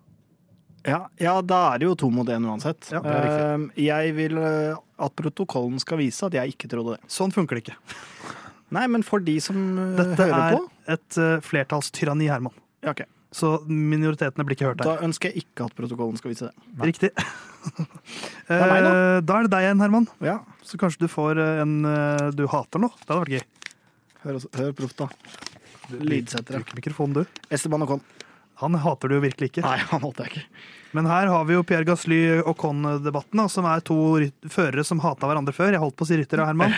Ja, 0.87 1.01
ja, 1.19 1.33
da 1.43 1.63
er 1.73 1.81
det 1.81 1.89
jo 1.89 1.95
to 1.99 2.09
mot 2.13 2.29
én 2.31 2.45
uansett. 2.47 2.87
Ja. 2.93 3.01
Ehm, 3.03 3.67
jeg 3.75 4.13
vil 4.15 4.37
eh, 4.39 4.77
at 5.03 5.15
protokollen 5.19 5.81
skal 5.83 5.99
vise 5.99 6.29
at 6.29 6.37
jeg 6.37 6.55
ikke 6.55 6.69
trodde 6.71 6.95
det. 6.95 7.11
Sånn 7.11 7.33
funker 7.35 7.59
det 7.59 7.65
ikke. 7.65 7.75
Nei, 8.75 8.85
men 8.91 9.03
for 9.07 9.23
de 9.23 9.35
som 9.43 9.57
eh, 9.57 9.93
Dette 9.99 10.29
hører 10.29 10.57
er 10.57 10.95
et 10.95 11.19
uh, 11.19 11.35
flertallstyranni, 11.43 12.31
Herman. 12.31 12.55
ja, 12.85 12.95
okay. 12.95 13.09
Så 13.35 13.57
minoritetene 13.67 14.45
blir 14.47 14.55
ikke 14.55 14.69
hørt 14.69 14.81
her. 14.81 14.87
Da 14.87 15.03
ønsker 15.03 15.29
jeg 15.29 15.43
ikke 15.43 15.65
at 15.67 15.75
protokollen 15.75 16.15
skal 16.17 16.31
vise 16.31 16.47
det. 16.47 16.67
Riktig. 16.87 17.09
er 18.53 18.71
meg 18.71 18.86
nå. 18.86 18.91
Eh, 18.91 19.19
da 19.25 19.38
er 19.39 19.47
det 19.47 19.53
deg 19.53 19.67
igjen, 19.67 19.83
Herman. 19.83 20.07
Ja, 20.24 20.39
Så 20.65 20.79
kanskje 20.81 21.05
du 21.05 21.12
får 21.12 21.41
eh, 21.43 21.62
en 21.63 21.77
eh, 21.88 22.27
du 22.38 22.45
hater 22.51 22.83
nå. 22.83 22.91
Det 23.03 23.09
hadde 23.12 23.24
vært 23.25 23.36
gøy. 23.38 23.74
Hør, 24.24 24.39
hør 24.59 24.75
proft, 24.77 25.03
da. 25.03 25.09
Lydsetter. 25.97 26.59
Bruk 26.59 26.74
mikrofonen, 26.79 27.21
du. 27.21 27.41
Esteban 27.53 27.86
Ocon. 27.86 28.03
Han 28.57 28.74
hater 28.81 29.12
du 29.12 29.19
jo 29.19 29.21
virkelig 29.21 29.51
ikke. 29.51 29.63
Nei, 29.63 29.77
han 29.91 30.01
hater 30.01 30.25
jeg 30.25 30.33
ikke. 30.33 30.62
Men 30.97 31.05
her 31.12 31.29
har 31.29 31.43
vi 31.45 31.53
jo 31.53 31.63
Pierre 31.67 31.86
Gasly 31.86 32.19
og 32.39 32.55
Con-debatten, 32.57 33.43
som 33.53 33.67
er 33.69 33.83
to 33.86 33.97
førere 34.50 34.86
som 34.88 35.01
hata 35.03 35.29
hverandre 35.29 35.53
før. 35.53 35.75
Jeg 35.75 35.83
holdt 35.83 35.98
på 36.00 36.07
å 36.07 36.09
si 36.09 36.18
ryttere, 36.18 36.48
Herman. 36.48 36.74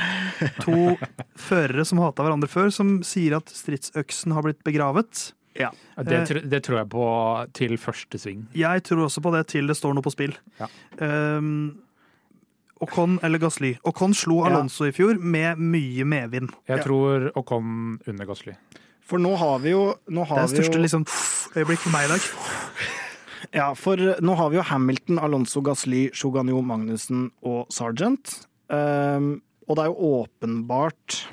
To 0.66 0.98
førere 1.50 1.86
som 1.88 2.02
hata 2.04 2.26
hverandre 2.26 2.50
før, 2.52 2.74
som 2.76 2.98
sier 3.08 3.38
at 3.38 3.54
stridsøksen 3.56 4.36
har 4.36 4.44
blitt 4.44 4.60
begravet. 4.68 5.30
Ja. 5.60 5.70
Ja, 5.98 6.04
Det, 6.04 6.20
tr- 6.30 6.46
det 6.50 6.64
tror 6.64 6.78
jeg 6.80 6.90
på 6.90 7.06
til 7.54 7.78
første 7.78 8.18
sving. 8.22 8.48
Jeg 8.56 8.84
tror 8.88 9.06
også 9.10 9.22
på 9.22 9.32
det 9.36 9.46
til 9.52 9.68
det 9.68 9.76
står 9.78 9.94
noe 9.98 10.06
på 10.06 10.12
spill. 10.14 10.34
Ja. 10.60 10.68
Um, 11.04 11.82
Ocon 12.80 13.18
eller 13.28 13.40
Gasly. 13.44 13.74
Ocon 13.84 14.14
slo 14.16 14.38
Ja. 14.46 14.54
Alonso 14.54 14.86
i 14.88 14.92
fjor 14.96 15.20
med 15.20 15.58
mye 15.60 16.06
medvind. 16.08 16.50
Jeg 16.68 16.78
Ja. 16.80 16.84
tror 16.84 17.32
Ocon 17.36 18.00
under 18.08 18.26
Gasly. 18.26 18.54
For 19.04 19.18
nå 19.20 19.36
har 19.38 19.60
vi 19.60 19.72
jo 19.72 19.96
Det 20.08 20.28
har 20.28 20.38
er 20.38 20.48
det 20.48 20.52
vi 20.52 20.62
største 20.64 20.76
jo, 20.78 20.82
liksom, 20.82 21.06
øyeblikk 21.58 21.80
for 21.80 21.90
meg 21.92 22.06
i 22.06 22.14
dag. 22.14 22.22
Ja, 23.54 23.74
for 23.74 23.96
nå 23.98 24.36
har 24.36 24.50
vi 24.52 24.58
jo 24.58 24.62
Hamilton, 24.62 25.18
Alonso, 25.18 25.62
Gasly, 25.62 26.10
Shoganyo, 26.14 26.62
Magnussen 26.62 27.32
og 27.42 27.68
Sargent. 27.72 28.46
Um, 28.70 29.42
og 29.68 29.76
det 29.78 29.86
er 29.86 29.90
jo 29.90 30.26
åpenbart 30.28 31.26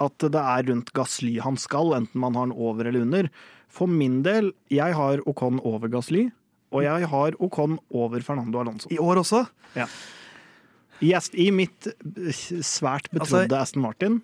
at 0.00 0.18
det 0.18 0.40
er 0.42 0.66
rundt 0.70 0.92
Gasly 0.96 1.36
han 1.44 1.56
skal, 1.60 1.94
enten 1.98 2.20
man 2.22 2.34
har 2.38 2.48
den 2.50 2.56
over 2.56 2.88
eller 2.90 3.04
under. 3.06 3.28
For 3.72 3.88
min 3.88 4.20
del, 4.26 4.52
jeg 4.72 4.94
har 4.98 5.22
Ocon 5.28 5.60
over 5.64 5.88
Gasly, 5.92 6.26
og 6.72 6.84
jeg 6.84 7.08
har 7.08 7.36
Ocon 7.40 7.78
over 7.92 8.20
Fernando 8.24 8.60
Alonso. 8.62 8.88
I 8.92 8.98
år 9.00 9.20
også. 9.22 9.46
Ja. 9.76 9.86
Yes, 11.02 11.30
I 11.34 11.50
mitt 11.50 11.88
eh, 11.88 12.30
svært 12.62 13.08
betrodde 13.10 13.48
Altså- 13.50 13.60
Aston 13.62 13.82
Martin 13.82 14.20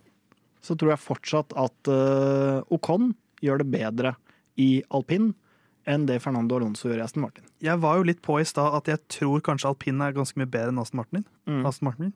så 0.63 0.75
tror 0.77 0.91
jeg 0.93 1.01
fortsatt 1.01 1.53
at 1.57 1.89
uh, 1.89 2.61
Ocon 2.75 3.13
gjør 3.41 3.61
det 3.63 3.69
bedre 3.73 4.11
i 4.59 4.83
alpin 4.93 5.31
enn 5.89 6.05
det 6.09 6.19
Fernando 6.21 6.59
Alonso 6.59 6.91
gjør 6.91 6.99
i 7.01 7.05
Aston 7.07 7.23
Martin. 7.25 7.45
Jeg 7.65 7.79
var 7.81 7.97
jo 7.97 8.05
litt 8.11 8.19
på 8.27 8.37
i 8.43 8.45
stad 8.45 8.75
at 8.77 8.91
jeg 8.91 9.01
tror 9.09 9.41
kanskje 9.47 9.71
alpin 9.71 10.03
er 10.05 10.13
ganske 10.17 10.37
mye 10.37 10.51
bedre 10.51 10.75
enn 10.75 10.81
Aston 10.83 10.99
Martin. 11.01 11.25
Aston 11.65 11.89
Martin. 11.89 12.11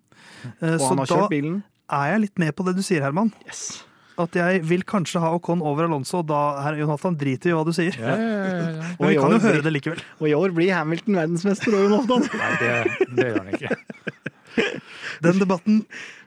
Uh, 0.61 0.75
Og 0.75 0.85
han 0.90 1.01
har 1.01 1.07
da 1.07 1.14
kjørt 1.23 1.33
bilen. 1.33 1.62
Er 1.90 2.12
jeg 2.14 2.21
litt 2.29 2.38
med 2.38 2.55
på 2.57 2.64
det 2.68 2.77
du 2.77 2.83
sier, 2.85 3.03
Herman. 3.03 3.33
Yes. 3.47 3.83
At 4.21 4.37
jeg 4.37 4.61
vil 4.68 4.83
kanskje 4.85 5.21
ha 5.25 5.31
Ocon 5.35 5.62
over 5.64 5.85
Alonso, 5.88 6.18
og 6.21 6.27
da 6.29 6.61
herr 6.62 6.77
Jonathan 6.77 7.14
driter 7.16 7.49
i 7.51 7.55
hva 7.57 7.64
du 7.64 7.73
sier. 7.73 7.97
Ja, 7.97 8.12
ja, 8.12 8.29
ja, 8.29 8.68
ja. 8.77 8.90
Men 9.01 9.09
vi 9.09 9.16
kan 9.16 9.33
jo 9.33 9.38
høre 9.40 9.55
blir- 9.57 9.64
det 9.64 9.73
likevel. 9.79 10.03
Og 10.21 10.29
i 10.29 10.35
år 10.37 10.53
blir 10.57 10.75
Hamilton 10.77 11.16
verdensmester 11.16 11.73
over 11.73 11.88
Jonathan. 11.97 12.29
Nei, 12.38 12.53
det, 12.61 12.73
det 13.16 13.29
gjør 13.31 13.38
han 13.40 13.49
ikke. 13.57 13.73
Den 15.25 15.38
debatten, 15.40 15.79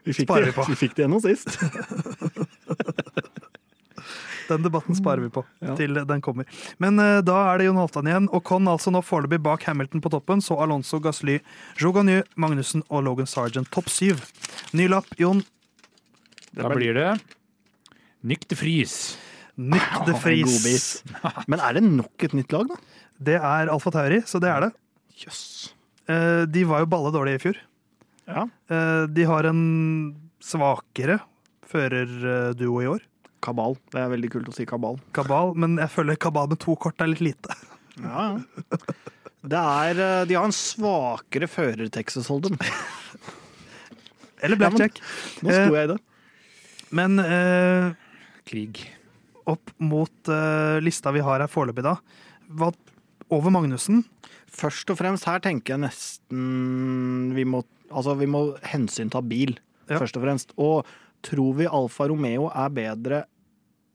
Vi 0.06 0.12
fikk, 0.16 0.26
Sparer 0.26 0.48
det, 0.48 0.50
vi 0.50 0.56
på. 0.56 0.64
vi 0.66 0.76
fikk 0.80 0.94
det 0.96 1.04
gjennom 1.04 1.20
sist. 1.22 1.46
den 4.48 4.62
debatten 4.62 4.94
sparer 4.94 5.18
vi 5.24 5.28
på 5.34 5.42
Ja. 5.60 5.74
til 5.76 5.94
den 6.06 6.20
kommer. 6.22 6.46
Men 6.78 6.98
uh, 7.02 7.18
da 7.24 7.36
er 7.52 7.58
det 7.58 7.66
Jon 7.66 7.78
Halvdan 7.80 8.06
igjen. 8.10 8.28
Ocon 8.34 8.68
altså 8.70 8.92
nå 8.94 9.00
foreløpig 9.02 9.40
bak 9.42 9.64
Hamilton 9.66 10.02
på 10.04 10.10
toppen. 10.14 10.42
Så 10.42 10.54
Alonso, 10.62 11.00
Gasly, 11.02 11.38
Jougany, 11.82 12.20
Magnussen 12.38 12.82
og 12.88 13.02
Logan 13.08 13.26
Sargent. 13.26 13.70
Topp 13.74 13.90
syv. 13.90 14.22
Ny 14.74 14.88
lapp, 14.90 15.06
Jon. 15.20 15.42
Da 16.56 16.70
blir 16.72 16.94
det 16.96 17.10
Nyk 18.26 18.48
de 18.50 18.56
Vries. 18.58 18.96
Nytt 19.56 20.06
de 20.08 20.14
Men 21.48 21.60
er 21.62 21.76
det 21.78 21.82
nok 21.86 22.24
et 22.26 22.34
nytt 22.36 22.52
lag, 22.52 22.68
da? 22.68 22.76
Det 23.16 23.36
er 23.38 23.70
Alfa 23.72 23.92
Tauri, 23.94 24.18
så 24.28 24.40
det 24.42 24.50
er 24.52 24.66
det. 24.66 24.72
Jøss. 25.22 25.72
Eh, 26.08 26.44
De 26.50 26.64
var 26.68 26.82
jo 26.84 26.90
balle 26.92 27.12
dårlige 27.14 27.38
i 27.40 27.44
fjor. 27.46 27.60
Ja. 28.28 28.44
Eh, 28.68 29.06
De 29.06 29.24
har 29.24 29.48
en 29.48 29.62
svakere 30.42 31.20
førerduo 31.66 32.82
i 32.82 32.90
år. 32.90 33.00
Kabal. 33.46 33.76
Det 33.92 34.00
er 34.02 34.10
veldig 34.12 34.30
kult 34.32 34.50
å 34.50 34.54
si 34.56 34.66
kabal. 34.66 34.98
Kabal, 35.16 35.54
men 35.56 35.78
jeg 35.78 35.92
føler 35.92 36.18
kabal 36.20 36.48
med 36.50 36.58
to 36.60 36.74
kort 36.76 37.00
er 37.00 37.12
litt 37.12 37.22
lite. 37.24 37.54
Ja, 38.02 38.36
ja. 38.36 38.78
Det 39.46 39.58
er, 39.62 40.00
eh, 40.02 40.24
de 40.26 40.34
har 40.34 40.44
en 40.48 40.52
svakere 40.56 41.46
fører, 41.48 41.88
Texas 41.94 42.26
Holden. 42.28 42.58
Eller 44.44 44.58
blackjack. 44.60 45.00
Nå 45.42 45.52
sto 45.54 45.76
jeg 45.76 45.88
i 45.88 45.92
det. 45.94 45.98
Men 46.96 47.18
eh, 47.22 47.92
Krig. 48.46 48.82
opp 49.48 49.72
mot 49.82 50.28
eh, 50.32 50.76
lista 50.84 51.12
vi 51.14 51.22
har 51.24 51.40
her 51.42 51.50
foreløpig, 51.50 51.82
da. 51.86 51.96
Hva, 52.58 52.70
over 53.34 53.50
Magnussen. 53.54 54.04
Først 54.56 54.88
og 54.92 54.98
fremst 55.00 55.26
her 55.28 55.40
tenker 55.44 55.74
jeg 55.74 55.82
nesten 55.82 57.32
vi 57.36 57.44
må, 57.44 57.60
altså 57.90 58.14
vi 58.18 58.28
må 58.30 58.48
hensynta 58.70 59.20
bil, 59.22 59.56
Ja. 59.90 59.98
først 60.00 60.16
og 60.18 60.24
fremst. 60.24 60.54
Og 60.58 60.86
tror 61.26 61.54
vi 61.58 61.66
Alfa 61.66 62.06
Romeo 62.10 62.48
er 62.50 62.70
bedre 62.74 63.24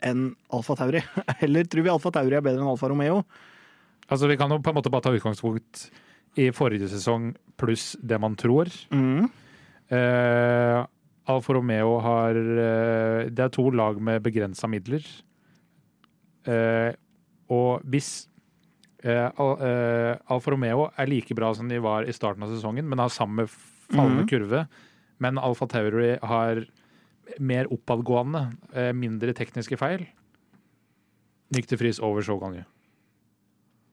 enn 0.03 0.31
Alfa 0.51 0.75
Tauri? 0.79 1.01
Eller 1.45 1.63
tror 1.69 1.83
vi 1.87 1.91
Alfa 1.93 2.11
Tauri 2.15 2.35
er 2.37 2.43
bedre 2.45 2.61
enn 2.63 2.71
Alfa 2.71 2.89
Romeo? 2.91 3.23
Altså, 4.11 4.27
Vi 4.27 4.35
kan 4.37 4.51
jo 4.51 4.59
på 4.59 4.71
en 4.71 4.75
måte 4.79 4.91
bare 4.91 5.05
ta 5.07 5.13
utgangspunkt 5.15 5.85
i 6.39 6.49
forrige 6.55 6.87
sesong 6.91 7.31
pluss 7.59 7.93
det 8.03 8.19
man 8.19 8.35
tror. 8.39 8.67
Mm. 8.91 9.29
Eh, 9.91 10.85
Alfa 11.31 11.53
Romeo 11.53 11.97
har 11.99 12.35
eh, 12.37 13.29
Det 13.29 13.43
er 13.43 13.51
to 13.53 13.67
lag 13.75 13.99
med 14.01 14.23
begrensa 14.23 14.67
midler. 14.71 15.03
Eh, 16.47 16.91
og 17.51 17.83
hvis 17.91 18.27
Alfa 19.01 20.51
Romeo 20.53 20.85
er 20.93 21.09
like 21.09 21.33
bra 21.35 21.49
som 21.57 21.67
de 21.69 21.79
var 21.81 22.05
i 22.05 22.13
starten 22.13 22.43
av 22.45 22.51
sesongen, 22.53 22.85
men 22.87 22.99
har 23.01 23.09
samme 23.09 23.47
fallende 23.49 24.23
Mhm. 24.23 24.29
kurve, 24.29 24.67
men 25.19 25.37
Alfa 25.41 25.65
Tauri 25.67 26.19
har 26.21 26.61
mer 27.39 27.65
oppadgående, 27.65 28.43
mindre 28.93 29.33
tekniske 29.33 29.77
feil 29.77 30.05
til 31.51 31.77
Friis 31.77 31.99
over 31.99 32.21
Shogun. 32.21 32.63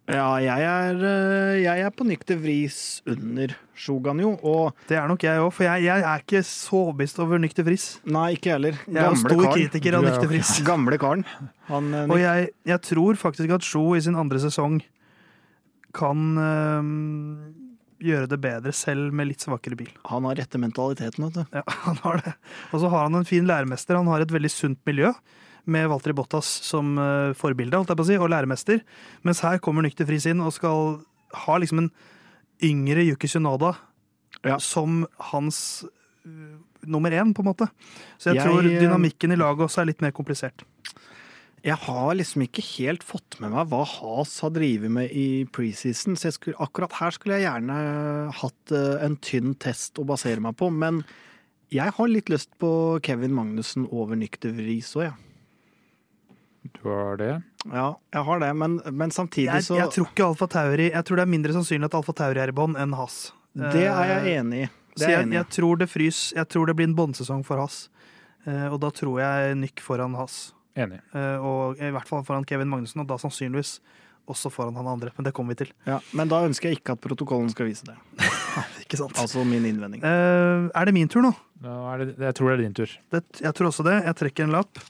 Ja, 0.09 0.29
jeg 0.41 0.65
er, 0.65 1.01
eh, 1.05 1.59
jeg 1.61 1.83
er 1.85 1.91
på 1.93 2.05
nykter 2.09 2.39
vris 2.41 2.77
under 3.05 3.53
Shoganjo, 3.77 4.31
og 4.41 4.73
Det 4.89 4.97
er 4.97 5.07
nok 5.11 5.21
jeg 5.27 5.43
òg, 5.43 5.51
for 5.53 5.67
jeg, 5.67 5.85
jeg 5.85 6.01
er 6.01 6.23
ikke 6.23 6.41
så 6.49 6.79
overbevist 6.79 7.19
over 7.21 7.39
Nykter 7.43 7.67
Friis. 7.67 7.87
nei, 8.09 8.31
ikke 8.39 8.55
heller. 8.55 8.79
Jeg 8.89 9.05
er 9.05 9.19
stor 9.21 9.35
karen. 9.37 9.53
kritiker 9.53 9.99
av 9.99 10.07
er 10.07 10.09
Nykter 10.09 10.31
Friis. 10.33 10.53
Gamle 10.71 10.99
karen. 11.03 11.27
Han, 11.69 11.91
eh, 11.93 12.07
Og 12.09 12.23
jeg, 12.23 12.49
jeg 12.65 12.81
tror 12.89 13.21
faktisk 13.21 13.53
at 13.59 13.67
Sjo 13.69 13.85
i 13.99 14.01
sin 14.01 14.17
andre 14.17 14.41
sesong 14.41 14.81
kan 15.99 16.25
øhm, 16.41 17.55
gjøre 18.01 18.29
det 18.33 18.41
bedre 18.41 18.73
selv 18.77 19.13
med 19.13 19.29
litt 19.29 19.45
svakere 19.45 19.77
bil. 19.77 19.91
han 20.09 20.25
har 20.29 20.37
rette 20.41 20.61
mentaliteten, 20.61 21.29
vet 21.29 21.37
du. 21.37 21.45
Ja, 21.53 21.63
han 21.85 22.01
har 22.05 22.23
det. 22.25 22.35
Og 22.73 22.81
så 22.81 22.89
har 22.89 23.09
han 23.11 23.21
en 23.21 23.29
fin 23.29 23.45
læremester. 23.49 23.97
Han 24.01 24.09
har 24.09 24.25
et 24.25 24.33
veldig 24.33 24.51
sunt 24.53 24.81
miljø 24.89 25.13
med 25.71 25.89
Walter 25.93 26.15
Bottas 26.17 26.49
som 26.67 26.97
eh, 27.01 27.35
forbilde 27.39 27.79
holdt 27.79 27.93
jeg 27.93 28.01
på 28.01 28.07
å 28.07 28.09
si, 28.09 28.19
og 28.19 28.33
læremester. 28.33 28.81
Mens 29.27 29.43
her 29.45 29.61
kommer 29.63 29.85
Nykter 29.87 30.09
Friis 30.09 30.29
inn 30.31 30.43
og 30.45 30.55
skal 30.57 30.99
ha 31.47 31.59
liksom 31.61 31.85
en 31.85 31.93
yngre 32.65 33.05
Yuki 33.07 33.31
Sunada 33.31 33.77
Ja. 34.45 34.59
som 34.63 35.05
hans 35.33 35.85
uh, 36.27 36.57
nummer 36.87 37.11
én, 37.11 37.35
på 37.35 37.43
en 37.43 37.51
måte. 37.51 37.69
Så 38.19 38.31
jeg, 38.31 38.39
Jeg, 38.39 38.47
tror 38.47 38.63
dynamikken 38.63 39.35
i 39.35 39.39
laget 39.39 39.67
også 39.67 39.83
er 39.83 39.91
litt 39.91 40.03
mer 40.05 40.15
komplisert. 40.15 40.65
Jeg 41.67 41.75
har 41.75 42.13
liksom 42.15 42.45
ikke 42.45 42.63
helt 42.79 43.03
fått 43.03 43.41
med 43.43 43.51
meg 43.51 43.67
hva 43.71 43.83
Has 43.83 44.37
har 44.45 44.53
drevet 44.55 44.93
med 44.95 45.11
i 45.11 45.45
preseason, 45.51 46.15
så 46.17 46.29
jeg 46.29 46.37
skulle, 46.37 46.59
akkurat 46.63 46.95
her 47.01 47.15
skulle 47.15 47.39
jeg 47.41 47.49
gjerne 47.49 47.79
hatt 48.41 48.75
eh, 48.75 49.01
en 49.05 49.17
tynn 49.19 49.57
test 49.59 49.99
å 49.99 50.07
basere 50.07 50.43
meg 50.45 50.55
på. 50.61 50.71
Men 50.71 51.03
jeg 51.75 51.93
har 51.97 52.09
litt 52.09 52.31
lyst 52.31 52.55
på 52.63 52.71
Kevin 53.05 53.35
Magnussen 53.37 53.89
over 53.91 54.17
Nykter 54.17 54.55
Vris 54.55 54.95
òg, 54.97 55.09
jeg. 55.09 55.17
Du 56.63 56.89
har 56.89 57.17
det? 57.21 57.31
Ja, 57.67 57.89
jeg 58.15 58.25
har 58.29 58.41
det, 58.43 58.49
men, 58.57 58.79
men 58.93 59.13
samtidig 59.15 59.51
Jeg, 59.51 59.65
så 59.67 59.77
jeg 59.79 59.93
tror 59.95 60.09
ikke 60.11 60.27
Alfa 60.27 60.47
Tauri 60.51 60.89
Jeg 60.91 61.05
tror 61.07 61.21
det 61.21 61.25
er 61.25 61.31
mindre 61.31 61.55
sannsynlig 61.57 61.89
at 61.91 61.97
Alfa 61.99 62.15
Tauri 62.17 62.43
er 62.43 62.53
i 62.53 62.57
bånn 62.57 62.77
enn 62.81 62.97
Hass. 62.99 63.33
Det 63.59 63.87
er 63.89 64.13
jeg 64.13 64.41
enig 64.41 64.67
i. 64.67 64.69
Så 64.99 65.07
er 65.07 65.15
jeg 65.15 65.27
jeg, 65.29 65.35
jeg 65.39 65.49
tror 65.55 65.81
det 65.81 65.89
frys 65.91 66.21
Jeg 66.37 66.51
tror 66.51 66.69
det 66.71 66.77
blir 66.79 66.89
en 66.91 66.97
båndsesong 66.99 67.45
for 67.47 67.63
Hass. 67.63 67.87
Eh, 68.49 68.67
og 68.73 68.81
da 68.83 68.91
tror 68.95 69.21
jeg 69.23 69.57
Nyk 69.63 69.83
foran 69.85 70.17
Hass. 70.19 70.53
Enig. 70.79 71.01
Eh, 71.15 71.39
og 71.45 71.81
i 71.83 71.91
hvert 71.95 72.09
fall 72.11 72.25
foran 72.27 72.47
Kevin 72.49 72.71
Magnussen, 72.71 73.03
og 73.03 73.09
da 73.11 73.19
sannsynligvis 73.21 73.79
også 74.29 74.51
foran 74.53 74.77
han 74.77 74.87
andre. 74.91 75.11
Men 75.17 75.27
det 75.27 75.33
kommer 75.37 75.55
vi 75.57 75.65
til. 75.65 75.73
Ja, 75.89 75.99
men 76.17 76.31
da 76.31 76.43
ønsker 76.47 76.71
jeg 76.71 76.81
ikke 76.81 76.99
at 76.99 77.03
protokollen 77.05 77.49
skal 77.53 77.71
vise 77.71 77.89
det. 77.89 77.97
Ikke 78.85 78.99
sant? 79.01 79.17
Altså 79.21 79.45
min 79.47 79.65
innvending. 79.69 80.03
Eh, 80.05 80.69
er 80.75 80.89
det 80.89 80.95
min 80.97 81.11
tur 81.11 81.25
nå? 81.25 81.33
Nå 81.65 81.75
er 81.93 82.05
det, 82.05 82.15
jeg 82.29 82.37
tror 82.39 82.51
det 82.51 82.57
er 82.59 82.63
din 82.67 82.77
tur. 82.77 82.95
Det, 83.15 83.23
jeg 83.45 83.55
tror 83.57 83.71
også 83.71 83.85
det. 83.87 83.97
Jeg 84.07 84.19
trekker 84.23 84.47
en 84.49 84.55
lapp. 84.55 84.81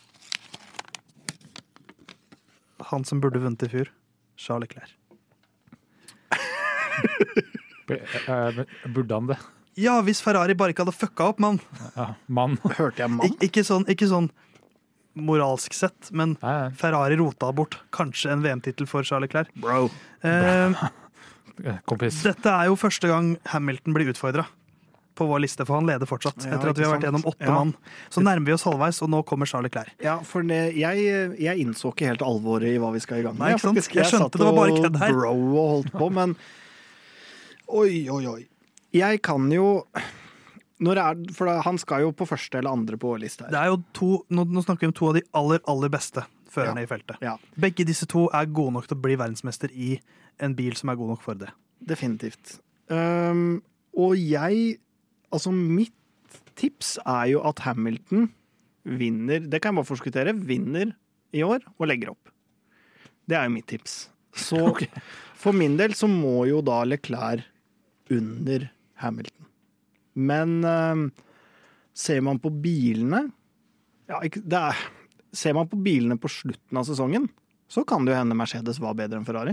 Han 2.93 3.05
som 3.05 3.21
burde 3.21 3.41
vunnet 3.43 3.63
i 3.67 3.71
fjor. 3.73 3.91
Charles 4.39 4.69
Leclerc. 4.69 4.95
Eh, 7.89 8.59
Burde 8.93 9.15
han 9.17 9.29
det? 9.31 9.39
Ja, 9.81 9.95
hvis 10.05 10.19
Ferrari 10.21 10.53
bare 10.59 10.75
ikke 10.75 10.83
hadde 10.85 10.93
fucka 10.93 11.31
opp, 11.31 11.39
mann. 11.41 11.57
Ja, 11.95 12.11
mann. 12.29 12.59
Hørte 12.77 13.01
jeg 13.01 13.13
mann? 13.15 13.25
Ik 13.31 13.47
ikke, 13.49 13.63
sånn, 13.65 13.87
ikke 13.89 14.09
sånn 14.11 14.27
moralsk 15.19 15.73
sett, 15.73 16.11
men 16.13 16.35
Nei, 16.43 16.53
nei. 16.67 16.69
Ferrari 16.77 17.17
rota 17.17 17.49
bort 17.57 17.79
kanskje 17.97 18.35
en 18.35 18.43
VM-tittel 18.45 18.87
for 18.91 19.07
Charles 19.09 19.31
Leclerc. 19.31 19.49
Bro. 19.57 19.87
Eh, 20.21 20.77
Kompis. 21.89 22.21
dette 22.29 22.53
er 22.53 22.69
jo 22.69 22.77
første 22.79 23.09
gang 23.11 23.33
Hamilton 23.55 23.97
blir 23.97 24.13
utfordra 24.13 24.45
på 25.19 25.27
vår 25.27 25.43
liste, 25.43 25.67
for 25.67 25.81
han 25.81 25.89
leder 25.91 26.07
fortsatt. 26.09 26.45
Ja, 26.47 26.55
etter 26.57 26.71
at 26.71 26.79
vi 26.79 26.85
har 26.87 26.95
vært 26.95 27.07
gjennom 27.09 27.25
åtte 27.27 27.45
Ja. 27.49 27.55
mann. 27.59 27.75
Så 28.15 28.23
nærmer 28.23 28.47
vi 28.47 28.55
oss 28.55 28.65
halvveis, 28.69 29.01
og 29.03 29.11
nå 29.11 29.25
kommer 29.27 29.51
Charles 29.51 29.73
Clair. 29.75 29.91
Ja, 30.05 30.19
for 30.23 30.47
det, 30.47 30.61
jeg, 30.79 31.35
jeg 31.43 31.65
innså 31.67 31.91
ikke 31.93 32.07
helt 32.13 32.23
alvoret 32.23 32.71
i 32.71 32.79
hva 32.79 32.93
vi 32.95 33.03
skal 33.03 33.19
i 33.21 33.27
gang 33.27 33.35
med. 33.37 33.43
Nei, 33.49 33.51
ikke 33.57 33.67
sant? 33.67 33.77
faktisk. 33.83 33.99
Jeg 33.99 34.13
skjønte 34.13 34.39
det 34.39 34.47
var 34.47 34.57
bare 34.61 34.79
kødd 34.79 35.01
her. 35.03 35.13
Bro 35.19 35.35
og 35.35 35.69
holdt 35.75 35.93
på, 35.99 36.11
men 36.21 36.37
Oi, 37.69 38.09
oi, 38.09 38.23
oi. 38.31 38.47
Jeg 38.97 39.21
kan 39.27 39.51
jo 39.53 39.85
når 40.81 41.01
er, 41.03 41.23
For 41.35 41.51
han 41.67 41.79
skal 41.83 42.05
jo 42.07 42.13
på 42.15 42.25
første 42.31 42.61
eller 42.61 42.71
andre 42.71 42.97
på 42.97 43.11
vår 43.11 43.19
Det 43.27 43.49
her. 43.51 43.57
er 43.65 43.67
jo 43.73 43.81
to, 43.93 44.11
nå, 44.31 44.45
nå 44.47 44.63
snakker 44.65 44.87
vi 44.87 44.91
om 44.93 44.97
to 44.97 45.09
av 45.11 45.17
de 45.19 45.23
aller, 45.35 45.61
aller 45.69 45.91
beste 45.93 46.23
førerne 46.49 46.81
Ja. 46.81 46.87
i 46.87 46.89
feltet. 46.89 47.17
Ja, 47.21 47.37
Begge 47.59 47.85
disse 47.85 48.07
to 48.07 48.29
er 48.33 48.47
gode 48.47 48.73
nok 48.73 48.87
til 48.89 48.97
å 48.97 49.03
bli 49.03 49.17
verdensmester 49.19 49.69
i 49.75 49.99
en 50.41 50.55
bil 50.55 50.77
som 50.79 50.89
er 50.89 50.97
god 50.97 51.09
nok 51.17 51.23
for 51.23 51.35
det. 51.35 51.51
definitivt. 51.85 52.61
Um, 52.89 53.61
og 53.97 54.17
jeg 54.17 54.79
Altså, 55.35 55.53
mitt 55.53 55.95
tips 56.59 56.97
er 57.05 57.35
jo 57.35 57.43
at 57.47 57.63
Hamilton 57.65 58.29
vinner 58.89 59.45
Det 59.45 59.61
kan 59.61 59.75
jeg 59.75 59.83
bare 59.83 59.91
forskuttere. 59.91 60.33
Vinner 60.49 60.95
i 61.37 61.43
år 61.45 61.65
og 61.77 61.89
legger 61.91 62.15
opp. 62.15 62.31
Det 63.29 63.37
er 63.37 63.49
jo 63.49 63.55
mitt 63.59 63.69
tips. 63.69 64.09
Så 64.33 64.61
for 65.43 65.57
min 65.57 65.77
del 65.81 65.95
så 65.99 66.09
må 66.09 66.47
jo 66.49 66.63
da 66.65 66.81
Leclerc 66.89 67.45
under 68.13 68.71
Hamilton. 69.03 69.49
Men 70.19 70.65
uh, 70.65 71.25
ser 71.95 72.23
man 72.25 72.41
på 72.43 72.51
bilene 72.51 73.27
ja, 74.09 74.23
ikke, 74.25 74.41
er, 74.57 74.79
Ser 75.37 75.53
man 75.55 75.69
på 75.69 75.77
bilene 75.85 76.17
på 76.17 76.31
slutten 76.33 76.79
av 76.81 76.87
sesongen, 76.89 77.27
så 77.69 77.83
kan 77.85 78.07
det 78.07 78.15
jo 78.15 78.17
hende 78.23 78.37
Mercedes 78.39 78.79
var 78.81 78.95
bedre 78.97 79.21
enn 79.21 79.27
Ferrari. 79.29 79.53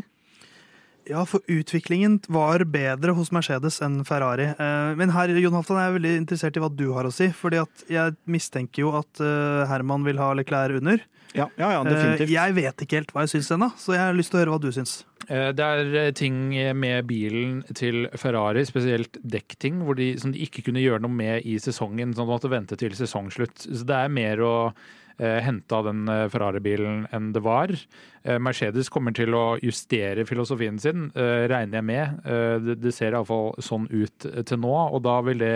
Ja, 1.10 1.22
for 1.30 1.41
utviklingen 1.52 2.20
var 2.34 2.63
bedre 2.65 3.13
hos 3.18 3.32
Mercedes 3.36 3.78
enn 3.86 4.00
Ferrari. 4.08 4.48
Eh, 4.58 4.96
Men 4.98 5.12
her, 5.13 5.30
Jon 5.38 5.54
Halvdan, 5.54 5.78
er 5.78 5.89
jeg 5.91 5.98
veldig 6.00 6.13
interessert 6.24 6.58
i 6.58 6.63
hva 6.63 6.70
du 6.74 6.88
har 6.96 7.06
å 7.06 7.13
si. 7.13 7.28
fordi 7.30 7.60
at 7.62 7.84
jeg 7.91 8.15
mistenker 8.26 8.82
jo 8.88 8.94
at 8.98 9.22
eh, 9.22 9.65
Herman 9.70 10.04
vil 10.08 10.18
ha 10.18 10.32
Leclerc 10.34 10.80
under. 10.82 11.04
Ja, 11.36 11.50
ja, 11.60 11.72
ja 11.76 11.82
Eh, 11.84 11.89
definitivt. 11.91 12.32
Jeg 12.32 12.56
vet 12.56 12.82
ikke 12.86 12.98
helt 13.02 13.12
hva 13.13 13.26
jeg 13.26 13.36
syns 13.36 13.52
ennå, 13.52 13.72
så 13.78 13.94
jeg 13.94 14.02
har 14.06 14.15
lyst 14.18 14.32
til 14.32 14.39
å 14.39 14.44
høre 14.46 14.56
hva 14.56 14.62
du 14.63 14.70
syns. 14.72 15.04
Eh, 15.28 15.52
Det 15.52 15.65
er 15.65 15.96
eh, 16.06 16.12
ting 16.15 16.38
med 16.80 17.06
bilen 17.10 17.63
til 17.76 18.08
Ferrari, 18.15 18.63
spesielt 18.65 19.20
dekkting, 19.22 19.84
hvor 19.86 19.96
de, 20.00 20.13
som 20.22 20.32
de 20.32 20.39
ikke 20.46 20.63
kunne 20.70 20.82
gjøre 20.84 21.02
noe 21.04 21.12
med 21.12 21.46
i 21.46 21.58
sesongen. 21.60 22.13
sånn 22.15 22.26
at 22.26 22.41
de 22.41 22.50
måtte 22.50 22.54
vente 22.56 22.78
til 22.80 22.96
sesongslutt. 22.96 23.68
Så 23.68 23.84
det 23.86 23.96
er 24.06 24.10
mer 24.10 24.38
å 24.41 24.56
eh, 25.17 25.39
hente 25.45 25.75
av 25.75 25.86
den 25.88 26.08
eh, 26.12 26.25
Ferrari-bilen 26.32 27.06
enn 27.15 27.32
det 27.36 27.41
var. 27.45 27.71
Eh, 28.23 28.39
Mercedes 28.41 28.89
kommer 28.93 29.15
til 29.15 29.36
å 29.38 29.58
justere 29.63 30.25
filosofien 30.28 30.80
sin, 30.82 31.10
regner 31.15 31.80
jeg 31.80 31.88
med. 31.88 32.21
Det, 32.82 32.93
ser 32.95 33.13
iallfall 33.13 33.54
sånn 33.63 33.88
ut 33.91 34.25
til 34.25 34.62
nå, 34.62 34.73
og 34.73 35.04
da 35.06 35.19
vil 35.25 35.41
det 35.41 35.56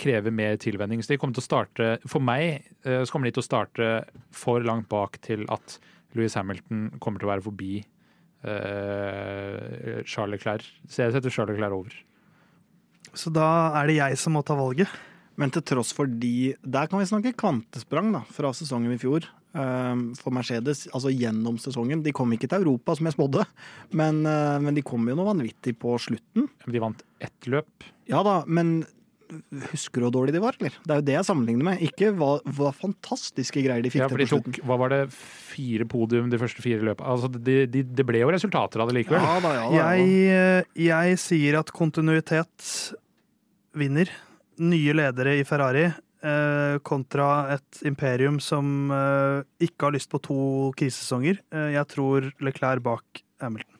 kreve 0.00 0.32
mer 0.34 0.56
tilvenning. 0.58 1.02
Så 1.02 1.12
de 1.12 1.18
kommer 1.22 1.36
til 1.36 1.44
å 1.44 1.46
starte, 1.46 1.98
For 2.10 2.22
meg 2.22 2.66
så 2.82 3.06
kommer 3.12 3.28
de 3.28 3.36
til 3.36 3.44
å 3.44 3.46
starte 3.46 3.90
for 4.34 4.64
langt 4.66 4.88
bak 4.90 5.20
til 5.22 5.44
at 5.52 5.78
Louis 6.18 6.34
Hamilton 6.34 6.88
kommer 6.98 7.22
til 7.22 7.28
å 7.28 7.34
være 7.34 7.46
forbi 7.46 7.74
Charles 10.10 10.34
Leclerc. 10.34 10.66
Så 10.90 11.04
jeg 11.04 11.14
setter 11.14 11.30
Charles 11.30 11.54
Leclerc 11.54 11.78
over. 11.78 11.94
Så 13.14 13.30
da 13.32 13.48
er 13.78 13.88
det 13.88 14.00
jeg 14.00 14.18
som 14.20 14.34
må 14.36 14.42
ta 14.46 14.58
valget. 14.58 14.90
Men 15.36 15.52
til 15.52 15.64
tross 15.68 15.92
for 15.92 16.08
de 16.08 16.54
Der 16.64 16.86
kan 16.88 17.00
vi 17.00 17.08
snakke 17.08 17.34
kvantesprang 17.36 18.12
da, 18.14 18.22
fra 18.32 18.52
sesongen 18.56 18.94
i 18.94 19.00
fjor. 19.00 19.26
ehm, 19.56 20.10
for 20.20 20.32
Mercedes, 20.36 20.86
altså 20.92 21.08
gjennom 21.12 21.56
sesongen. 21.60 22.02
De 22.04 22.12
kom 22.12 22.28
ikke 22.32 22.48
til 22.48 22.60
Europa, 22.64 22.94
som 22.96 23.06
jeg 23.08 23.14
spådde, 23.16 23.46
men, 23.96 24.18
eh, 24.26 24.58
men 24.60 24.74
de 24.76 24.82
kom 24.84 25.06
jo 25.08 25.14
noe 25.16 25.30
vanvittig 25.30 25.78
på 25.80 25.94
slutten. 25.98 26.48
De 26.66 26.78
vant 26.82 27.00
ett 27.24 27.48
løp. 27.48 27.86
Ja 28.08 28.22
da, 28.22 28.42
men 28.46 28.84
husker 29.72 29.98
du 29.98 30.06
hvor 30.06 30.12
dårlig 30.14 30.34
de 30.36 30.42
var, 30.44 30.54
eller? 30.60 30.74
Det 30.84 30.92
er 30.92 31.00
jo 31.00 31.06
det 31.08 31.14
jeg 31.16 31.26
sammenligner 31.26 31.64
med. 31.66 31.80
Ikke 31.82 32.12
hva, 32.14 32.36
hva 32.44 32.68
fantastiske 32.76 33.58
greier 33.64 33.82
de 33.82 33.90
fikk 33.90 34.04
Ja, 34.04 34.08
for 34.12 34.20
de 34.22 34.28
tok, 34.30 34.60
hva 34.62 34.76
var 34.78 34.92
det, 34.92 35.00
fire 35.10 35.84
podium 35.88 36.28
de 36.30 36.38
første 36.38 36.62
fire 36.62 36.84
løpene? 36.86 37.08
Altså, 37.16 37.32
det 37.32 37.56
de, 37.72 37.82
de 37.82 38.04
ble 38.06 38.20
jo 38.22 38.30
resultater 38.30 38.84
av 38.84 38.92
det 38.92 39.00
likevel. 39.00 39.24
Ja 39.24 39.40
da, 39.40 39.54
ja 39.56 39.64
da. 39.72 39.96
Jeg, 39.96 40.12
eh, 40.36 40.84
jeg 40.84 41.18
sier 41.18 41.58
at 41.58 41.72
kontinuitet 41.74 42.70
vinner. 43.74 44.12
Nye 44.58 44.92
ledere 44.96 45.34
i 45.38 45.44
Ferrari 45.44 45.84
eh, 45.86 46.78
kontra 46.86 47.26
et 47.56 47.82
imperium 47.84 48.38
som 48.40 48.90
eh, 48.90 49.42
ikke 49.66 49.88
har 49.88 49.92
lyst 49.96 50.08
på 50.10 50.20
to 50.24 50.36
krisesesonger. 50.78 51.40
Eh, 51.52 51.72
jeg 51.76 51.86
tror 51.92 52.30
Leclerc 52.40 52.82
bak 52.82 53.22
Hamilton. 53.42 53.72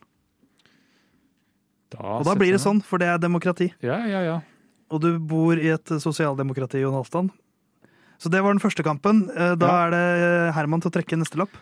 Og 1.97 2.27
da 2.27 2.35
blir 2.37 2.53
det 2.53 2.61
sånn, 2.61 2.83
for 2.85 3.01
det 3.01 3.09
er 3.09 3.21
demokrati. 3.23 3.71
Ja, 3.85 4.03
ja, 4.11 4.21
ja. 4.27 4.37
Og 4.93 5.01
du 5.03 5.15
bor 5.19 5.57
i 5.59 5.71
et 5.73 5.89
sosialdemokrati, 6.03 6.83
Jon 6.83 6.95
Halvdan. 6.99 7.31
Så 8.21 8.29
det 8.33 8.43
var 8.45 8.53
den 8.55 8.61
første 8.63 8.85
kampen. 8.85 9.27
Eh, 9.33 9.55
Da 9.57 9.67
Ja. 9.67 9.87
er 9.87 9.91
det 9.91 10.55
Herman 10.55 10.81
til 10.83 10.91
å 10.91 10.95
trekke 10.95 11.17
neste 11.19 11.37
lapp. 11.39 11.55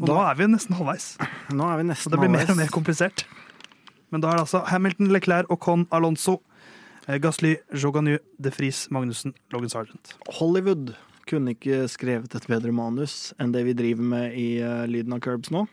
Og 0.00 0.06
Da- 0.08 0.14
nå 0.14 0.30
er 0.30 0.34
vi 0.34 0.44
nesten 0.46 0.74
halvveis. 0.76 1.16
Nå 1.50 1.62
er 1.72 1.76
vi 1.78 1.82
nesten 1.88 1.94
halvveis. 1.94 2.06
Og 2.06 2.10
det 2.10 2.20
blir 2.20 2.30
mer 2.30 2.50
og 2.50 2.56
mer 2.56 2.66
komplisert. 2.68 3.24
Men 4.10 4.20
da 4.20 4.28
er 4.30 4.36
det 4.36 4.40
altså 4.46 4.66
Hamilton, 4.66 5.08
Leclerc, 5.08 5.46
og 5.50 5.60
Con 5.60 5.86
Alonso, 5.92 6.40
eh, 7.08 7.18
Gasly, 7.22 7.56
Joganu, 7.74 8.18
De 8.38 8.52
Fries, 8.54 8.86
Magnussen, 8.94 9.34
Logan 9.54 9.72
Sargent. 9.72 10.14
Hollywood 10.38 10.94
kunne 11.28 11.54
ikke 11.54 11.84
skrevet 11.90 12.34
et 12.34 12.48
bedre 12.50 12.72
manus 12.74 13.32
enn 13.40 13.54
det 13.54 13.62
vi 13.68 13.76
driver 13.78 14.08
med 14.14 14.34
i 14.38 14.48
uh, 14.62 14.82
Lyden 14.90 15.14
av 15.14 15.22
Curbs 15.24 15.52
nå. 15.54 15.66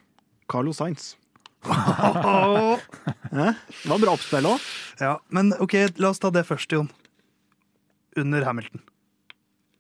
Carlo 0.50 0.74
Sainz. 0.74 1.16
Det 3.30 3.90
var 3.90 4.00
bra 4.00 4.14
oppspill 4.16 4.48
òg. 4.48 4.64
Ja, 5.02 5.18
men 5.36 5.52
ok, 5.60 5.76
la 6.00 6.14
oss 6.14 6.22
ta 6.24 6.32
det 6.34 6.46
først, 6.48 6.72
Jon. 6.72 6.88
Under 8.18 8.46
Hamilton. 8.48 8.82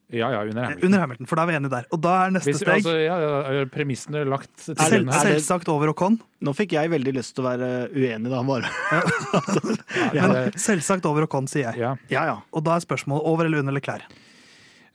Ja, 0.10 0.32
ja, 0.34 0.40
under 0.42 0.58
Eh, 0.64 0.66
Hamilton. 0.66 0.86
Under 0.88 1.00
Hamilton, 1.04 1.28
For 1.30 1.36
da 1.38 1.44
er 1.44 1.48
vi 1.52 1.54
enige 1.60 1.70
der. 1.70 1.86
Og 1.94 2.00
da 2.02 2.14
er 2.26 2.32
neste 2.34 2.50
Hvis, 2.50 2.62
steg 2.64 2.80
altså, 2.80 2.94
ja, 2.98 3.18
ja, 3.54 3.66
premissene 3.70 4.22
er 4.24 4.26
lagt 4.32 4.50
til 4.58 4.74
selv, 4.76 5.06
grunn 5.06 5.12
her. 5.14 5.20
er 5.20 5.36
selvsagt 5.36 5.70
over 5.70 5.92
Ocon. 5.94 6.16
Nå 6.42 6.54
fikk 6.58 6.74
jeg 6.74 6.90
veldig 6.90 7.14
lyst 7.14 7.36
til 7.38 7.46
å 7.46 7.50
være 7.52 7.70
uenig, 7.94 8.30
da. 8.32 8.42
Bare. 8.42 8.72
Ja, 10.18 10.26
Men 10.28 10.34
det- 10.50 10.58
selvsagt 10.64 11.06
over 11.06 11.28
Ocon, 11.28 11.46
sier 11.48 11.70
jeg. 11.72 11.78
ja. 11.84 11.96
Ja 12.10 12.24
ja. 12.26 12.38
Og 12.54 12.64
da 12.66 12.76
er 12.80 12.86
spørsmålet 12.86 13.24
over 13.30 13.46
eller 13.46 13.60
under 13.62 13.74
Leclerc. 13.78 14.08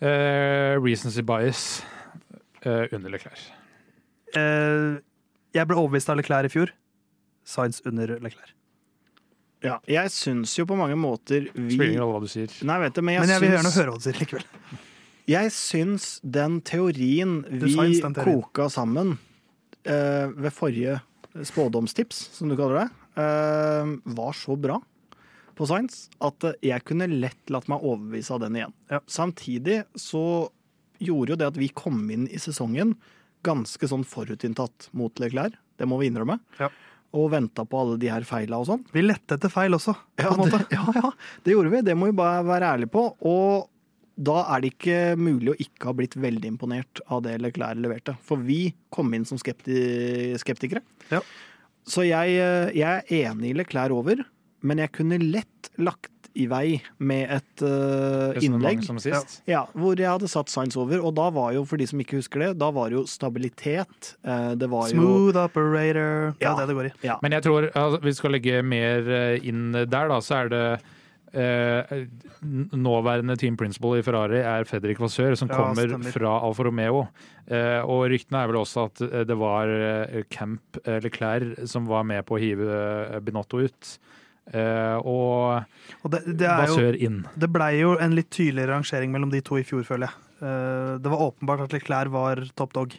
Reasons 0.00 1.18
of 1.18 1.26
bias 1.26 1.82
Uh, 2.64 2.86
under 2.96 3.10
Leclerc. 3.12 3.42
Uh, 4.34 4.96
jeg 5.52 5.66
ble 5.68 5.76
overbevist 5.76 6.08
av 6.08 6.16
Leclerc 6.16 6.46
i 6.48 6.48
fjor. 6.48 6.70
Science 7.44 7.82
under 7.84 8.14
Leclerc. 8.24 8.54
ja. 9.60 9.74
Jeg 9.86 10.08
syns 10.14 10.54
jo 10.56 10.64
på 10.64 10.74
mange 10.80 10.96
måter 10.96 11.50
vi 11.52 11.74
Spiller 11.76 11.90
ingen 11.92 12.00
rolle 12.00 12.22
hva 12.22 12.24
du 12.24 12.32
sier. 12.32 12.48
Nei, 12.64 12.78
vet 12.86 12.94
du, 12.96 13.02
men 13.04 13.18
jeg, 13.18 13.20
Men 13.20 13.28
jeg 13.34 13.42
vil 13.44 13.52
gjerne 13.52 13.72
høre 13.76 13.92
hva 13.92 14.00
du 14.00 14.06
sier 14.06 14.16
likevel. 14.16 14.46
Jeg 15.30 15.52
syns 15.56 16.18
den 16.20 16.58
teorien 16.66 17.38
vi 17.48 17.72
instant 17.72 18.18
teorien. 18.18 18.42
koka 18.42 18.68
sammen 18.72 19.16
eh, 19.88 20.28
ved 20.28 20.52
forrige 20.52 20.98
spådomstips, 21.34 22.28
som 22.36 22.50
du 22.50 22.56
kaller 22.58 22.82
det, 22.84 22.88
eh, 23.22 23.94
var 24.16 24.36
så 24.36 24.56
bra 24.60 24.80
på 25.54 25.66
science 25.70 26.10
at 26.24 26.44
eh, 26.44 26.58
jeg 26.70 26.84
kunne 26.88 27.08
lett 27.08 27.52
latt 27.52 27.70
meg 27.72 27.82
overbevise 27.82 28.34
av 28.36 28.44
den 28.44 28.60
igjen. 28.60 28.76
Ja. 28.92 29.00
Samtidig 29.10 29.82
så 29.98 30.24
gjorde 31.02 31.34
jo 31.34 31.40
det 31.40 31.50
at 31.52 31.60
vi 31.60 31.70
kom 31.74 32.04
inn 32.12 32.26
i 32.28 32.40
sesongen 32.40 32.94
ganske 33.44 33.88
sånn 33.88 34.06
forutinntatt 34.08 34.88
mot 34.96 35.20
Leclerc, 35.20 35.56
det 35.78 35.88
må 35.88 35.98
vi 36.00 36.08
innrømme. 36.08 36.38
Ja. 36.60 36.70
Og 37.14 37.28
venta 37.30 37.62
på 37.68 37.78
alle 37.78 37.98
de 38.00 38.08
her 38.10 38.24
feila 38.26 38.58
og 38.62 38.68
sånn. 38.68 38.82
Vi 38.94 39.04
lette 39.04 39.36
etter 39.36 39.52
feil 39.52 39.76
også, 39.76 39.94
Ja, 40.18 40.32
det, 40.34 40.64
ja, 40.74 40.84
ja, 40.96 41.10
det 41.44 41.54
gjorde 41.54 41.70
vi. 41.76 41.82
Det 41.86 41.94
må 41.98 42.08
vi 42.10 42.16
bare 42.18 42.42
være 42.46 42.72
ærlige 42.74 42.92
på. 42.94 43.04
Og 43.30 43.68
da 44.16 44.44
er 44.54 44.60
det 44.62 44.72
ikke 44.74 44.98
mulig 45.18 45.50
å 45.54 45.58
ikke 45.58 45.88
ha 45.90 45.92
blitt 45.98 46.14
veldig 46.14 46.46
imponert 46.52 47.00
av 47.10 47.22
det 47.26 47.38
Leclerc 47.42 47.80
leverte. 47.82 48.16
For 48.22 48.36
vi 48.38 48.74
kom 48.94 49.12
inn 49.14 49.24
som 49.26 49.38
skepti 49.38 50.34
skeptikere. 50.38 50.82
Ja. 51.10 51.20
Så 51.84 52.06
jeg, 52.06 52.38
eh, 52.40 52.70
jeg 52.72 53.02
er 53.02 53.30
enig 53.30 53.50
i 53.50 53.58
Leclerc 53.58 53.90
over, 53.92 54.22
men 54.62 54.78
jeg 54.78 54.92
kunne 54.92 55.18
lett 55.20 55.70
lagt 55.78 56.10
i 56.34 56.46
vei 56.50 56.80
med 56.98 57.30
et 57.30 57.62
uh, 57.62 58.34
innlegg 58.42 58.80
som 58.82 58.96
sist. 58.98 59.36
ja, 59.46 59.60
hvor 59.78 59.94
jeg 59.94 60.08
hadde 60.10 60.26
satt 60.26 60.48
Science 60.50 60.74
over. 60.76 60.98
Og 61.06 61.12
da 61.14 61.28
var 61.30 61.52
jo, 61.54 61.62
for 61.68 61.78
de 61.78 61.86
som 61.86 62.00
ikke 62.02 62.18
husker 62.18 62.42
det, 62.42 62.48
da 62.58 62.72
var 62.74 62.90
det 62.90 62.96
jo 62.96 63.04
stabilitet. 63.06 64.16
eh, 64.26 64.54
Det 64.58 64.66
var 64.68 64.88
jo 64.90 64.96
Smooth 64.96 65.36
operator. 65.44 66.34
Det 66.34 66.42
Ja. 66.42 66.54
er 66.56 66.66
det 66.66 66.66
det 66.68 66.76
går 66.80 66.86
i. 66.86 66.92
ja, 67.06 67.18
Men 67.22 67.32
jeg 67.32 67.42
tror 67.44 67.70
altså, 67.70 68.00
vi 68.02 68.12
skal 68.12 68.30
legge 68.32 68.64
mer 68.64 69.38
inn 69.44 69.70
der, 69.72 69.86
da. 70.08 70.18
Så 70.18 70.34
er 70.44 70.48
det 70.48 70.80
eh, 71.34 72.06
nåværende 72.72 73.36
team 73.40 73.56
principal 73.60 73.98
i 73.98 74.02
Ferrari 74.06 74.40
er 74.42 74.64
Fredrik 74.68 74.98
Vassør, 75.02 75.34
som 75.36 75.48
Ja, 75.50 75.56
kommer 75.58 75.88
stemmer. 75.88 76.12
fra 76.14 76.34
Alfa 76.46 76.64
Romeo. 76.66 77.06
Eh, 77.48 77.80
og 77.84 78.06
ryktene 78.12 78.42
er 78.44 78.48
vel 78.52 78.60
også 78.62 78.86
at 78.88 79.00
eh, 79.06 79.24
det 79.28 79.36
var 79.40 79.68
eh, 79.68 80.22
Camp 80.30 80.78
eh, 80.84 81.00
Leclerc 81.04 81.66
som 81.68 81.86
var 81.90 82.04
med 82.04 82.24
på 82.26 82.36
å 82.38 82.40
hive 82.42 82.68
eh, 83.14 83.20
Binotto 83.20 83.60
ut. 83.64 83.98
Eh, 84.52 84.96
og 85.04 85.64
Og 86.04 86.10
det, 86.12 86.22
det 86.36 86.48
Vassør 86.48 86.96
inn. 87.00 87.22
Det 87.36 87.48
blei 87.52 87.78
jo 87.80 87.94
en 87.98 88.14
litt 88.14 88.30
tydeligere 88.30 88.74
rangering 88.76 89.10
mellom 89.12 89.30
de 89.32 89.40
to 89.40 89.56
i 89.56 89.64
fjor, 89.64 89.84
føler 89.88 90.08
jeg. 90.10 90.20
Eh, 90.44 90.98
Det 91.00 91.10
var 91.10 91.30
åpenbart 91.30 91.64
at 91.64 91.72
Leclerc 91.72 92.10
var 92.12 92.44
top 92.56 92.72
dog. 92.76 92.92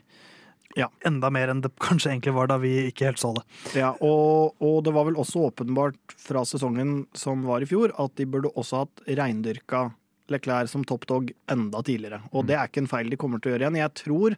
Ja. 0.76 0.90
Enda 1.08 1.30
mer 1.32 1.52
enn 1.52 1.62
det 1.64 1.72
kanskje 1.80 2.12
egentlig 2.12 2.34
var 2.36 2.50
da 2.52 2.58
vi 2.60 2.74
ikke 2.90 3.08
helt 3.08 3.22
så 3.22 3.32
det. 3.38 3.46
Ja, 3.80 3.94
og, 4.04 4.58
og 4.60 4.82
det 4.86 4.94
var 4.96 5.08
vel 5.08 5.20
også 5.22 5.48
åpenbart 5.50 6.16
fra 6.20 6.44
sesongen 6.48 7.06
som 7.16 7.46
var 7.48 7.64
i 7.64 7.70
fjor, 7.70 7.96
at 8.02 8.16
de 8.20 8.28
burde 8.28 8.52
også 8.60 8.84
hatt 8.84 9.06
reindyrka 9.08 9.88
Leclerc 10.34 10.72
som 10.72 10.84
toppdog 10.88 11.32
enda 11.52 11.82
tidligere. 11.86 12.24
Og 12.34 12.48
det 12.50 12.58
er 12.58 12.70
ikke 12.70 12.84
en 12.84 12.92
feil 12.92 13.12
de 13.12 13.20
kommer 13.22 13.40
til 13.40 13.52
å 13.52 13.56
gjøre 13.56 13.68
igjen. 13.68 13.82
Jeg 13.84 13.94
tror, 14.02 14.38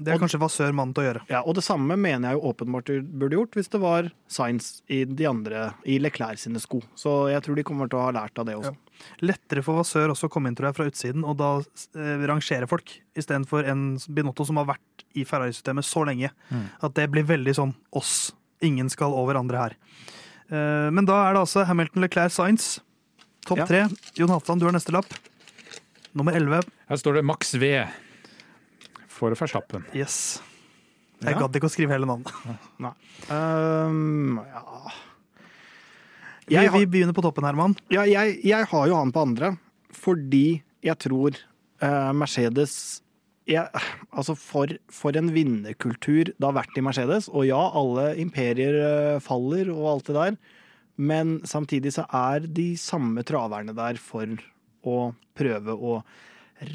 Det 0.00 0.14
er 0.14 0.18
kanskje 0.22 0.40
Vassør 0.40 0.72
mannen 0.72 0.94
til 0.96 1.02
å 1.04 1.06
gjøre. 1.10 1.22
ja, 1.28 1.40
Og 1.44 1.54
det 1.58 1.62
samme 1.66 1.96
mener 2.00 2.30
jeg 2.30 2.38
jo 2.40 2.52
åpenbart 2.52 2.86
du 2.88 3.02
burde 3.02 3.36
gjort 3.36 3.58
hvis 3.58 3.68
det 3.68 3.80
var 3.82 4.10
Science 4.28 4.80
i 4.88 5.04
de 5.04 5.26
andre, 5.28 5.74
i 5.84 5.98
Leclerc 6.00 6.38
sine 6.40 6.58
sko. 6.62 6.80
Så 6.96 7.28
jeg 7.30 7.42
tror 7.44 7.56
de 7.60 7.62
kommer 7.68 7.88
til 7.90 7.98
å 8.00 8.06
ha 8.08 8.14
lært 8.16 8.38
av 8.40 8.46
det 8.48 8.56
også. 8.56 8.74
Lettere 9.24 9.62
for 9.64 9.76
Vassør 9.80 10.10
også 10.14 10.28
å 10.28 10.32
komme 10.32 10.48
inn 10.48 10.56
tror 10.56 10.70
jeg, 10.70 10.76
fra 10.80 10.88
utsiden 10.90 11.24
og 11.24 11.36
da 11.40 11.50
eh, 11.60 12.26
rangere 12.28 12.68
folk, 12.68 12.96
istedenfor 13.16 13.68
en 13.68 13.84
Binotto 14.08 14.44
som 14.48 14.56
har 14.60 14.66
vært 14.74 15.04
i 15.16 15.24
Ferrari-systemet 15.24 15.84
så 15.84 16.04
lenge. 16.08 16.30
Mm. 16.50 16.66
At 16.86 16.94
det 16.96 17.08
blir 17.12 17.24
veldig 17.28 17.54
sånn 17.56 17.74
oss. 17.96 18.32
Ingen 18.62 18.88
skal 18.92 19.12
over 19.16 19.34
andre 19.40 19.56
her. 19.66 19.76
Eh, 20.50 20.90
Men 20.90 21.04
da 21.08 21.28
er 21.28 21.34
det 21.36 21.44
altså 21.46 21.64
Hamilton, 21.66 22.02
Leclerc, 22.04 22.32
Science. 22.32 22.80
Topp 23.46 23.58
Ja. 23.58 23.66
tre. 23.66 23.82
Jon 24.14 24.28
Halvdan, 24.28 24.58
du 24.60 24.66
har 24.66 24.72
neste 24.72 24.92
lapp. 24.92 25.12
Nummer 26.14 26.32
11. 26.34 26.64
Her 26.88 26.96
står 26.96 27.14
det 27.20 27.24
Max 27.24 27.54
V 27.54 27.86
for 29.20 29.36
Verstappen. 29.36 29.84
Yes. 29.96 30.40
Jeg 31.20 31.34
Ja. 31.36 31.42
gadd 31.42 31.56
ikke 31.58 31.68
å 31.68 31.72
skrive 31.72 31.92
hele 31.92 32.08
navnet. 32.08 32.32
Um, 33.28 34.40
ja. 34.54 34.64
Vi, 36.48 36.56
Jeg 36.56 36.72
vi, 36.72 36.80
vi 36.82 36.88
begynner 36.96 37.14
på 37.14 37.22
toppen, 37.22 37.44
Herman. 37.46 37.76
Ja, 37.92 38.06
jeg, 38.08 38.40
jeg 38.48 38.66
har 38.72 38.88
jo 38.90 38.96
han 38.96 39.12
på 39.14 39.22
andre, 39.22 39.52
fordi 39.94 40.62
jeg 40.82 40.96
tror 41.04 41.36
uh, 41.84 42.10
Mercedes 42.16 43.02
jeg, 43.50 43.66
Altså, 44.14 44.34
for, 44.38 44.70
for 44.94 45.16
en 45.18 45.30
vinnerkultur 45.34 46.30
det 46.32 46.44
har 46.44 46.54
vært 46.56 46.76
i 46.78 46.82
Mercedes. 46.86 47.28
Og 47.32 47.46
ja, 47.48 47.58
alle 47.78 48.12
imperier 48.22 48.76
eh, 48.78 49.20
faller 49.24 49.70
og 49.72 49.86
alt 49.90 50.10
det 50.10 50.14
der, 50.16 50.36
men 51.00 51.32
samtidig 51.48 51.92
så 51.96 52.04
er 52.14 52.44
de 52.46 52.68
samme 52.78 53.24
traverne 53.26 53.74
der 53.74 53.98
for 54.02 54.28
å 54.86 54.98
prøve 55.38 55.74
å 55.74 55.96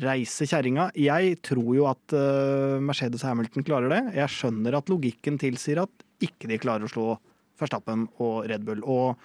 reise 0.01 0.47
kjerringa. 0.49 0.89
Jeg 0.97 1.39
tror 1.45 1.71
jo 1.77 1.87
at 1.89 2.15
eh, 2.15 2.77
Mercedes 2.83 3.25
Hamilton 3.27 3.65
klarer 3.67 3.91
det. 3.93 4.01
Jeg 4.17 4.33
skjønner 4.33 4.79
at 4.79 4.91
logikken 4.91 5.39
tilsier 5.41 5.83
at 5.83 6.05
ikke 6.25 6.49
de 6.49 6.61
klarer 6.61 6.87
å 6.87 6.91
slå 6.91 7.09
Verstappen 7.59 8.07
og 8.23 8.47
Red 8.49 8.65
Bull. 8.67 8.81
Og 8.83 9.19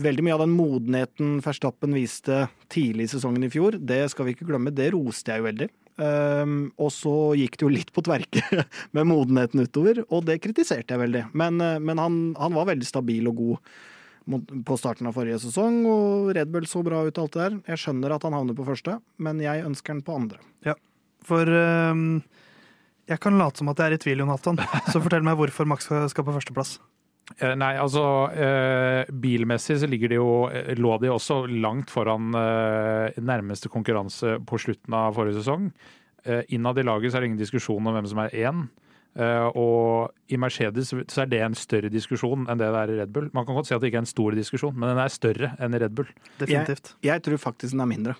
Veldig 0.00 0.22
mye 0.24 0.34
av 0.38 0.40
den 0.46 0.54
modenheten 0.56 1.34
Verstappen 1.44 1.92
viste 1.92 2.46
tidlig 2.72 3.06
i 3.06 3.12
sesongen 3.12 3.44
i 3.44 3.50
fjor, 3.52 3.76
det 3.76 4.06
skal 4.08 4.24
vi 4.24 4.32
ikke 4.32 4.46
glemme, 4.48 4.72
det 4.72 4.88
roste 4.94 5.34
jeg 5.34 5.42
jo 5.42 5.48
veldig. 5.50 5.68
Um, 6.00 6.54
og 6.80 6.88
så 6.94 7.12
gikk 7.36 7.58
det 7.58 7.66
jo 7.66 7.72
litt 7.74 7.92
på 7.92 8.04
tverke 8.06 8.40
med 8.96 9.08
modenheten 9.10 9.60
utover, 9.60 10.00
og 10.08 10.24
det 10.30 10.38
kritiserte 10.42 10.96
jeg 10.96 11.02
veldig. 11.04 11.26
Men, 11.36 11.60
eh, 11.60 11.76
men 11.84 12.00
han, 12.00 12.20
han 12.40 12.56
var 12.56 12.70
veldig 12.72 12.88
stabil 12.88 13.28
og 13.28 13.42
god 13.42 13.74
på 14.22 14.78
starten 14.78 15.08
av 15.10 15.16
forrige 15.16 15.40
sesong, 15.42 15.82
og 15.90 16.30
Red 16.36 16.52
Bull 16.54 16.68
så 16.70 16.84
bra 16.86 17.02
ut 17.06 17.18
alt 17.18 17.34
det 17.34 17.42
der. 17.42 17.58
Jeg 17.74 17.82
skjønner 17.84 18.14
at 18.14 18.24
han 18.26 18.36
havner 18.36 18.56
på 18.56 18.66
første, 18.68 19.00
men 19.22 19.42
jeg 19.42 19.66
ønsker 19.66 19.96
han 19.96 20.04
på 20.06 20.16
andre. 20.20 20.40
For 21.22 21.46
um, 21.46 22.22
jeg 23.10 23.20
kan 23.22 23.38
late 23.38 23.60
som 23.60 23.70
at 23.72 23.80
jeg 23.80 23.92
er 23.92 23.96
i 23.96 24.00
tvil, 24.02 24.24
Jonathan. 24.24 24.58
Så 24.90 25.02
fortell 25.02 25.24
meg 25.26 25.38
hvorfor 25.38 25.68
Max 25.68 25.86
skal 25.88 26.08
skal 26.10 26.26
på 26.26 26.34
førsteplass. 26.34 26.76
Eh, 27.38 27.54
Nei, 27.58 27.72
altså 27.80 28.04
eh, 28.34 29.08
Bilmessig 29.22 29.78
så 29.80 29.88
ligger 29.88 30.12
de 30.12 30.18
jo, 30.18 30.30
eh, 30.50 30.72
lå 30.78 30.96
de 31.02 31.10
også 31.12 31.44
langt 31.46 31.92
foran 31.92 32.34
eh, 32.38 33.18
nærmeste 33.22 33.70
konkurranse 33.72 34.38
på 34.48 34.58
slutten 34.60 34.96
av 34.98 35.14
forrige 35.16 35.38
sesong. 35.40 35.70
Eh, 36.26 36.42
innad 36.54 36.78
i 36.78 36.86
laget 36.86 37.12
så 37.12 37.18
er 37.18 37.24
det 37.24 37.32
ingen 37.32 37.42
diskusjon 37.42 37.82
om 37.82 37.94
hvem 37.96 38.10
som 38.10 38.22
er 38.24 38.34
én. 38.42 38.66
Eh, 39.12 39.46
og 39.60 40.12
i 40.32 40.38
Mercedes 40.40 40.92
så 40.92 41.24
er 41.24 41.28
det 41.28 41.42
en 41.44 41.56
større 41.58 41.90
diskusjon 41.92 42.46
enn 42.48 42.60
det 42.60 42.70
det 42.72 42.80
er 42.80 42.92
i 42.94 42.98
Red 43.02 43.12
Bull. 43.12 43.28
Man 43.36 43.44
kan 43.48 43.58
godt 43.58 43.68
si 43.68 43.76
at 43.76 43.82
det 43.82 43.90
ikke 43.90 44.00
er 44.00 44.06
en 44.06 44.12
stor 44.12 44.36
diskusjon, 44.38 44.76
men 44.76 44.94
den 44.94 45.00
er 45.02 45.12
større 45.12 45.54
enn 45.60 45.76
i 45.76 45.80
Red 45.82 45.96
Bull. 45.98 46.12
Definitivt. 46.40 46.94
Jeg 47.04 47.24
tror 47.26 47.42
faktisk 47.42 47.76
den 47.76 47.84
er 47.84 47.90
mindre. 47.90 48.16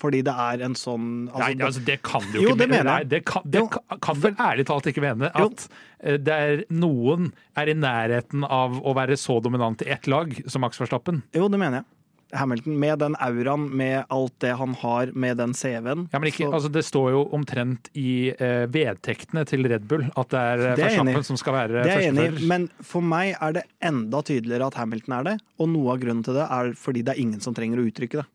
Fordi 0.00 0.22
det 0.24 0.32
er 0.32 0.62
en 0.66 0.74
sånn 0.78 1.08
altså, 1.28 1.44
Nei, 1.44 1.64
altså 1.66 1.82
det 1.86 1.98
kan 2.04 2.24
du 2.32 2.38
jo, 2.38 2.42
Jo, 2.46 2.52
ikke 2.54 2.62
det 2.62 2.68
mener 2.72 2.88
Nei, 2.88 3.02
det 3.06 3.20
kan, 3.28 3.44
det 3.44 3.60
Jo, 3.60 3.66
kan, 3.70 4.00
kan 4.02 4.20
vel 4.22 4.38
ærlig 4.40 4.64
talt 4.70 4.88
ikke 4.88 5.04
mene 5.04 5.28
at 5.36 5.66
eh, 6.00 6.16
det 6.16 6.38
er 6.46 6.62
noen 6.72 7.28
er 7.60 7.70
i 7.70 7.76
nærheten 7.76 8.46
av 8.48 8.78
å 8.80 8.94
være 8.96 9.18
så 9.20 9.36
dominant 9.44 9.84
i 9.84 9.90
ett 9.92 10.08
lag 10.10 10.32
som 10.48 10.64
Max 10.64 10.80
Verstappen. 10.80 11.20
Jo, 11.36 11.46
det 11.52 11.60
mener 11.60 11.82
jeg. 11.82 11.90
Hamilton, 12.32 12.78
med 12.80 12.98
den 13.02 13.14
auraen, 13.20 13.66
med 13.76 14.04
alt 14.08 14.32
det 14.40 14.54
han 14.56 14.72
har, 14.80 15.10
med 15.14 15.36
den 15.36 15.52
CV-en. 15.54 16.06
Ja, 16.12 16.18
men 16.18 16.28
ikke, 16.30 16.46
så- 16.46 16.52
altså 16.56 16.70
Det 16.72 16.82
står 16.86 17.10
jo 17.12 17.22
omtrent 17.36 17.90
i 17.94 18.30
eh, 18.32 18.66
vedtektene 18.72 19.44
til 19.46 19.66
Red 19.68 19.86
Bull 19.88 20.06
at 20.16 20.28
det 20.32 20.40
er 20.40 20.58
eh, 20.70 20.76
Det 20.76 20.84
er. 20.86 20.96
Verstappen 20.96 21.24
som 21.28 21.36
skal 21.40 21.52
være 21.58 21.82
Det 21.84 21.92
er 21.92 22.06
enig 22.08 22.46
men 22.48 22.68
for 22.80 23.00
meg 23.04 23.34
er 23.40 23.52
det 23.58 23.64
enda 23.84 24.22
tydeligere 24.22 24.66
at 24.72 24.74
Hamilton 24.80 25.18
er 25.18 25.22
det. 25.30 25.36
Og 25.60 25.68
noe 25.68 25.92
av 25.92 26.00
grunnen 26.00 26.24
til 26.24 26.34
det 26.40 26.48
er 26.48 26.72
fordi 26.78 27.02
det 27.04 27.14
er 27.16 27.20
ingen 27.22 27.40
som 27.40 27.54
trenger 27.54 27.78
å 27.82 27.86
uttrykke 27.90 28.22
det. 28.22 28.26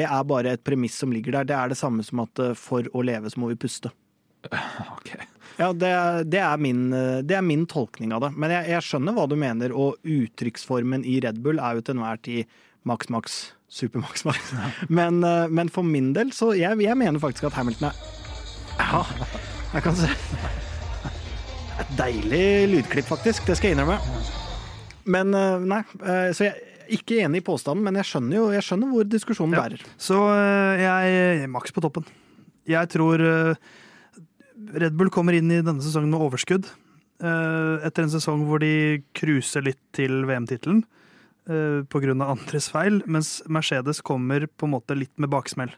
Det 0.00 0.02
er 0.08 0.24
bare 0.26 0.56
et 0.56 0.64
premiss 0.66 0.96
som 0.98 1.12
ligger 1.12 1.32
der. 1.36 1.44
Det 1.44 1.54
er 1.54 1.68
det 1.68 1.78
samme 1.78 2.02
som 2.02 2.20
at 2.24 2.38
eh, 2.42 2.54
for 2.58 2.82
å 2.92 3.04
leve 3.04 3.28
så 3.30 3.38
må 3.42 3.52
vi 3.52 3.60
puste. 3.66 3.92
Ok. 4.96 5.12
Ja, 5.58 5.70
det, 5.72 5.88
det, 6.28 6.40
er, 6.44 6.58
min, 6.60 6.92
eh, 6.92 7.22
det 7.24 7.36
er 7.38 7.44
min 7.44 7.62
tolkning 7.70 8.10
av 8.12 8.20
det. 8.26 8.32
Men 8.36 8.50
jeg, 8.52 8.68
jeg 8.74 8.84
skjønner 8.84 9.14
hva 9.16 9.24
du 9.30 9.36
mener, 9.40 9.72
og 9.72 9.96
uttrykksformen 10.04 11.04
i 11.08 11.14
Red 11.24 11.38
Bull 11.44 11.58
er 11.62 11.78
jo 11.78 11.84
til 11.86 11.96
enhver 11.96 12.20
tid 12.26 12.56
maks, 12.86 13.08
maks, 13.10 13.36
super 13.68 14.02
maks, 14.04 14.24
maks. 14.26 14.52
Men, 14.98 15.22
eh, 15.26 15.48
men 15.50 15.70
for 15.72 15.86
min 15.86 16.12
del, 16.16 16.30
så 16.36 16.52
jeg, 16.56 16.78
jeg 16.84 16.98
mener 16.98 17.20
faktisk 17.22 17.48
at 17.50 17.56
Hamilton 17.58 17.90
er 17.90 17.98
Ja, 18.78 19.02
jeg 19.74 19.82
kan 19.86 19.96
se 19.98 20.10
Et 21.76 21.90
deilig 21.98 22.44
lydklipp, 22.72 23.04
faktisk. 23.10 23.44
Det 23.48 23.56
skal 23.58 23.68
jeg 23.72 23.76
innrømme. 23.76 23.98
Men 25.12 25.34
eh, 25.36 25.66
nei, 25.74 25.82
eh, 26.00 26.30
så 26.36 26.46
jeg 26.46 26.54
er 26.54 26.94
ikke 26.96 27.18
enig 27.26 27.42
i 27.42 27.44
påstanden, 27.44 27.82
men 27.84 27.98
jeg 28.00 28.08
skjønner 28.08 28.38
jo 28.38 28.46
jeg 28.54 28.64
skjønner 28.64 28.92
hvor 28.94 29.08
diskusjonen 29.10 29.56
Ja. 29.58 29.64
bærer. 29.66 29.82
Så 30.00 30.20
jeg 30.80 31.10
jeg 31.42 31.50
Max 31.52 31.74
på 31.74 31.82
toppen. 31.84 32.06
Jeg 32.66 32.88
tror 32.94 33.18
Red 34.76 34.96
Bull 34.98 35.10
kommer 35.14 35.34
inn 35.36 35.50
i 35.50 35.60
denne 35.62 35.82
sesongen 35.82 36.10
med 36.14 36.22
overskudd. 36.22 36.70
etter 37.18 38.02
en 38.04 38.12
sesong 38.12 38.42
hvor 38.46 38.60
de 38.60 39.02
cruiser 39.16 39.64
litt 39.64 39.80
til 39.96 40.24
VM-tittelen 40.28 40.82
uh, 41.50 41.82
pga. 41.90 42.14
andres 42.24 42.68
feil, 42.72 43.02
mens 43.06 43.40
Mercedes 43.48 44.02
kommer 44.02 44.46
på 44.46 44.66
en 44.66 44.74
måte 44.76 44.96
litt 44.98 45.14
med 45.16 45.30
baksmell. 45.30 45.72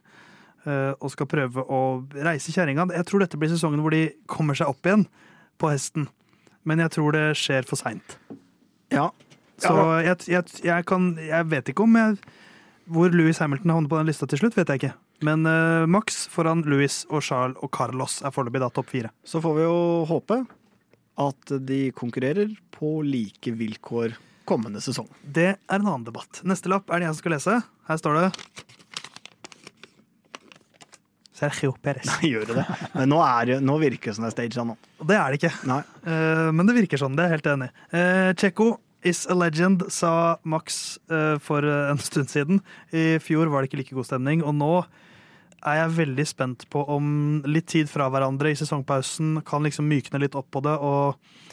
øh, 0.67 0.93
og 1.01 1.11
skal 1.15 1.29
prøve 1.31 1.63
å 1.65 2.05
reise 2.13 2.53
kjerringa. 2.53 2.89
Jeg 2.93 3.07
tror 3.09 3.23
dette 3.23 3.39
blir 3.41 3.49
sesongen 3.49 3.81
hvor 3.81 3.95
de 3.95 4.11
kommer 4.27 4.59
seg 4.59 4.69
opp 4.69 4.85
igjen 4.85 5.07
på 5.57 5.71
hesten. 5.71 6.09
Men 6.69 6.83
jeg 6.83 6.93
tror 6.93 7.15
det 7.15 7.25
skjer 7.39 7.65
for 7.65 7.81
seint. 7.81 8.19
Ja, 8.93 9.11
Så 9.59 9.73
jeg, 10.05 10.19
jeg, 10.29 10.45
jeg, 10.67 10.85
kan, 10.85 11.15
jeg 11.17 11.49
vet 11.49 11.71
ikke 11.73 11.87
om 11.87 11.97
jeg, 11.97 12.19
hvor 12.89 13.15
Louis 13.15 13.39
Hamilton 13.39 13.73
havner 13.73 13.91
på 13.91 14.01
den 14.01 14.11
lista 14.11 14.29
til 14.29 14.43
slutt. 14.43 14.59
vet 14.59 14.69
jeg 14.69 14.83
ikke. 14.83 14.95
Men 15.27 15.43
uh, 15.49 15.89
Max 15.91 16.27
foran 16.31 16.63
Louis 16.69 17.03
og 17.11 17.25
Charles 17.27 17.59
og 17.65 17.73
Carlos 17.75 18.21
er 18.23 18.35
foreløpig 18.35 18.63
da 18.63 18.71
topp 18.71 18.93
fire. 18.93 19.11
Så 19.27 19.43
får 19.43 19.57
vi 19.57 19.67
jo 19.67 19.79
håpe 20.11 20.43
at 21.19 21.55
de 21.67 21.81
konkurrerer 21.99 22.53
på 22.77 23.01
like 23.03 23.51
vilkår 23.59 24.15
kommende 24.49 24.81
sesong. 24.85 25.09
Det 25.23 25.51
er 25.55 25.77
en 25.79 25.85
annen 25.87 26.07
debatt. 26.09 26.41
Neste 26.49 26.71
lapp 26.73 26.89
er 26.91 27.03
det 27.03 27.09
jeg 27.11 27.17
som 27.19 27.23
skal 27.23 27.35
lese. 27.37 27.59
Her 27.89 28.01
står 28.01 28.19
det 28.19 28.27
Sergio 31.39 31.71
Perez. 31.83 32.09
Nei, 32.09 32.33
Gjør 32.33 32.49
det 32.51 32.57
det? 32.59 32.65
Men 32.97 33.13
nå, 33.13 33.21
er, 33.23 33.47
det- 33.53 33.61
nå 33.63 33.77
virker 33.79 34.11
det 34.11 34.17
som 34.17 34.25
det 34.27 34.33
er 34.33 34.37
staged 34.37 34.67
nå. 34.67 34.75
Det 35.07 35.15
er 35.19 35.31
det 35.35 35.39
ikke. 35.39 35.53
Nei. 35.71 35.81
Eh, 36.03 36.49
men 36.51 36.67
det 36.67 36.75
virker 36.81 36.99
sånn, 36.99 37.15
det 37.15 37.25
er 37.25 37.29
jeg 37.31 37.37
helt 37.39 37.51
enig 37.53 37.69
i. 37.71 38.05
Tsjekko 38.41 38.69
is 39.07 39.21
a 39.31 39.37
legend, 39.39 39.85
sa 39.95 40.13
Max 40.43 40.99
eh, 41.07 41.37
for 41.39 41.63
eh, 41.63 41.93
en 41.93 42.01
stund 42.03 42.27
siden. 42.33 42.59
I 42.91 43.21
fjor 43.23 43.53
var 43.53 43.63
det 43.63 43.71
ikke 43.71 43.79
like 43.85 43.95
god 43.95 44.09
stemning, 44.11 44.43
og 44.43 44.57
nå 44.59 44.73
er 45.69 45.75
jeg 45.85 45.95
veldig 46.01 46.27
spent 46.27 46.67
på 46.71 46.83
om 46.91 47.07
litt 47.47 47.67
tid 47.71 47.89
fra 47.91 48.07
hverandre 48.11 48.51
i 48.51 48.59
sesongpausen 48.59 49.41
kan 49.47 49.63
liksom 49.67 49.87
mykne 49.91 50.21
litt 50.23 50.35
opp 50.39 50.51
på 50.55 50.63
det, 50.67 50.75
og 50.75 51.15
eh, 51.15 51.47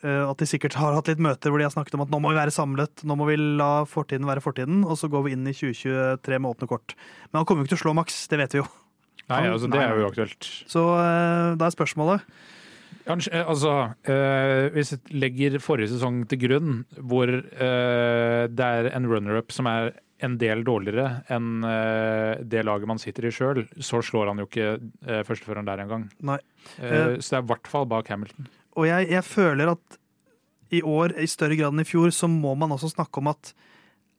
at 0.00 0.40
de 0.40 0.46
sikkert 0.48 0.78
har 0.80 0.94
hatt 0.96 1.10
litt 1.10 1.20
møter 1.20 1.52
hvor 1.52 1.60
de 1.60 1.66
har 1.66 1.74
snakket 1.74 1.96
om 1.98 2.04
at 2.06 2.12
nå 2.12 2.20
må 2.22 2.30
vi 2.32 2.38
være 2.38 2.54
samlet, 2.54 3.02
nå 3.04 3.16
må 3.20 3.26
vi 3.28 3.36
la 3.36 3.84
fortiden 3.88 4.28
være 4.28 4.40
fortiden, 4.44 4.84
og 4.86 4.96
så 4.96 5.10
går 5.12 5.26
vi 5.26 5.34
inn 5.36 5.44
i 5.44 5.52
2023 5.52 6.38
med 6.40 6.54
åpne 6.54 6.70
kort. 6.70 6.94
Men 7.28 7.42
han 7.42 7.48
kommer 7.48 7.62
jo 7.62 7.68
ikke 7.68 7.74
til 7.74 7.80
å 7.82 7.84
slå 7.84 7.96
Max, 7.98 8.22
det 8.32 8.40
vet 8.40 8.56
vi 8.56 8.62
jo. 8.62 8.68
Nei, 9.30 9.44
altså, 9.46 9.68
det 9.70 9.82
er 9.82 9.94
jo 9.94 10.08
uaktuelt. 10.08 10.48
Så 10.70 10.82
eh, 10.98 11.52
da 11.60 11.68
er 11.68 11.74
spørsmålet 11.74 12.24
eh, 13.06 13.42
altså, 13.44 13.74
eh, 14.10 14.68
hvis 14.74 14.94
jeg 14.96 15.18
legger 15.22 15.58
forrige 15.62 15.92
sesong 15.94 16.24
til 16.30 16.40
grunn, 16.46 16.78
hvor 16.98 17.30
eh, 17.30 18.44
det 18.50 18.70
er 18.80 18.90
en 18.94 19.10
runner-up 19.10 19.54
som 19.54 19.70
er 19.70 19.92
en 20.24 20.36
del 20.40 20.64
dårligere 20.66 21.22
enn 21.32 21.64
eh, 21.64 22.40
det 22.44 22.64
laget 22.68 22.90
man 22.90 23.00
sitter 23.00 23.28
i 23.28 23.34
sjøl, 23.34 23.64
så 23.80 24.02
slår 24.04 24.32
han 24.32 24.42
jo 24.42 24.48
ikke 24.48 24.74
uh, 24.76 25.22
førsteføreren 25.24 25.68
der 25.68 25.84
engang. 25.86 26.08
Eh, 26.76 27.16
så 27.20 27.30
det 27.30 27.38
er 27.38 27.44
i 27.44 27.50
hvert 27.54 27.70
fall 27.72 27.88
bak 27.88 28.10
Hamilton. 28.12 28.50
Og 28.78 28.86
jeg, 28.86 29.08
jeg 29.10 29.26
føler 29.26 29.72
at 29.74 29.98
i 30.70 30.82
år, 30.86 31.16
i 31.18 31.26
større 31.26 31.56
grad 31.58 31.74
enn 31.74 31.82
i 31.82 31.88
fjor, 31.88 32.12
så 32.14 32.28
må 32.30 32.54
man 32.58 32.70
også 32.74 32.92
snakke 32.92 33.18
om 33.22 33.30
at 33.32 33.52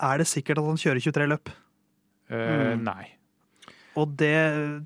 er 0.02 0.20
det 0.20 0.28
sikkert 0.28 0.60
at 0.60 0.68
han 0.68 0.80
kjører 0.82 1.04
23 1.04 1.30
løp? 1.32 1.52
Uh, 2.32 2.38
Mm. 2.76 2.86
Nei. 2.88 3.06
Og 4.00 4.14
det, 4.20 4.36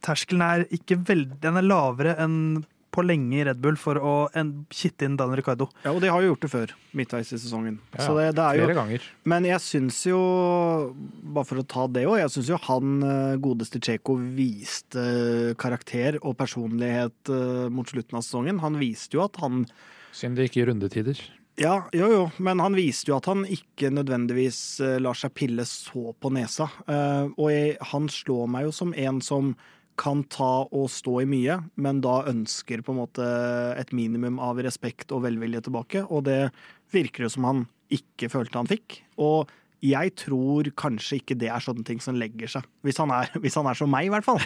terskelen 0.01 0.41
er 0.41 0.63
ikke 0.73 0.97
veldig 1.05 1.35
Den 1.43 1.59
er 1.59 1.65
lavere 1.65 2.15
enn 2.23 2.37
på 2.95 3.03
lenge 3.05 3.37
i 3.37 3.45
Red 3.47 3.59
Bull 3.63 3.77
for 3.79 3.99
å 3.99 4.15
en, 4.37 4.53
kitte 4.73 5.07
inn 5.07 5.17
Daniel 5.19 5.41
Ricardo. 5.41 5.67
Ja, 5.83 5.93
og 5.93 6.01
de 6.03 6.11
har 6.13 6.23
jo 6.23 6.31
gjort 6.31 6.45
det 6.45 6.51
før, 6.53 6.73
midtveis 6.97 7.33
i 7.35 7.39
sesongen. 7.41 7.79
Ja, 7.93 8.01
Så 8.07 8.15
det, 8.17 8.29
det 8.37 8.45
er 8.45 8.59
jo 8.59 8.65
Flere 8.65 8.77
ganger. 8.79 9.07
Men 9.35 9.47
jeg 9.49 9.63
syns 9.65 10.01
jo, 10.07 10.19
bare 11.35 11.49
for 11.49 11.61
å 11.61 11.67
ta 11.75 11.87
det 11.91 12.05
òg, 12.07 12.19
jeg 12.23 12.35
syns 12.37 12.51
jo 12.53 12.61
han 12.69 12.95
eh, 13.05 13.37
godeste 13.43 13.81
Tsjeko 13.83 14.17
viste 14.37 15.07
karakter 15.61 16.19
og 16.23 16.37
personlighet 16.39 17.33
eh, 17.33 17.65
mot 17.73 17.89
slutten 17.91 18.19
av 18.19 18.25
sesongen. 18.25 18.63
Han 18.63 18.79
viste 18.81 19.19
jo 19.19 19.25
at 19.27 19.41
han 19.43 19.65
Siden 20.15 20.37
det 20.37 20.45
ikke 20.47 20.61
i 20.61 20.69
rundetider. 20.69 21.19
Ja, 21.59 21.85
jo 21.95 22.07
jo, 22.11 22.23
men 22.43 22.59
han 22.59 22.75
viste 22.75 23.11
jo 23.11 23.17
at 23.17 23.29
han 23.31 23.45
ikke 23.47 23.87
nødvendigvis 23.93 24.59
eh, 24.83 24.97
lar 24.99 25.15
seg 25.15 25.31
pille 25.37 25.63
så 25.67 26.11
på 26.19 26.31
nesa. 26.35 26.67
Eh, 26.83 27.31
og 27.31 27.47
jeg, 27.51 27.77
han 27.93 28.09
slår 28.11 28.49
meg 28.51 28.67
jo 28.67 28.73
som 28.75 28.91
en 28.91 29.21
som 29.23 29.53
kan 29.99 30.23
ta 30.31 30.65
og 30.65 30.89
stå 30.91 31.21
i 31.23 31.27
mye, 31.29 31.59
men 31.81 32.01
da 32.03 32.21
ønsker 32.31 32.83
på 32.85 32.93
en 32.93 33.01
måte 33.03 33.27
et 33.79 33.93
minimum 33.95 34.39
av 34.43 34.59
respekt 34.65 35.13
og 35.15 35.23
velvilje 35.27 35.65
tilbake. 35.67 36.05
Og 36.09 36.25
det 36.27 36.49
virker 36.95 37.25
jo 37.27 37.31
som 37.31 37.47
han 37.47 37.67
ikke 37.93 38.29
følte 38.33 38.59
han 38.59 38.69
fikk. 38.69 38.99
Og 39.21 39.51
jeg 39.85 40.13
tror 40.17 40.67
kanskje 40.79 41.19
ikke 41.19 41.37
det 41.37 41.49
er 41.51 41.63
sånne 41.63 41.85
ting 41.87 41.99
som 42.01 42.17
legger 42.17 42.49
seg. 42.49 42.65
Hvis 42.85 42.99
han 43.01 43.11
er, 43.13 43.29
hvis 43.43 43.57
han 43.59 43.69
er 43.69 43.77
som 43.77 43.91
meg, 43.91 44.07
i 44.07 44.13
hvert 44.13 44.25
fall. 44.25 44.41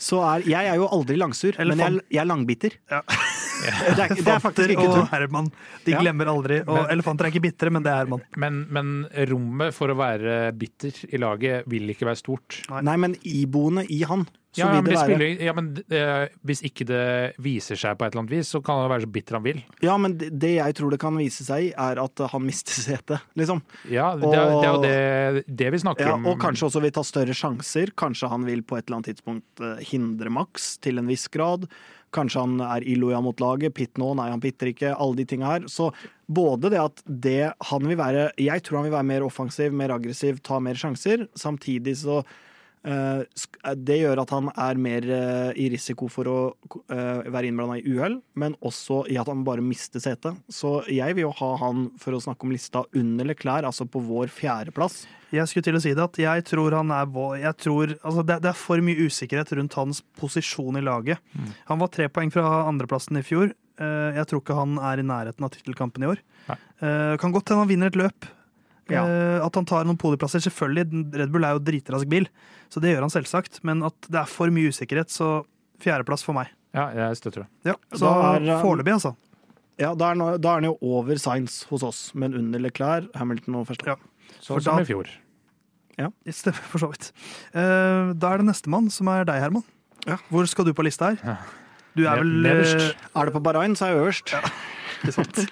Så 0.00 0.20
er, 0.24 0.46
jeg 0.48 0.70
er 0.70 0.80
jo 0.80 0.88
aldri 0.88 1.18
langsur, 1.20 1.58
men 1.60 1.82
jeg, 1.82 2.00
jeg 2.08 2.22
er 2.22 2.30
langbiter. 2.30 2.78
Ja. 2.90 3.04
Det, 3.60 3.68
er, 3.92 4.14
det 4.16 4.24
er 4.24 4.38
faktisk 4.40 4.70
ikke 4.72 4.86
og 4.86 4.94
tull. 4.94 5.08
Herman. 5.10 5.50
De 5.84 5.92
glemmer 5.92 6.30
aldri. 6.32 6.62
Og 6.64 6.78
Men- 6.78 6.86
elefanter 6.94 7.26
er 7.26 7.32
ikke 7.34 7.42
bitre, 7.44 7.68
men 7.68 7.84
det 7.84 7.90
er 7.92 7.98
Herman. 8.06 8.22
Men, 8.40 8.62
men 8.72 8.92
rommet 9.28 9.76
for 9.76 9.92
å 9.92 9.98
være 9.98 10.38
bitter 10.56 10.96
i 11.12 11.20
laget 11.20 11.68
vil 11.68 11.92
ikke 11.92 12.08
være 12.08 12.22
stort. 12.22 12.62
Nei, 12.80 12.94
men 13.04 13.18
iboende 13.20 13.84
i 13.92 14.00
han, 14.08 14.24
så 14.50 14.64
Ja, 14.64 14.68
men, 14.82 14.86
spiller, 14.98 15.42
ja, 15.46 15.52
men 15.54 15.68
uh, 15.94 16.24
hvis 16.42 16.60
ikke 16.66 16.82
det 16.88 17.02
viser 17.38 17.78
seg 17.78 17.94
på 18.00 18.02
et 18.06 18.10
eller 18.14 18.24
annet 18.24 18.32
vis, 18.34 18.48
så 18.50 18.58
kan 18.66 18.80
han 18.80 18.90
være 18.90 19.04
så 19.04 19.10
bitter 19.14 19.36
han 19.38 19.44
vil. 19.44 19.60
Ja, 19.86 19.94
men 20.02 20.16
det, 20.18 20.32
det 20.42 20.50
jeg 20.56 20.74
tror 20.80 20.90
det 20.90 20.98
kan 21.04 21.14
vise 21.20 21.46
seg 21.46 21.68
i, 21.68 21.70
er 21.78 22.00
at 22.02 22.24
han 22.32 22.42
mister 22.48 22.74
setet, 22.74 23.22
liksom. 23.38 23.62
Ja, 23.92 24.08
det, 24.18 24.26
er- 24.26 24.56
det 24.58 24.66
er 24.66 24.74
jo 24.74 24.82
det, 24.82 25.44
det 25.62 25.70
vi 25.76 25.82
snakker 25.84 26.10
Ja, 26.10 26.16
om. 26.18 26.26
og 26.32 26.40
kanskje 26.42 26.66
også 26.66 26.82
vil 26.82 26.96
ta 26.98 27.06
større 27.06 27.36
sjanser. 27.38 27.94
Kanskje 27.94 28.32
han 28.34 28.44
vil 28.48 28.64
på 28.66 28.74
et 28.80 28.88
eller 28.88 28.98
annet 29.00 29.12
tidspunkt 29.12 29.62
eh, 29.62 29.78
hindre 29.92 30.34
Max 30.34 30.72
til 30.82 30.98
en 30.98 31.06
viss 31.10 31.28
grad. 31.30 31.68
Kanskje 32.10 32.42
han 32.42 32.58
er 32.66 32.82
illojal 32.90 33.22
mot 33.22 33.38
laget. 33.38 33.70
Pitt 33.78 33.94
nå, 34.02 34.10
nei, 34.18 34.32
han 34.34 34.42
pitter 34.42 34.72
ikke. 34.72 34.96
Alle 34.98 35.20
de 35.22 35.28
tinga 35.30 35.46
her. 35.46 35.68
Så 35.70 35.92
både 36.26 36.72
det 36.74 36.80
at 36.82 37.02
det 37.06 37.52
han 37.70 37.86
vil 37.86 37.98
være 38.02 38.32
Jeg 38.42 38.64
tror 38.66 38.80
han 38.80 38.88
vil 38.90 38.96
være 38.98 39.06
mer 39.14 39.22
offensiv, 39.30 39.70
mer 39.78 39.94
aggressiv, 39.94 40.42
ta 40.42 40.58
mer 40.58 40.74
sjanser. 40.74 41.28
Samtidig 41.38 41.94
så 42.02 42.16
eh, 42.24 42.32
det 42.82 43.98
gjør 44.00 44.22
at 44.22 44.30
han 44.32 44.48
er 44.56 44.78
mer 44.80 45.04
eh, 45.04 45.50
i 45.60 45.68
risiko 45.72 46.08
for 46.08 46.30
å 46.30 46.36
eh, 46.88 47.28
være 47.28 47.50
innblanda 47.50 47.76
i 47.76 47.84
uhell, 47.92 48.18
men 48.40 48.56
også 48.64 49.02
i 49.12 49.18
at 49.20 49.28
han 49.28 49.44
bare 49.44 49.64
mister 49.64 50.00
setet. 50.00 50.38
Så 50.48 50.78
jeg 50.88 51.16
vil 51.18 51.26
jo 51.28 51.34
ha 51.42 51.50
han, 51.60 51.90
for 52.00 52.16
å 52.16 52.22
snakke 52.24 52.46
om 52.48 52.54
lista, 52.54 52.84
under 52.96 53.28
Leclerc, 53.28 53.68
altså 53.68 53.84
på 53.84 54.02
vår 54.06 54.32
fjerdeplass. 54.32 55.02
Jeg 55.30 55.46
skulle 55.46 55.68
til 55.68 55.78
å 55.78 55.82
si 55.84 55.92
det 55.94 56.02
at 56.02 56.18
jeg 56.18 56.46
tror 56.48 56.74
han 56.74 56.90
er 56.94 57.06
jeg 57.44 57.56
tror, 57.62 57.92
altså 58.00 58.24
det, 58.26 58.40
det 58.42 58.50
er 58.50 58.58
for 58.58 58.82
mye 58.82 59.06
usikkerhet 59.06 59.52
rundt 59.58 59.76
hans 59.78 60.00
posisjon 60.18 60.80
i 60.80 60.82
laget. 60.82 61.20
Mm. 61.36 61.52
Han 61.70 61.82
var 61.84 61.92
tre 61.94 62.08
poeng 62.10 62.32
fra 62.34 62.46
andreplassen 62.66 63.20
i 63.20 63.26
fjor. 63.26 63.52
Eh, 63.80 64.16
Jeg 64.18 64.26
tror 64.30 64.42
ikke 64.42 64.58
han 64.58 64.80
er 64.82 65.00
i 65.00 65.06
nærheten 65.06 65.46
av 65.46 65.52
tittelkampen 65.54 66.02
i 66.04 66.10
år. 66.10 66.24
Nei. 66.48 66.58
Eh, 66.82 67.14
Kan 67.22 67.32
godt 67.36 67.52
hende 67.52 67.62
han 67.66 67.70
vinner 67.70 67.92
et 67.92 68.00
løp. 68.00 68.26
Ja. 68.94 69.04
Eh, 69.06 69.44
At 69.46 69.54
han 69.54 69.64
tar 69.68 69.84
noen 69.88 69.98
podieplasser. 70.00 70.42
Selvfølgelig, 70.44 71.14
Red 71.14 71.30
Bull 71.32 71.44
er 71.44 71.56
jo 71.56 71.62
dritrask 71.64 72.08
bil, 72.10 72.28
så 72.72 72.80
det 72.82 72.92
gjør 72.94 73.06
han 73.06 73.14
selvsagt. 73.14 73.60
Men 73.64 73.82
at 73.86 73.94
det 74.10 74.20
er 74.22 74.30
for 74.30 74.50
mye 74.54 74.68
usikkerhet, 74.72 75.10
så 75.14 75.44
fjerdeplass 75.80 76.24
for 76.26 76.36
meg. 76.36 76.50
Ja, 76.74 76.88
jeg 76.94 77.16
støtter 77.18 77.42
det. 77.44 77.48
Ja, 77.72 77.74
Så 77.98 78.06
er, 78.06 78.46
foreløpig, 78.62 78.92
altså. 78.94 79.14
Ja, 79.80 79.94
da 79.96 80.10
er, 80.12 80.20
er 80.36 80.52
han 80.60 80.64
jo 80.68 80.76
over 80.84 81.16
Science 81.18 81.64
hos 81.70 81.82
oss, 81.82 82.00
men 82.14 82.34
under 82.36 82.60
Leclerc, 82.60 83.08
Hamilton 83.16 83.56
og 83.62 83.66
Verstappen. 83.70 84.06
Så, 84.38 84.54
For 84.54 84.60
som 84.60 84.76
da- 84.76 84.82
i 84.82 84.88
fjor. 84.90 85.08
Det 86.00 86.32
stemmer 86.32 86.64
for 86.70 86.80
så 86.80 86.88
vidt. 86.92 87.10
Uh, 87.52 88.12
Da 88.16 88.30
er 88.32 88.38
det 88.40 88.46
nestemann, 88.48 88.86
som 88.90 89.08
er 89.12 89.24
deg, 89.28 89.40
Herman. 89.42 89.64
Ja. 90.06 90.16
Hvor 90.30 90.46
skal 90.48 90.64
du 90.64 90.72
på 90.72 90.84
lista 90.86 91.10
her? 91.10 91.18
Ja. 91.24 91.36
Du 91.96 92.06
er 92.06 92.16
vel 92.22 92.30
nederst. 92.44 92.94
Er 93.16 93.26
det 93.28 93.34
på 93.34 93.42
Bahrain, 93.42 93.74
så 93.76 93.84
er 93.88 93.92
jeg 93.92 94.00
øverst. 94.04 94.32
Ikke 95.02 95.12
sant? 95.12 95.42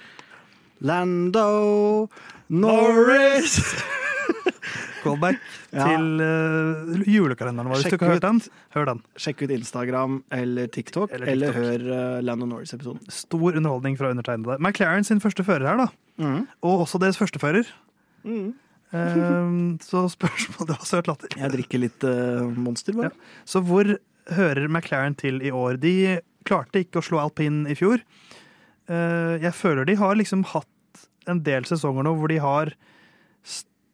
Lando 0.81 2.09
Norris! 2.49 3.59
Callback 5.03 5.39
Ja. 5.69 5.85
til 5.85 6.17
uh, 6.17 7.03
julekalenderen 7.05 7.69
vår. 7.69 7.77
Hvis 7.79 7.91
du 7.93 7.95
ikke 7.95 8.07
har 8.07 8.17
hørt 8.17 8.25
den, 8.25 8.39
hør 8.73 8.87
den. 8.89 9.01
Sjekk 9.21 9.43
ut 9.45 9.51
Instagram 9.53 10.15
eller 10.33 10.65
TikTok, 10.73 11.11
Eller 11.13 11.29
eller, 11.35 11.53
hør 11.53 11.83
uh, 11.85 12.21
Lando 12.25 12.47
Norris-episoden. 12.49 13.03
Stor 13.13 13.53
underholdning 13.59 13.99
fra 13.99 14.09
undertegnede. 14.09 14.57
McLaren 14.59 15.05
sin 15.07 15.21
første 15.21 15.45
fører 15.45 15.67
her, 15.69 15.83
da. 15.83 15.87
Mm. 16.17 16.41
Og 16.65 16.87
også 16.87 16.99
deres 17.03 17.19
første 17.21 17.39
fører. 17.39 17.69
Mm. 18.25 18.49
Eh, 18.89 19.77
så 19.85 20.07
spørsmålet 20.09 20.73
var 20.73 20.87
søt 20.89 21.07
latter. 21.09 21.35
Jeg 21.37 21.53
drikker 21.53 21.83
litt 21.85 22.05
uh, 22.09 22.49
Monster, 22.57 22.97
bare. 22.97 23.13
Så 23.45 23.61
hvor 23.61 23.85
hører 24.33 24.65
McLaren 24.67 25.15
til 25.17 25.37
i 25.45 25.53
år? 25.53 25.77
De 25.81 25.93
klarte 26.49 26.81
ikke 26.81 27.01
å 27.01 27.05
slå 27.05 27.21
alpin 27.21 27.61
i 27.69 27.77
fjor. 27.77 28.01
Eh, 28.89 29.35
jeg 29.43 29.53
føler 29.53 29.85
de 29.85 29.95
har 29.99 30.15
liksom 30.17 30.43
hatt 30.53 31.03
en 31.29 31.43
del 31.45 31.67
sesonger 31.69 32.03
nå 32.07 32.15
hvor 32.17 32.31
de 32.31 32.39
har 32.41 32.71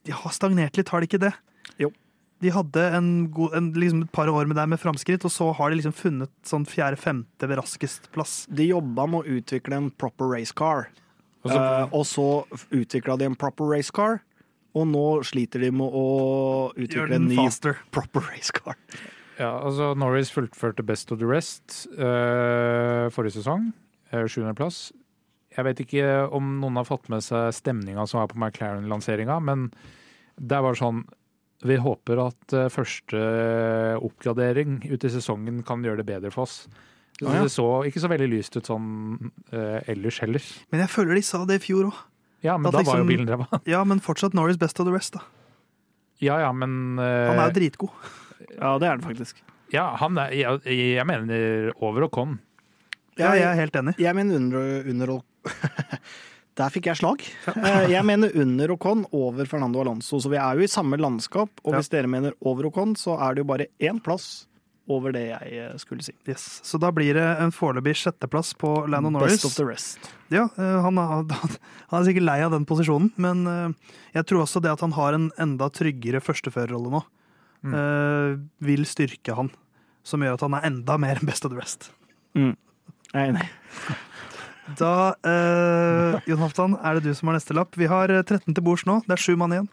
De 0.05 0.13
har 0.13 0.31
stagnert 0.31 0.77
litt, 0.77 0.89
har 0.93 1.01
de 1.01 1.07
ikke 1.09 1.19
det? 1.23 1.33
Jo. 1.81 1.89
De 2.43 2.51
hadde 2.53 2.81
en 2.93 3.07
god, 3.33 3.55
en, 3.57 3.71
liksom 3.73 4.03
et 4.05 4.11
par 4.13 4.29
år 4.29 4.45
med 4.45 4.55
deg 4.59 4.67
med 4.69 4.79
framskritt, 4.79 5.23
og 5.25 5.31
så 5.33 5.47
har 5.57 5.71
de 5.71 5.79
liksom 5.79 5.95
funnet 5.97 6.29
sånn 6.45 6.67
fjerde-femte 6.69 7.47
ved 7.49 7.57
raskest 7.57 8.11
plass. 8.13 8.43
De 8.53 8.67
jobba 8.69 9.07
med 9.09 9.23
å 9.25 9.39
utvikle 9.39 9.79
en 9.79 9.89
proper 9.89 10.29
race 10.35 10.53
car, 10.53 10.87
Og 11.45 11.51
så- 11.51 11.57
Eh, 11.57 11.89
og 11.93 12.05
så 12.05 12.27
utvikla 12.71 13.17
de 13.17 13.25
en 13.25 13.35
proper 13.35 13.65
race 13.75 13.91
car. 13.91 14.21
Og 14.75 14.87
nå 14.87 15.23
sliter 15.23 15.59
de 15.61 15.71
med 15.71 15.89
å 15.93 16.73
utvikle 16.75 17.15
en 17.15 17.27
ny 17.29 17.35
faster. 17.35 17.77
proper 17.91 18.21
race 18.21 18.51
car. 18.51 18.75
Ja, 19.39 19.59
altså 19.63 19.95
Norris 19.97 20.29
fullførte 20.31 20.83
Best 20.85 21.11
of 21.11 21.19
the 21.19 21.25
Rest 21.25 21.87
uh, 21.97 23.09
forrige 23.09 23.41
sesong. 23.41 23.73
Uh, 24.15 24.27
Sjuendeplass. 24.31 24.87
Jeg 25.55 25.63
vet 25.67 25.83
ikke 25.85 26.07
om 26.35 26.57
noen 26.59 26.79
har 26.79 26.87
fått 26.87 27.07
med 27.11 27.23
seg 27.23 27.53
stemninga 27.55 28.03
som 28.09 28.21
er 28.21 28.31
på 28.31 28.35
McLaren-lanseringa, 28.39 29.37
men 29.43 29.69
det 30.35 30.57
var 30.65 30.75
sånn 30.75 31.05
Vi 31.63 31.77
håper 31.79 32.19
at 32.19 32.53
eh, 32.53 32.67
første 32.67 33.19
oppgradering 34.03 34.81
ut 34.91 35.05
i 35.07 35.11
sesongen 35.13 35.61
kan 35.65 35.81
gjøre 35.85 36.01
det 36.03 36.07
bedre 36.09 36.31
for 36.33 36.43
oss. 36.43 36.65
Så. 37.15 37.29
Det 37.31 37.47
så 37.53 37.67
ikke 37.87 38.01
så 38.03 38.09
veldig 38.11 38.27
lyst 38.33 38.57
ut 38.59 38.67
sånn 38.67 39.31
eh, 39.55 39.79
ellers 39.93 40.19
heller. 40.19 40.43
Men 40.73 40.83
jeg 40.83 40.91
føler 40.91 41.15
de 41.15 41.23
sa 41.23 41.39
det 41.47 41.61
i 41.61 41.63
fjor 41.63 41.87
òg. 41.87 42.01
Ja, 42.43 42.57
men 42.59 42.67
da, 42.67 42.75
da 42.75 42.83
var 42.83 42.99
jo 42.99 43.05
liksom- 43.05 43.13
bilen 43.13 43.31
ræva. 43.31 43.61
Ja, 43.73 43.85
men 43.87 44.03
fortsatt 44.03 44.35
Norris 44.35 44.59
best 44.59 44.79
of 44.83 44.89
the 44.89 44.93
rest, 44.93 45.15
da. 45.15 45.23
Ja 46.19 46.41
ja, 46.43 46.51
men 46.51 46.99
eh, 46.99 47.29
Han 47.31 47.39
er 47.39 47.49
jo 47.53 47.55
dritgod. 47.61 47.95
Ja, 48.59 48.75
det 48.79 48.89
er 48.89 48.97
han 48.97 49.05
faktisk. 49.07 49.39
Ja, 49.73 49.87
han 50.03 50.19
er, 50.19 50.35
jeg, 50.35 50.61
jeg 50.67 51.07
mener 51.07 51.71
over 51.79 52.05
Ocon. 52.09 52.37
Ja, 53.19 53.35
jeg 53.37 53.47
er 53.47 53.59
helt 53.59 53.77
enig. 53.79 53.95
Jeg 54.01 54.17
mener 54.17 54.39
under, 54.41 54.89
under 54.91 55.13
Der 56.55 56.71
fikk 56.71 56.89
jeg 56.89 57.01
slag. 57.01 57.23
Eh, 57.55 57.91
Jeg 57.91 58.03
mener 58.07 58.31
under 58.39 58.71
Ocon 58.75 59.05
over 59.15 59.47
Fernando 59.49 59.81
Alonso, 59.83 60.19
så 60.19 60.31
vi 60.31 60.39
er 60.39 60.57
jo 60.57 60.65
i 60.65 60.71
samme 60.71 60.99
landskap. 60.99 61.51
Og 61.63 61.75
hvis 61.75 61.91
dere 61.91 62.09
mener 62.11 62.35
over 62.41 62.69
Ocon, 62.69 62.95
så 62.99 63.17
er 63.19 63.35
det 63.35 63.43
jo 63.43 63.49
bare 63.51 63.69
én 63.83 63.99
plass 64.03 64.47
over 64.91 65.15
det 65.15 65.23
jeg 65.31 65.57
eh, 65.57 65.73
skulle 65.81 66.05
si. 66.05 66.13
Yes. 66.29 66.61
Så 66.63 66.79
da 66.81 66.91
blir 66.95 67.17
det 67.17 67.25
en 67.41 67.51
foreløpig 67.55 67.95
sjetteplass 67.99 68.53
på 68.59 68.71
Landon 68.91 69.17
Norris. 69.17 69.39
Best 69.39 69.49
of 69.49 69.57
the 69.57 69.65
rest. 69.67 70.11
Ja, 70.33 70.45
eh, 70.55 70.77
han 70.85 70.99
er, 71.01 71.25
han 71.91 71.99
er 71.99 72.07
sikkert 72.07 72.27
lei 72.27 72.37
av 72.45 72.53
den 72.55 72.67
posisjonen, 72.69 73.11
men 73.19 73.43
jeg 74.15 74.27
tror 74.29 74.45
også 74.45 74.61
det 74.63 74.75
at 74.75 74.85
han 74.85 74.95
har 74.95 75.17
en 75.17 75.31
enda 75.41 75.71
tryggere 75.73 76.21
førsteførerrolle 76.23 76.93
nå, 76.93 77.01
mm. 77.65 78.45
vil 78.63 78.85
styrke 78.87 79.35
han. 79.35 79.51
Som 80.05 80.21
gjør 80.21 80.37
at 80.37 80.45
han 80.45 80.55
er 80.59 80.69
enda 80.69 80.99
mer 81.01 81.17
enn 81.17 81.27
best 81.27 81.47
of 81.47 81.51
the 81.51 81.57
rest. 81.57 81.89
Jeg 83.15 83.21
er 83.21 83.31
enig. 83.31 83.45
Da, 84.79 84.91
eh, 85.23 86.15
Jon 86.27 86.41
Halvdan, 86.41 86.73
er 86.83 86.97
det 86.97 87.03
du 87.05 87.13
som 87.15 87.29
har 87.29 87.37
neste 87.37 87.53
lapp. 87.55 87.75
Vi 87.77 87.87
har 87.87 88.09
eh, 88.11 88.23
13 88.25 88.49
til 88.57 88.63
bords 88.65 88.83
nå. 88.89 88.97
Det 89.05 89.13
er 89.15 89.21
sju 89.21 89.35
mann 89.39 89.53
igjen. 89.55 89.69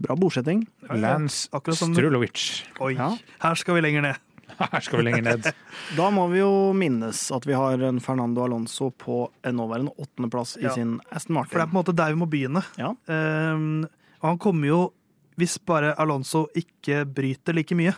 Bra 0.00 0.16
bordsetting. 0.16 0.64
Lance 0.88 1.48
Akkurat 1.52 1.76
som- 1.78 1.92
Strulovic. 1.94 2.64
Oi, 2.80 2.94
Ja. 2.96 3.10
her 3.44 3.54
skal 3.60 3.74
vi 3.76 3.80
lenger 3.86 4.02
ned. 4.02 4.16
Her 4.60 4.80
skal 4.80 4.98
vi 4.98 5.04
lenger 5.06 5.22
ned. 5.22 5.46
Da 5.96 6.10
må 6.10 6.26
vi 6.32 6.40
jo 6.40 6.72
minnes 6.76 7.30
at 7.32 7.44
vi 7.46 7.52
har 7.56 7.78
en 7.86 8.00
Fernando 8.00 8.42
Alonso 8.44 8.90
på 8.90 9.30
en 9.44 9.56
nåværende 9.56 9.92
åttendeplass 9.96 10.56
i 10.58 10.64
Ja. 10.66 10.74
sin 10.74 10.98
Aston 11.12 11.36
For 11.44 11.58
det 11.58 11.62
er 11.62 11.66
Martin. 11.66 11.70
på 11.70 11.78
en 11.78 11.78
måte 11.84 11.96
der 11.96 12.12
vi 12.12 12.18
må 12.20 12.28
begynne. 12.28 12.64
Ja. 12.76 12.90
Eh, 13.08 13.86
og 14.20 14.28
han 14.28 14.38
kommer 14.38 14.66
jo, 14.66 14.92
hvis 15.38 15.56
bare 15.64 15.94
Alonso 15.98 16.48
ikke 16.54 17.04
bryter 17.06 17.54
like 17.54 17.72
mye 17.76 17.94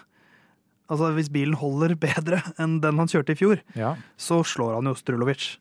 Altså 0.93 1.09
Hvis 1.17 1.31
bilen 1.33 1.57
holder 1.57 1.95
bedre 1.97 2.43
enn 2.63 2.75
den 2.85 2.99
han 3.01 3.09
kjørte 3.09 3.33
i 3.33 3.39
fjor, 3.39 3.63
Ja, 3.79 3.95
så 4.21 4.43
slår 4.45 4.75
han 4.77 4.91
jo 4.91 4.95
Strulovic. 4.99 5.55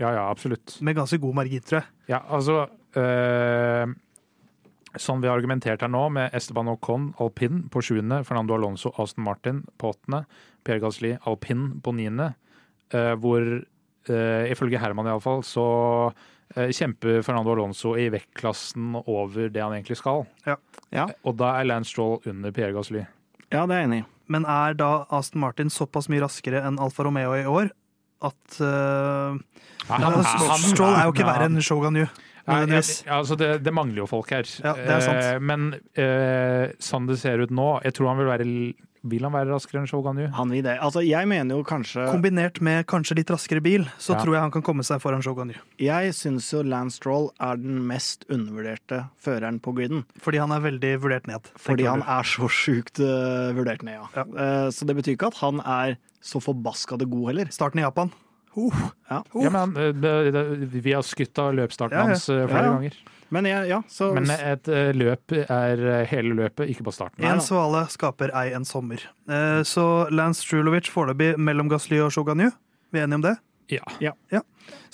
ja, 0.00 0.10
ja 0.16 0.24
absolutt. 0.30 0.80
Med 0.82 0.96
ganske 0.98 1.20
god 1.22 1.34
margin, 1.38 1.62
tror 1.62 1.80
jeg. 1.80 1.88
Ja, 2.10 2.20
altså 2.26 2.66
øh, 2.98 3.94
Sånn 4.96 5.20
vi 5.20 5.28
har 5.28 5.36
argumentert 5.36 5.82
her 5.84 5.90
nå, 5.92 6.06
med 6.08 6.32
Esteban 6.34 6.70
Ocon 6.72 7.10
alpin 7.20 7.66
på 7.68 7.82
sjuende, 7.84 8.22
Fernando 8.24 8.54
Alonso 8.56 8.94
Aston 8.96 9.26
Martin 9.26 9.58
på 9.76 9.90
åttende, 9.92 10.22
Per 10.64 10.78
Gasli 10.80 11.10
alpin 11.28 11.66
på 11.84 11.92
niende, 11.92 12.30
øh, 12.96 13.12
hvor 13.20 13.44
øh, 13.44 14.44
ifølge 14.50 14.80
Herman 14.80 15.10
iallfall 15.12 15.44
så 15.44 15.66
kjemper 16.56 17.20
Fernando 17.26 17.52
Alonso 17.52 17.96
i 17.98 18.06
vektklassen 18.14 18.94
over 19.02 19.48
det 19.52 19.60
han 19.60 19.74
egentlig 19.76 19.98
skal. 19.98 20.24
Ja. 20.46 21.06
Og 21.26 21.34
da 21.36 21.56
er 21.58 21.66
Lance 21.66 21.90
Stroll 21.90 22.20
under 22.30 22.54
Pierre 22.54 22.72
Gasli. 22.72 23.02
Ja, 23.54 23.64
det 23.64 23.74
er 23.74 23.82
jeg 23.82 23.88
enig 23.90 24.02
i. 24.02 24.06
Men 24.32 24.46
er 24.50 24.74
da 24.78 24.90
Aston 25.14 25.42
Martin 25.44 25.70
såpass 25.70 26.08
mye 26.10 26.24
raskere 26.24 26.64
enn 26.66 26.80
Alfa 26.82 27.06
Romeo 27.06 27.36
i 27.38 27.44
år 27.46 27.70
at 28.24 28.60
uh, 28.64 29.36
Stroll 30.64 30.96
er 30.96 31.04
jo 31.06 31.12
ikke 31.12 31.28
verre 31.28 31.50
enn 31.50 31.60
Shogun 31.62 32.00
Yu. 32.00 32.06
Ja, 32.46 32.60
ja, 32.62 32.80
altså 33.18 33.34
det, 33.38 33.48
det 33.66 33.72
mangler 33.74 34.04
jo 34.04 34.06
folk 34.06 34.30
her. 34.30 34.46
Ja, 34.62 34.76
det 34.78 34.92
er 34.94 35.02
sant. 35.02 35.24
Eh, 35.24 35.38
men 35.42 35.64
eh, 35.98 36.70
sånn 36.78 37.08
det 37.08 37.16
ser 37.18 37.42
ut 37.42 37.50
nå, 37.50 37.72
jeg 37.82 37.96
tror 37.96 38.12
han 38.12 38.20
vil 38.20 38.30
være 38.30 38.46
Vil 39.04 39.22
han 39.22 39.32
være 39.32 39.50
raskere 39.52 39.80
enn 39.82 39.86
Shogun 39.90 40.18
Yu? 40.18 40.28
Han 40.34 40.50
vil 40.50 40.62
det. 40.64 40.78
Altså, 40.82 41.02
jeg 41.06 41.28
mener 41.28 41.56
jo 41.58 41.62
kanskje 41.64 42.06
Kombinert 42.10 42.60
med 42.60 42.86
kanskje 42.86 43.16
litt 43.16 43.30
raskere 43.30 43.60
bil, 43.62 43.84
så 43.98 44.14
Ja. 44.14 44.20
tror 44.22 44.32
jeg 44.34 44.40
han 44.42 44.50
kan 44.50 44.62
komme 44.62 44.82
seg 44.82 45.00
foran 45.00 45.22
Shogun 45.22 45.50
Yu. 45.50 45.60
Jeg 45.78 46.12
syns 46.14 46.50
jo 46.52 46.62
Lance 46.62 46.96
Stroll 46.96 47.30
er 47.40 47.56
den 47.56 47.86
mest 47.86 48.24
undervurderte 48.30 49.08
føreren 49.22 49.60
på 49.60 49.74
griden. 49.76 50.04
Fordi 50.18 50.38
han 50.38 50.50
er 50.52 50.60
veldig 50.60 51.00
vurdert 51.02 51.26
ned. 51.26 51.40
Fordi 51.56 51.84
han 51.84 52.02
er 52.02 52.22
så 52.22 52.48
sjukt 52.48 52.98
uh, 53.00 53.52
vurdert 53.54 53.82
ned, 53.82 53.94
ja. 54.00 54.06
Ja. 54.16 54.24
Uh, 54.24 54.70
så 54.70 54.86
det 54.86 54.96
betyr 54.96 55.14
ikke 55.16 55.28
at 55.28 55.40
han 55.42 55.60
er 55.60 55.96
så 56.22 56.40
forbaskede 56.42 57.06
god 57.08 57.26
heller. 57.30 57.46
Starten 57.54 57.78
i 57.78 57.82
Japan. 57.86 58.10
Uh, 58.56 58.72
Ja. 59.10 59.22
Ja, 59.36 59.50
men 59.50 59.76
eh, 59.76 60.66
Vi 60.66 60.92
har 60.92 61.02
skutt 61.02 61.38
av 61.38 61.52
løpsstarten 61.54 61.92
Ja, 61.92 62.06
ja. 62.06 62.06
hans 62.16 62.24
flere 62.26 62.48
Ja, 62.50 62.62
ja. 62.64 62.72
ganger. 62.72 62.94
Men 63.34 63.46
jeg, 63.48 63.66
ja, 63.72 63.80
så 63.90 64.12
Men 64.14 64.30
et 64.30 64.68
eh, 64.70 64.92
løp 64.94 65.32
er 65.34 65.80
eh, 65.82 66.04
hele 66.12 66.34
løpet, 66.38 66.70
ikke 66.70 66.84
på 66.86 66.92
starten. 66.94 67.24
Én 67.26 67.40
svale 67.42 67.82
skaper 67.90 68.30
ei 68.38 68.52
en 68.54 68.64
sommer. 68.68 69.02
Eh, 69.26 69.62
så 69.66 70.06
Lance 70.14 70.44
Strulovic 70.46 70.90
foreløpig 70.92 71.34
mellom 71.42 71.70
Gasly 71.72 71.98
og 72.04 72.12
Shoganyu. 72.14 72.52
Vi 72.94 73.00
er 73.00 73.08
enige 73.08 73.20
om 73.20 73.26
det? 73.26 73.34
Ja. 73.72 74.42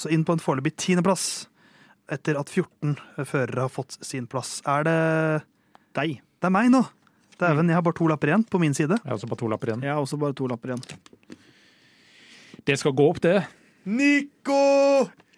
Så 0.00 0.08
inn 0.12 0.24
på 0.24 0.32
en 0.36 0.40
foreløpig 0.42 0.72
tiendeplass. 0.80 1.46
Etter 2.12 2.40
at 2.40 2.48
14 2.50 2.96
førere 3.28 3.66
har 3.66 3.72
fått 3.72 3.98
sin 4.04 4.26
plass. 4.30 4.62
Er 4.68 4.88
det 4.88 4.98
deg. 5.96 6.20
Det 6.40 6.48
er 6.48 6.54
meg 6.56 6.72
nå! 6.72 6.82
Dæven, 7.40 7.68
jeg 7.68 7.76
har 7.76 7.84
bare 7.84 7.96
to 7.98 8.06
lapper 8.10 8.28
igjen 8.30 8.44
på 8.48 8.58
min 8.62 8.74
side. 8.76 8.96
Jeg 8.96 9.08
har 9.08 9.16
også 9.16 9.28
bare 9.30 9.40
to 9.40 9.48
lapper 9.50 9.68
igjen. 9.72 9.82
Jeg 9.84 9.92
har 9.92 10.00
også 10.04 10.18
bare 10.20 10.36
to 10.38 10.46
lapper 10.50 10.68
igjen. 10.72 10.84
Det 12.68 12.76
skal 12.78 12.92
gå 12.94 13.04
opp, 13.10 13.20
det. 13.24 13.38
Nico 13.84 14.60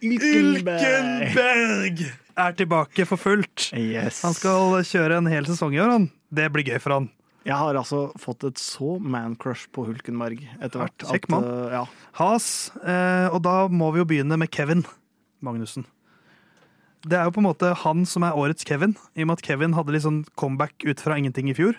Ylkenberg 0.04 1.98
er 2.36 2.52
tilbake 2.58 3.06
for 3.06 3.16
fullt. 3.20 3.70
Yes. 3.76 4.22
Han 4.24 4.34
skal 4.34 4.78
kjøre 4.86 5.18
en 5.20 5.26
hel 5.30 5.44
sesong 5.48 5.74
i 5.76 5.80
år, 5.82 5.90
han. 5.98 6.10
Det 6.34 6.48
blir 6.54 6.64
gøy 6.66 6.80
for 6.82 6.96
han. 6.98 7.10
Jeg 7.44 7.58
har 7.60 7.76
altså 7.76 8.06
fått 8.18 8.44
et 8.48 8.56
så 8.56 8.94
man-crush 9.04 9.66
på 9.74 9.84
Hulkenberg 9.86 10.40
etter 10.64 10.80
hvert. 10.80 11.04
kjekk 11.10 11.28
mann. 11.28 11.44
eh, 11.44 11.74
ja. 11.76 11.84
Has, 12.16 12.70
eh, 12.82 13.28
og 13.28 13.42
da 13.44 13.68
må 13.68 13.90
vi 13.92 14.00
jo 14.00 14.06
begynne 14.08 14.38
med 14.40 14.50
Kevin 14.50 14.84
Magnussen. 15.44 15.84
Det 17.04 17.18
er 17.18 17.24
jo 17.28 17.34
på 17.36 17.42
en 17.42 17.48
måte 17.50 17.74
han 17.82 18.06
som 18.08 18.24
er 18.24 18.32
årets 18.32 18.64
Kevin, 18.64 18.94
i 19.14 19.22
og 19.22 19.28
med 19.28 19.38
at 19.38 19.44
Kevin 19.44 19.74
hadde 19.76 19.92
litt 19.92 20.06
sånn 20.06 20.22
comeback 20.40 20.86
ut 20.88 21.00
fra 21.04 21.18
ingenting 21.20 21.50
i 21.52 21.54
fjor. 21.54 21.76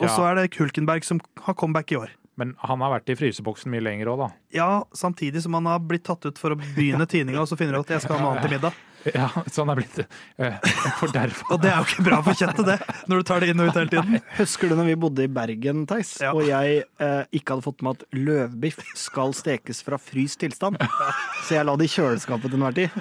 Og 0.00 0.04
Ja. 0.04 0.12
så 0.12 0.26
er 0.28 0.34
det 0.34 0.58
Hulkenberg 0.58 1.02
som 1.04 1.20
har 1.46 1.54
comeback 1.54 1.92
i 1.92 1.96
år. 1.96 2.10
Men 2.36 2.56
han 2.58 2.80
har 2.80 2.90
vært 3.00 3.08
i 3.08 3.14
fryseboksen 3.14 3.70
mye 3.70 3.80
lenger 3.80 4.06
òg, 4.10 4.18
da. 4.18 4.28
Ja, 4.52 4.82
samtidig 4.92 5.40
som 5.40 5.54
han 5.54 5.64
har 5.64 5.78
blitt 5.78 6.02
tatt 6.04 6.26
ut 6.26 6.36
for 6.36 6.50
å 6.50 6.56
begynne 6.58 7.06
tininga, 7.08 7.40
og 7.40 7.48
så 7.48 7.56
finner 7.56 7.72
du 7.78 7.78
at 7.80 7.86
jeg 7.94 8.02
skal 8.02 8.18
ha 8.18 8.22
noe 8.24 8.32
annet 8.36 8.42
til 8.42 8.58
middag. 8.58 8.74
Ja, 9.18 9.26
sånn 9.52 9.68
er 9.72 9.76
blitt 9.80 9.98
eh, 10.00 10.54
For 11.00 11.12
derfor 11.12 11.54
Og 11.56 11.60
det 11.62 11.70
er 11.72 11.80
jo 11.82 11.86
ikke 11.90 12.04
bra 12.06 12.20
for 12.24 12.38
kjøttet, 12.38 12.64
det, 12.70 12.76
når 13.10 13.20
du 13.20 13.26
tar 13.28 13.44
det 13.44 13.50
inn 13.52 13.60
og 13.64 13.68
ut 13.72 13.78
hele 13.80 13.92
tiden. 13.92 14.22
Husker 14.38 14.70
du 14.72 14.76
når 14.78 14.88
vi 14.92 14.96
bodde 15.04 15.26
i 15.26 15.32
Bergen, 15.40 15.84
Theis, 15.90 16.14
Ja. 16.24 16.32
og 16.32 16.46
jeg 16.48 16.80
eh, 17.02 17.20
ikke 17.36 17.54
hadde 17.56 17.66
fått 17.66 17.84
med 17.84 17.98
at 18.00 18.06
løvbiff 18.16 18.80
skal 18.96 19.34
stekes 19.36 19.82
fra 19.84 19.98
fryst 20.00 20.40
tilstand? 20.44 20.80
Så 21.44 21.58
jeg 21.58 21.68
la 21.68 21.76
det 21.80 21.90
i 21.90 21.94
kjøleskapet 21.98 22.48
til 22.50 22.58
enhver 22.60 22.78
tid. 22.80 22.98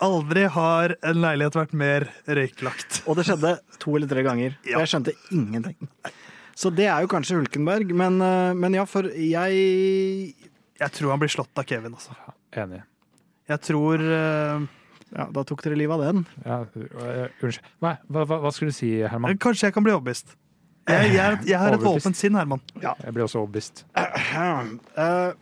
Aldri 0.00 0.46
har 0.48 0.94
en 1.04 1.18
leilighet 1.20 1.58
vært 1.58 1.74
mer 1.76 2.06
røyklagt. 2.24 3.02
Og 3.04 3.18
det 3.18 3.26
skjedde 3.28 3.50
to 3.82 3.98
eller 3.98 4.08
tre 4.08 4.22
ganger. 4.24 4.54
Ja. 4.64 4.78
Og 4.78 4.86
jeg 4.86 4.92
skjønte 4.94 5.12
ingenting. 5.36 5.76
Så 6.56 6.70
det 6.72 6.86
er 6.92 7.04
jo 7.04 7.10
kanskje 7.12 7.36
Hulkenberg, 7.36 7.92
men, 7.96 8.16
eh, 8.24 8.52
men 8.56 8.76
ja, 8.78 8.86
for 8.88 9.08
jeg 9.12 10.34
Jeg 10.80 10.92
tror 10.96 11.10
han 11.12 11.20
blir 11.20 11.28
slått 11.32 11.52
av 11.60 11.66
Kevin, 11.68 11.92
altså. 11.98 12.14
Enig. 12.56 12.80
Jeg 13.50 13.60
tror 13.66 14.00
eh, 14.00 14.64
Ja, 15.16 15.26
da 15.34 15.42
tok 15.46 15.64
dere 15.64 15.78
livet 15.78 15.96
av 15.96 16.04
den. 16.04 16.22
Ja, 16.44 16.60
eh, 16.76 17.42
Unnskyld. 17.42 17.66
Hva, 17.82 17.96
hva, 18.06 18.24
hva 18.28 18.38
hva 18.44 18.52
skulle 18.54 18.74
du 18.74 18.78
si, 18.78 18.92
Herman? 19.02 19.38
Kanskje 19.42 19.68
jeg 19.70 19.76
kan 19.76 19.86
bli 19.86 19.94
overbevist. 19.94 20.36
Jeg, 20.90 21.12
jeg, 21.14 21.38
jeg 21.50 21.58
har 21.60 21.74
et 21.74 21.82
våpent 21.82 22.00
åpent 22.00 22.18
sinn, 22.18 22.38
Herman. 22.38 22.62
Jeg 22.80 23.14
blir 23.14 23.26
også 23.26 23.42
overbevist. 23.42 23.84
Uh, 23.94 25.32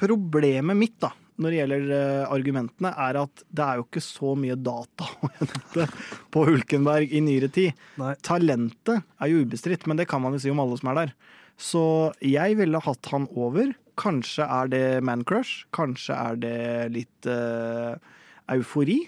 problemet 0.00 0.78
mitt 0.78 0.96
da, 1.02 1.10
når 1.40 1.50
det 1.50 1.60
gjelder 1.60 1.94
argumentene, 2.30 2.92
er 3.06 3.18
at 3.24 3.44
det 3.48 3.64
er 3.66 3.80
jo 3.80 3.86
ikke 3.88 4.04
så 4.04 4.34
mye 4.38 4.56
data 4.60 5.08
å 5.24 5.30
hente 5.38 5.88
på 6.34 6.44
Hulkenberg 6.48 7.12
i 7.12 7.22
nyere 7.24 7.50
tid. 7.52 7.86
Nei. 8.00 8.14
Talentet 8.24 9.00
er 9.00 9.32
jo 9.32 9.44
ubestridt, 9.44 9.88
men 9.90 10.00
det 10.00 10.08
kan 10.10 10.22
man 10.24 10.36
jo 10.36 10.44
si 10.44 10.52
om 10.52 10.62
alle 10.62 10.78
som 10.80 10.92
er 10.92 11.00
der. 11.02 11.16
Så 11.60 11.84
jeg 12.24 12.58
ville 12.58 12.82
hatt 12.82 13.10
han 13.12 13.28
over. 13.34 13.72
Kanskje 14.00 14.46
er 14.50 14.70
det 14.72 14.86
man-crush. 15.06 15.68
Kanskje 15.74 16.16
er 16.18 16.38
det 16.42 16.58
litt 16.94 17.28
eh, 17.30 17.94
eufori. 18.52 19.00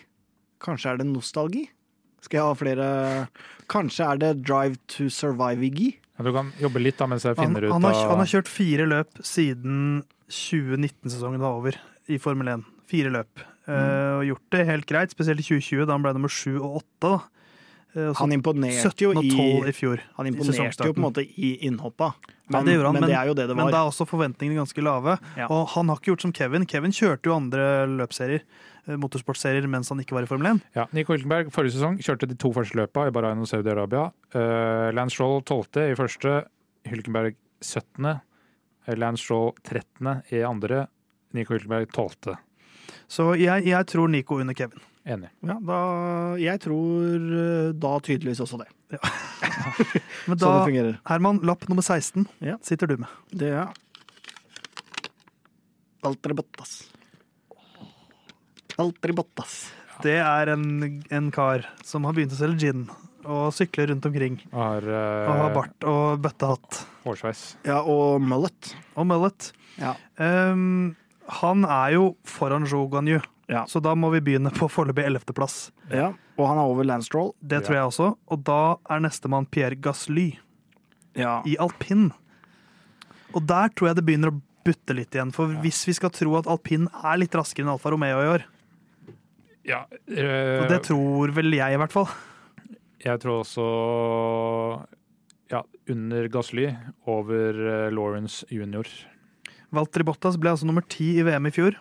Kanskje 0.63 0.93
er 0.93 1.01
det 1.01 1.09
nostalgi. 1.11 1.67
Skal 2.25 2.41
jeg 2.41 2.49
ha 2.49 2.57
flere 2.59 2.87
Kanskje 3.71 4.07
er 4.07 4.21
det 4.23 4.31
drive 4.47 4.79
to 4.91 5.09
survive-igi. 5.13 5.93
Ja, 6.17 6.25
du 6.25 6.33
kan 6.33 6.53
jobbe 6.63 6.81
litt 6.81 6.97
da 6.99 7.09
mens 7.11 7.27
jeg 7.27 7.37
Han, 7.37 7.51
finner 7.51 7.67
ut 7.67 7.75
han, 7.75 7.85
har, 7.85 7.99
han 8.09 8.23
har 8.23 8.31
kjørt 8.31 8.49
fire 8.49 8.87
løp 8.89 9.19
siden 9.27 10.05
2019-sesongen 10.33 11.43
var 11.43 11.59
over 11.59 11.77
i 12.11 12.19
Formel 12.23 12.49
1. 12.55 12.65
Fire 12.89 13.13
løp. 13.13 13.43
Eh, 13.67 14.13
og 14.21 14.27
gjort 14.31 14.55
det 14.55 14.67
helt 14.71 14.87
greit, 14.89 15.13
spesielt 15.15 15.43
i 15.43 15.47
2020, 15.47 15.85
da 15.85 15.97
han 15.97 16.07
ble 16.07 16.15
nummer 16.17 16.33
sju 16.33 16.57
og 16.57 16.81
åtte. 16.81 17.11
da. 17.11 17.17
Eh, 17.97 18.13
Han 18.19 18.33
imponerte 18.33 18.83
17 18.91 19.01
jo 19.07 19.11
i 19.23 19.31
12 19.33 19.69
i 19.71 19.73
fjor. 19.73 20.01
Han 20.19 20.27
imponerte 20.29 20.85
jo 20.85 20.93
på 20.93 21.01
en 21.01 21.07
måte 21.07 21.23
i 21.25 21.55
innhoppa. 21.65 22.11
Ja, 22.47 22.59
Men, 22.61 22.67
det 22.67 22.75
gjorde 22.77 22.87
han, 22.91 22.95
men, 22.95 23.01
men- 23.01 23.11
det 23.11 23.17
er 23.19 23.27
jo 23.27 23.35
det 23.35 23.47
det 23.49 23.57
var. 23.57 23.65
Men 23.65 23.73
da 23.73 23.79
er 23.81 23.89
også 23.91 24.07
forventningene 24.07 24.61
ganske 24.61 24.83
lave. 24.85 25.19
Ja. 25.37 25.47
Og 25.51 25.67
han 25.73 25.89
har 25.89 25.97
ikke 25.97 26.13
gjort 26.13 26.21
som 26.27 26.33
Kevin. 26.37 26.67
Kevin 26.67 26.93
kjørte 26.93 27.27
jo 27.31 27.35
andre 27.35 27.87
løpsserier, 27.89 28.43
eh, 28.87 28.97
motorsportserier, 28.97 29.67
mens 29.67 29.89
han 29.89 29.99
ikke 29.99 30.13
var 30.15 30.23
i 30.23 30.27
Formel 30.31 30.47
1. 30.53 30.61
Ja, 30.77 30.85
Nico 30.93 31.13
Hylkenberg 31.17 31.51
forrige 31.51 31.73
sesong 31.79 31.99
kjørte 31.99 32.29
de 32.29 32.37
to 32.37 32.53
første 32.53 32.77
løpa 32.79 33.09
i 33.09 33.11
Bahrain 33.11 33.41
og 33.41 33.49
Saudi-Arabia. 33.51 34.13
Uh, 34.35 34.93
Lance 34.95 35.15
Stroll 35.17 35.41
12. 35.43 35.91
i 35.91 35.95
første, 35.99 36.45
Hylkenberg 36.87 37.35
17. 37.63 38.21
eh, 38.87 38.95
Lance 38.95 39.25
Stroll 39.25 39.55
13. 39.65 40.23
i 40.31 40.43
andre, 40.47 40.87
Nico 41.33 41.55
Hylkenberg 41.57 41.91
12. 41.91 42.37
Så 43.09 43.33
jeg, 43.41 43.65
jeg 43.67 43.87
tror 43.87 44.09
Nico 44.09 44.39
under 44.39 44.55
Kevin. 44.55 44.79
Enig. 45.07 45.29
Ja, 45.47 45.55
da, 45.63 45.77
jeg 46.43 46.59
tror 46.65 47.15
eh, 47.15 47.69
da 47.79 47.93
tydeligvis 48.03 48.41
også 48.43 48.59
det. 48.59 48.69
Men 50.27 50.39
da, 50.41 50.51
sånn 50.65 50.75
det. 50.75 50.97
Herman, 51.07 51.39
lapp 51.47 51.67
nummer 51.71 51.83
16 51.87 52.27
Ja. 52.43 52.57
sitter 52.67 52.91
du 52.91 52.97
med. 53.05 53.11
Det 53.31 53.53
er 53.55 53.71
Valtteri 56.03 56.35
Bottas. 56.39 56.75
Valtteri 58.77 59.15
Bottas. 59.17 59.55
Det 60.05 60.19
er 60.21 60.51
en, 60.53 60.67
en 61.11 61.31
kar 61.33 61.65
som 61.87 62.05
har 62.07 62.15
begynt 62.17 62.35
å 62.37 62.39
selge 62.39 62.67
gin 62.67 62.85
og 63.27 63.49
sykler 63.57 63.89
rundt 63.91 64.05
omkring. 64.07 64.37
Har, 64.53 64.85
uh, 64.87 65.31
Og 65.31 65.39
har 65.41 65.55
bart 65.57 65.87
og 65.89 66.21
bøttehatt. 66.23 66.83
hårsveis. 67.07 67.41
Ja, 67.67 67.81
og 67.83 68.21
mullet. 68.23 68.75
Og 68.95 69.09
mullet. 69.09 69.49
Ja. 69.81 69.95
Um, 70.21 70.93
han 71.41 71.65
er 71.67 71.97
jo 71.97 72.05
foran 72.29 72.69
Joe 72.71 72.87
Ganyu, 72.93 73.19
Ja. 73.49 73.63
så 73.71 73.79
da 73.81 73.93
må 73.95 74.09
vi 74.11 74.19
begynne 74.27 74.51
på 74.51 74.67
foreløpig 74.69 75.05
11.-plass. 75.07 75.71
ja. 75.93 76.13
Og 76.37 76.49
han 76.51 76.59
er 76.59 76.67
over 76.69 76.85
Lance 76.85 77.07
Stroll. 77.07 77.31
Det 77.41 77.63
tror 77.65 77.75
jeg 77.79 77.85
også. 77.89 78.07
Og 78.29 78.43
da 78.45 78.77
er 78.93 79.01
nestemann 79.01 79.47
Pierre 79.49 79.75
Gasly 79.81 80.35
Ja. 81.17 81.39
i 81.47 81.55
alpin. 81.57 82.11
Og 83.33 83.47
der 83.47 83.69
tror 83.73 83.89
jeg 83.89 83.97
det 83.97 84.05
begynner 84.05 84.29
å 84.35 84.41
butte 84.67 84.93
litt 84.99 85.15
igjen. 85.17 85.33
For 85.33 85.47
hvis 85.63 85.87
vi 85.89 85.95
skal 85.97 86.11
tro 86.11 86.35
at 86.37 86.47
alpin 86.51 86.89
er 86.93 87.17
litt 87.23 87.33
raskere 87.39 87.65
enn 87.65 87.73
Alfa 87.73 87.91
Romeo 87.95 88.19
i 88.21 88.29
år, 88.35 88.45
Ja, 89.67 89.81
og 89.89 90.69
det 90.71 90.83
tror 90.85 91.33
vel 91.35 91.51
jeg 91.57 91.75
i 91.75 91.79
hvert 91.81 91.91
fall 91.91 92.07
Jeg 93.03 93.19
tror 93.19 93.41
også 93.43 93.65
ja, 95.51 95.63
under 95.89 96.29
Gasly, 96.29 96.69
over 97.07 97.55
eh, 97.87 97.91
Lawrence 97.95 98.45
jr. 98.51 98.87
Valtteri 99.75 100.05
Bottas 100.07 100.37
ble 100.39 100.51
altså 100.53 100.67
nummer 100.69 100.83
ti 100.87 101.17
i 101.21 101.25
VM 101.27 101.47
i 101.49 101.53
fjor. 101.55 101.77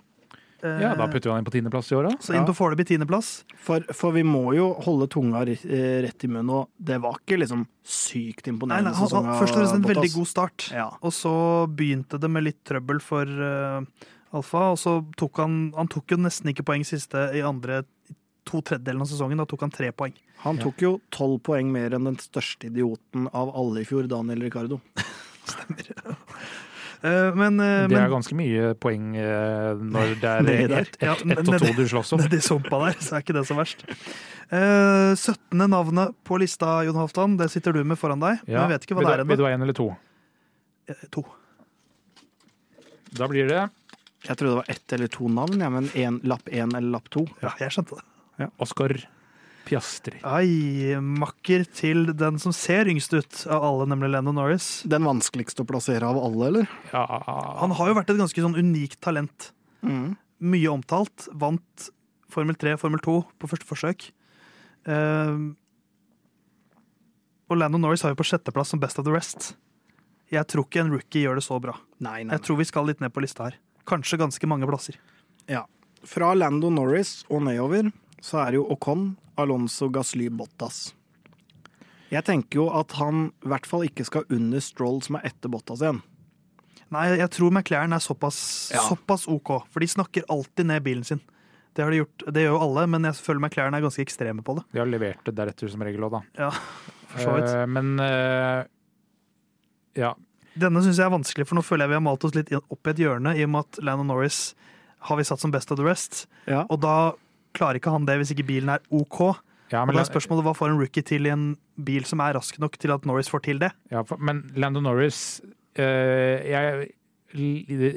Eh, 0.65 0.81
Ja, 0.81 0.95
da 0.97 1.05
putter 1.07 1.29
vi 1.29 1.33
han 1.33 1.43
inn 1.43 1.47
på 1.47 1.53
tiendeplass 1.53 1.91
i 1.91 1.95
år, 1.99 2.09
da. 2.09 2.17
Så 2.23 2.33
inn 2.33 2.47
på 2.47 2.55
foreløpig 2.57 2.87
tiendeplass. 2.89 3.29
For, 3.67 3.85
for 3.93 4.15
vi 4.15 4.23
må 4.25 4.43
jo 4.57 4.71
holde 4.85 5.07
tunga 5.13 5.43
eh, 5.45 6.01
rett 6.05 6.25
i 6.25 6.31
munnen, 6.31 6.49
og 6.49 6.69
det 6.89 6.97
var 7.03 7.19
ikke 7.21 7.39
liksom 7.43 7.67
sykt 7.85 8.49
imponerende 8.49 8.89
nei, 8.89 8.97
han, 8.97 9.07
sesong 9.07 9.29
først 9.35 9.53
og 9.53 9.61
fremst 9.61 9.77
en 9.77 9.87
veldig 9.91 10.11
god 10.15 10.29
start. 10.31 10.67
Ja. 10.73 10.89
Og 11.05 11.13
så 11.13 11.35
begynte 11.69 12.19
det 12.21 12.31
med 12.33 12.47
litt 12.47 12.61
trøbbel 12.65 13.01
for 13.03 13.29
uh, 13.29 14.09
Alfa, 14.35 14.69
og 14.73 14.79
så 14.81 14.97
tok 15.19 15.39
han 15.43 15.57
Han 15.77 15.87
tok 15.91 16.15
jo 16.15 16.17
nesten 16.19 16.49
ikke 16.51 16.65
poeng 16.67 16.83
siste 16.87 17.29
i 17.37 17.43
andre 17.45 17.83
to 18.45 18.61
tredjedeler 18.61 19.05
av 19.05 19.09
sesongen. 19.09 19.39
Da 19.41 19.47
tok 19.49 19.63
han 19.65 19.73
tre 19.73 19.91
poeng. 19.95 20.15
Han 20.43 20.59
tok 20.61 20.81
jo 20.83 20.91
tolv 21.13 21.39
poeng 21.45 21.71
mer 21.73 21.95
enn 21.97 22.09
den 22.09 22.17
største 22.21 22.69
idioten 22.69 23.29
av 23.33 23.53
alle 23.57 23.81
i 23.81 23.87
fjor, 23.87 24.09
Daniel 24.11 24.45
Ricardo. 24.47 24.81
Eh, 25.45 26.13
men, 27.35 27.59
eh, 27.59 27.87
Det 27.91 27.97
er 27.99 28.09
ganske 28.11 28.35
mye 28.37 28.73
poeng 28.81 29.15
eh, 29.19 29.73
når 29.77 30.13
det 30.21 30.31
er 30.31 30.49
ett 30.49 30.71
et, 30.79 30.97
Ja, 31.03 31.13
et, 31.13 31.41
og 31.43 31.59
to 31.61 31.71
du 31.77 31.83
slåss 31.91 32.13
om. 32.15 32.21
nedi 32.23 32.39
sumpa 32.41 32.79
der, 32.85 32.97
så 33.03 33.17
er 33.17 33.25
ikke 33.25 33.35
det 33.37 33.43
så 33.49 33.57
verst. 33.57 33.83
Eh, 34.49 35.13
17. 35.17 35.65
navnet 35.69 36.15
på 36.25 36.37
lista, 36.41 36.83
Jon 36.87 36.95
Halvdan, 36.99 37.37
det 37.37 37.49
sitter 37.53 37.73
du 37.73 37.83
med 37.83 37.97
foran 38.01 38.19
deg. 38.23 38.39
Men 38.45 38.53
Ja. 38.55 38.61
jeg 38.67 38.75
vet 38.75 38.87
ikke 38.87 38.95
hva 38.97 39.03
vil, 39.03 39.09
det 39.11 39.17
er 39.19 39.25
er 39.25 39.29
vil 39.31 39.37
du 39.37 39.45
ha 39.45 39.51
én 39.55 39.61
eller 39.67 39.73
to? 39.77 39.89
Eh, 40.89 41.05
To. 41.11 41.25
Da 43.15 43.27
blir 43.31 43.47
det 43.47 43.61
Jeg 44.27 44.37
trodde 44.37 44.51
det 44.55 44.61
var 44.63 44.69
ett 44.73 44.93
eller 44.97 45.07
to 45.13 45.27
navn, 45.29 45.59
ja, 45.61 45.69
men 45.69 45.89
en, 45.93 46.19
lapp 46.23 46.45
én 46.49 46.73
eller 46.75 46.89
lapp 46.97 47.09
to. 47.13 47.27
Ja, 47.43 47.51
jeg 47.61 47.69
skjønte 47.75 47.99
det. 47.99 48.05
Ja. 48.39 48.47
Oscar 48.59 48.95
Piastri. 49.65 50.19
Ai, 50.27 50.93
makker 51.01 51.65
til 51.73 52.11
den 52.17 52.37
som 52.41 52.53
ser 52.55 52.89
yngst 52.91 53.15
ut 53.15 53.41
av 53.49 53.65
alle, 53.65 53.87
nemlig 53.89 54.11
Lando 54.13 54.33
Norris. 54.35 54.83
Den 54.89 55.07
vanskeligste 55.07 55.65
å 55.65 55.69
plassere 55.69 56.05
av 56.05 56.19
alle, 56.21 56.51
eller? 56.51 56.71
Ja, 56.93 57.05
Han 57.61 57.73
har 57.77 57.89
jo 57.89 57.97
vært 57.97 58.13
et 58.13 58.21
ganske 58.21 58.45
sånn 58.45 58.57
unikt 58.59 59.01
talent. 59.01 59.51
Mm. 59.85 60.15
Mye 60.45 60.71
omtalt. 60.71 61.27
Vant 61.33 61.89
Formel 62.31 62.57
3, 62.59 62.77
Formel 62.81 63.01
2 63.03 63.19
på 63.41 63.49
første 63.49 63.67
forsøk. 63.69 64.09
Uh, 64.85 65.53
og 67.49 67.59
Lando 67.59 67.81
Norris 67.81 68.03
har 68.05 68.13
jo 68.13 68.19
på 68.19 68.27
sjetteplass 68.27 68.73
som 68.73 68.81
Best 68.81 68.99
of 69.01 69.05
the 69.07 69.13
Rest. 69.13 69.53
Jeg 70.33 70.45
tror 70.49 70.65
ikke 70.65 70.81
en 70.81 70.93
rookie 70.93 71.25
gjør 71.25 71.39
det 71.39 71.45
så 71.45 71.59
bra. 71.61 71.75
Nei, 72.01 72.23
nei. 72.25 72.33
Jeg 72.33 72.45
tror 72.45 72.57
vi 72.61 72.67
skal 72.69 72.89
litt 72.89 73.01
ned 73.03 73.13
på 73.13 73.21
lista 73.23 73.49
her. 73.49 73.59
Kanskje 73.85 74.17
ganske 74.21 74.49
mange 74.49 74.67
plasser. 74.69 74.97
Ja. 75.49 75.63
Fra 76.05 76.33
Lando 76.37 76.71
Norris 76.73 77.19
og 77.29 77.45
nedover 77.45 77.91
så 78.25 78.41
er 78.41 78.53
det 78.53 78.61
jo 78.61 78.65
Ocon, 78.73 79.11
Alonso, 79.37 79.89
Gasly, 79.93 80.31
Bottas. 80.33 80.89
Jeg 82.09 82.25
tenker 82.25 82.61
jo 82.63 82.65
at 82.73 82.95
han 82.99 83.29
i 83.43 83.49
hvert 83.51 83.67
fall 83.69 83.85
ikke 83.85 84.05
skal 84.07 84.25
under 84.33 84.63
Stroll, 84.63 85.01
som 85.05 85.19
er 85.19 85.27
etter 85.29 85.51
Bottas 85.51 85.83
igjen. 85.83 86.01
Nei, 86.93 87.07
jeg 87.19 87.29
tror 87.33 87.51
McLaren 87.51 87.93
er 87.93 88.01
såpass, 88.03 88.71
Ja. 88.73 88.81
såpass 88.85 89.27
OK, 89.27 89.51
for 89.69 89.81
de 89.83 89.87
snakker 89.89 90.27
alltid 90.29 90.69
ned 90.69 90.83
bilen 90.85 91.03
sin. 91.03 91.21
Det 91.75 91.83
har 91.83 91.91
de 91.91 91.97
gjort, 91.97 92.23
det 92.31 92.45
gjør 92.45 92.53
jo 92.55 92.61
alle, 92.63 92.85
men 92.87 93.03
jeg 93.03 93.19
føler 93.19 93.41
McLaren 93.41 93.75
er 93.75 93.81
ganske 93.83 94.05
ekstreme 94.05 94.45
på 94.45 94.55
det. 94.55 94.63
De 94.71 94.79
har 94.79 94.87
levert 94.87 95.25
det 95.25 95.35
deretter 95.35 95.67
som 95.67 95.81
regel 95.83 96.05
òg, 96.07 96.13
da. 96.15 96.21
Ja, 96.45 96.51
for 97.11 97.19
så 97.25 97.33
vidt. 97.35 97.49
Uh, 97.51 97.65
men 97.67 97.99
uh, 97.99 98.63
ja. 99.97 100.13
Denne 100.55 100.81
syns 100.85 101.01
jeg 101.01 101.09
er 101.09 101.11
vanskelig, 101.11 101.49
for 101.49 101.59
nå 101.59 101.65
føler 101.65 101.83
jeg 101.83 101.95
vi 101.95 101.99
har 101.99 102.05
malt 102.05 102.23
oss 102.23 102.37
litt 102.37 102.53
opp 102.55 102.87
i 102.87 102.93
et 102.93 103.01
hjørne, 103.03 103.35
i 103.35 103.43
og 103.43 103.51
med 103.51 103.67
at 103.67 103.81
Landon 103.83 104.07
Norris 104.07 104.55
har 105.09 105.19
vi 105.19 105.27
satt 105.27 105.41
som 105.41 105.51
best 105.51 105.73
of 105.73 105.81
the 105.81 105.85
rest. 105.85 106.29
Ja. 106.47 106.63
Og 106.69 106.79
da 106.85 107.13
klarer 107.55 107.79
ikke 107.79 107.91
han 107.95 108.05
det 108.07 108.17
hvis 108.21 108.31
ikke 108.35 108.45
bilen 108.47 108.69
er 108.75 108.83
OK. 108.91 109.19
ja, 109.71 109.81
Og 109.81 109.87
men, 109.89 109.95
da 109.95 110.03
er 110.03 110.09
spørsmålet 110.11 110.45
hva 110.45 110.53
får 110.57 110.73
en 110.73 110.79
rookie 110.81 111.03
til 111.07 111.25
i 111.25 111.31
en 111.33 111.47
bil 111.87 112.05
som 112.05 112.19
er 112.23 112.35
rask 112.37 112.59
nok 112.61 112.77
til 112.81 112.91
at 112.93 113.05
Norris 113.09 113.31
får 113.31 113.43
til 113.47 113.59
det? 113.63 113.71
ja, 113.91 114.03
for- 114.03 114.19
men 114.21 114.43
Lando 114.55 114.81
Norris 114.83 115.41
øh, 115.79 116.45
jeg, 116.51 116.87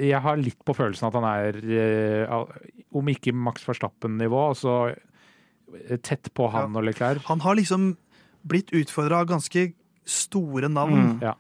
jeg 0.08 0.20
har 0.24 0.36
litt 0.40 0.58
på 0.66 0.74
følelsen 0.74 1.06
at 1.10 1.14
han 1.14 1.26
er, 1.28 1.60
øh, 1.62 2.44
om 2.98 3.08
ikke 3.12 3.32
Max 3.36 3.62
Verstappen-nivå, 3.68 4.54
så 4.58 4.94
tett 6.02 6.30
på 6.34 6.48
han 6.50 6.74
og 6.76 6.82
Leclerc. 6.88 7.22
Han 7.28 7.40
har 7.44 7.54
liksom 7.58 7.90
blitt 8.48 8.70
utfordra 8.72 9.20
av 9.20 9.26
ganske 9.28 9.72
store 10.08 10.68
navn, 10.72 11.18
Mm. 11.18 11.20
Ja. 11.22 11.34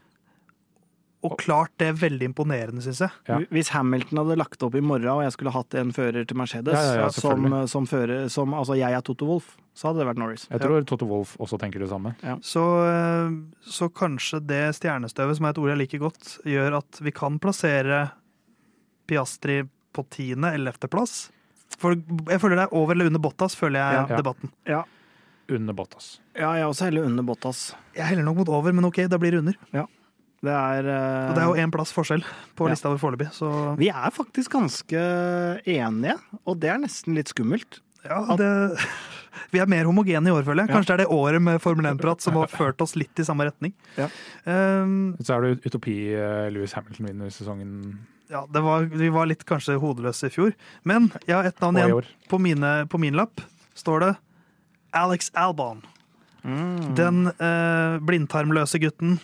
Og 1.28 1.36
klart 1.38 1.70
det 1.78 1.88
er 1.90 1.96
veldig 2.00 2.28
imponerende, 2.30 2.82
syns 2.82 3.00
jeg. 3.04 3.10
Ja. 3.28 3.38
Hvis 3.52 3.68
Hamilton 3.74 4.18
hadde 4.22 4.36
lagt 4.40 4.62
opp 4.66 4.74
i 4.74 4.80
morgen, 4.80 5.06
og 5.12 5.22
jeg 5.22 5.32
skulle 5.36 5.52
hatt 5.54 5.74
en 5.80 5.92
fører 5.92 6.26
til 6.26 6.36
Mercedes, 6.40 6.74
Ja, 6.74 6.94
ja, 6.94 7.00
ja, 7.04 7.08
som, 7.14 7.46
som 7.68 7.86
fører 7.86 8.28
som, 8.32 8.54
Altså, 8.54 8.76
jeg 8.80 8.92
er 8.96 9.00
Toto 9.04 9.26
Wolff, 9.28 9.56
så 9.74 9.88
hadde 9.90 10.00
det 10.02 10.08
vært 10.10 10.18
Norris. 10.24 10.46
Jeg 10.50 10.60
tror 10.64 10.84
Toto 10.88 11.06
Wolff 11.06 11.36
også 11.38 11.58
tenker 11.60 11.78
det 11.84 11.88
samme. 11.92 12.14
Så, 12.42 12.64
eh, 12.88 13.32
så 13.68 13.88
kanskje 13.92 14.40
det 14.46 14.62
stjernestøvet, 14.80 15.36
som 15.38 15.46
er 15.46 15.50
et 15.54 15.58
ord 15.62 15.68
jeg 15.74 15.78
liker 15.84 15.98
godt, 16.08 16.38
gjør 16.48 16.78
at 16.82 17.00
vi 17.04 17.10
kan 17.12 17.38
plassere 17.38 18.10
Piastri 19.08 19.62
på 19.92 20.04
tiende- 20.10 20.52
eller 20.54 20.70
ellevteplass. 20.72 21.30
For 21.78 21.94
jeg 21.94 22.40
føler 22.40 22.56
det 22.56 22.64
er 22.68 22.74
over 22.76 22.92
eller 22.94 23.06
under 23.10 23.20
Bottas, 23.20 23.54
føler 23.56 23.78
jeg 23.80 24.08
Ja. 24.10 24.16
debatten. 24.16 24.50
Ja. 24.66 24.82
Under 25.50 25.72
Bottas. 25.72 26.20
ja, 26.36 26.52
jeg 26.52 26.60
er 26.62 26.66
også 26.68 26.84
heller 26.84 27.04
under 27.04 27.22
Bottas. 27.22 27.74
Jeg 27.96 28.04
heller 28.04 28.22
nok 28.24 28.36
mot 28.36 28.48
over, 28.48 28.72
men 28.72 28.84
ok, 28.84 29.06
da 29.08 29.16
blir 29.16 29.30
det 29.32 29.38
under. 29.38 29.54
Det 30.44 30.54
er 30.54 30.86
uh, 30.86 31.30
Og 31.30 31.34
det 31.34 31.42
er 31.42 31.48
jo 31.48 31.66
én 31.66 31.72
plass 31.74 31.90
forskjell 31.94 32.22
på 32.54 32.68
Ja. 32.68 32.74
lista 32.74 32.90
vår 32.92 33.00
foreløpig, 33.02 33.30
så 33.34 33.74
Vi 33.78 33.88
er 33.90 34.10
faktisk 34.14 34.52
ganske 34.54 35.00
enige, 35.66 36.18
og 36.46 36.60
det 36.62 36.70
er 36.70 36.78
nesten 36.78 37.16
litt 37.18 37.32
skummelt. 37.34 37.80
ja, 38.04 38.22
det 38.38 38.78
Vi 39.52 39.60
er 39.62 39.66
mer 39.70 39.86
homogene 39.88 40.28
i 40.28 40.32
år, 40.34 40.42
føler 40.44 40.64
jeg. 40.64 40.68
Ja. 40.68 40.74
Kanskje 40.76 40.92
det 40.92 40.94
er 40.98 41.02
det 41.06 41.14
året 41.14 41.40
med 41.42 41.60
Formel 41.62 41.86
1-prat 41.86 42.20
som 42.20 42.34
har 42.36 42.50
ført 42.52 42.80
oss 42.84 42.96
litt 42.98 43.16
i 43.18 43.24
samme 43.24 43.46
retning. 43.48 43.72
Ja. 43.96 44.08
Um, 44.44 45.16
Så 45.22 45.36
er 45.36 45.46
det 45.46 45.64
utopi 45.64 45.94
eh, 46.12 46.48
Lewis 46.52 46.74
Hamilton 46.76 47.06
vinner 47.06 47.30
sesongen 47.32 47.98
ja, 48.28 48.42
det 48.52 48.60
var, 48.60 48.82
vi 48.92 49.08
var 49.08 49.24
litt 49.30 49.44
kanskje 49.48 49.78
hodeløse 49.80 50.28
i 50.28 50.32
fjor. 50.34 50.52
Men 50.84 51.08
jeg 51.24 51.32
har 51.32 51.46
ett 51.48 51.60
navn 51.64 51.78
igjen. 51.80 52.10
På, 52.28 52.36
mine, 52.36 52.72
på 52.92 53.00
min 53.00 53.16
lapp 53.16 53.40
står 53.78 54.02
det 54.04 54.10
Alex 54.92 55.30
Albon. 55.32 55.80
Mm. 56.44 56.94
Den 56.98 57.22
eh, 57.32 57.96
blindtarmløse 58.04 58.80
gutten 58.84 59.16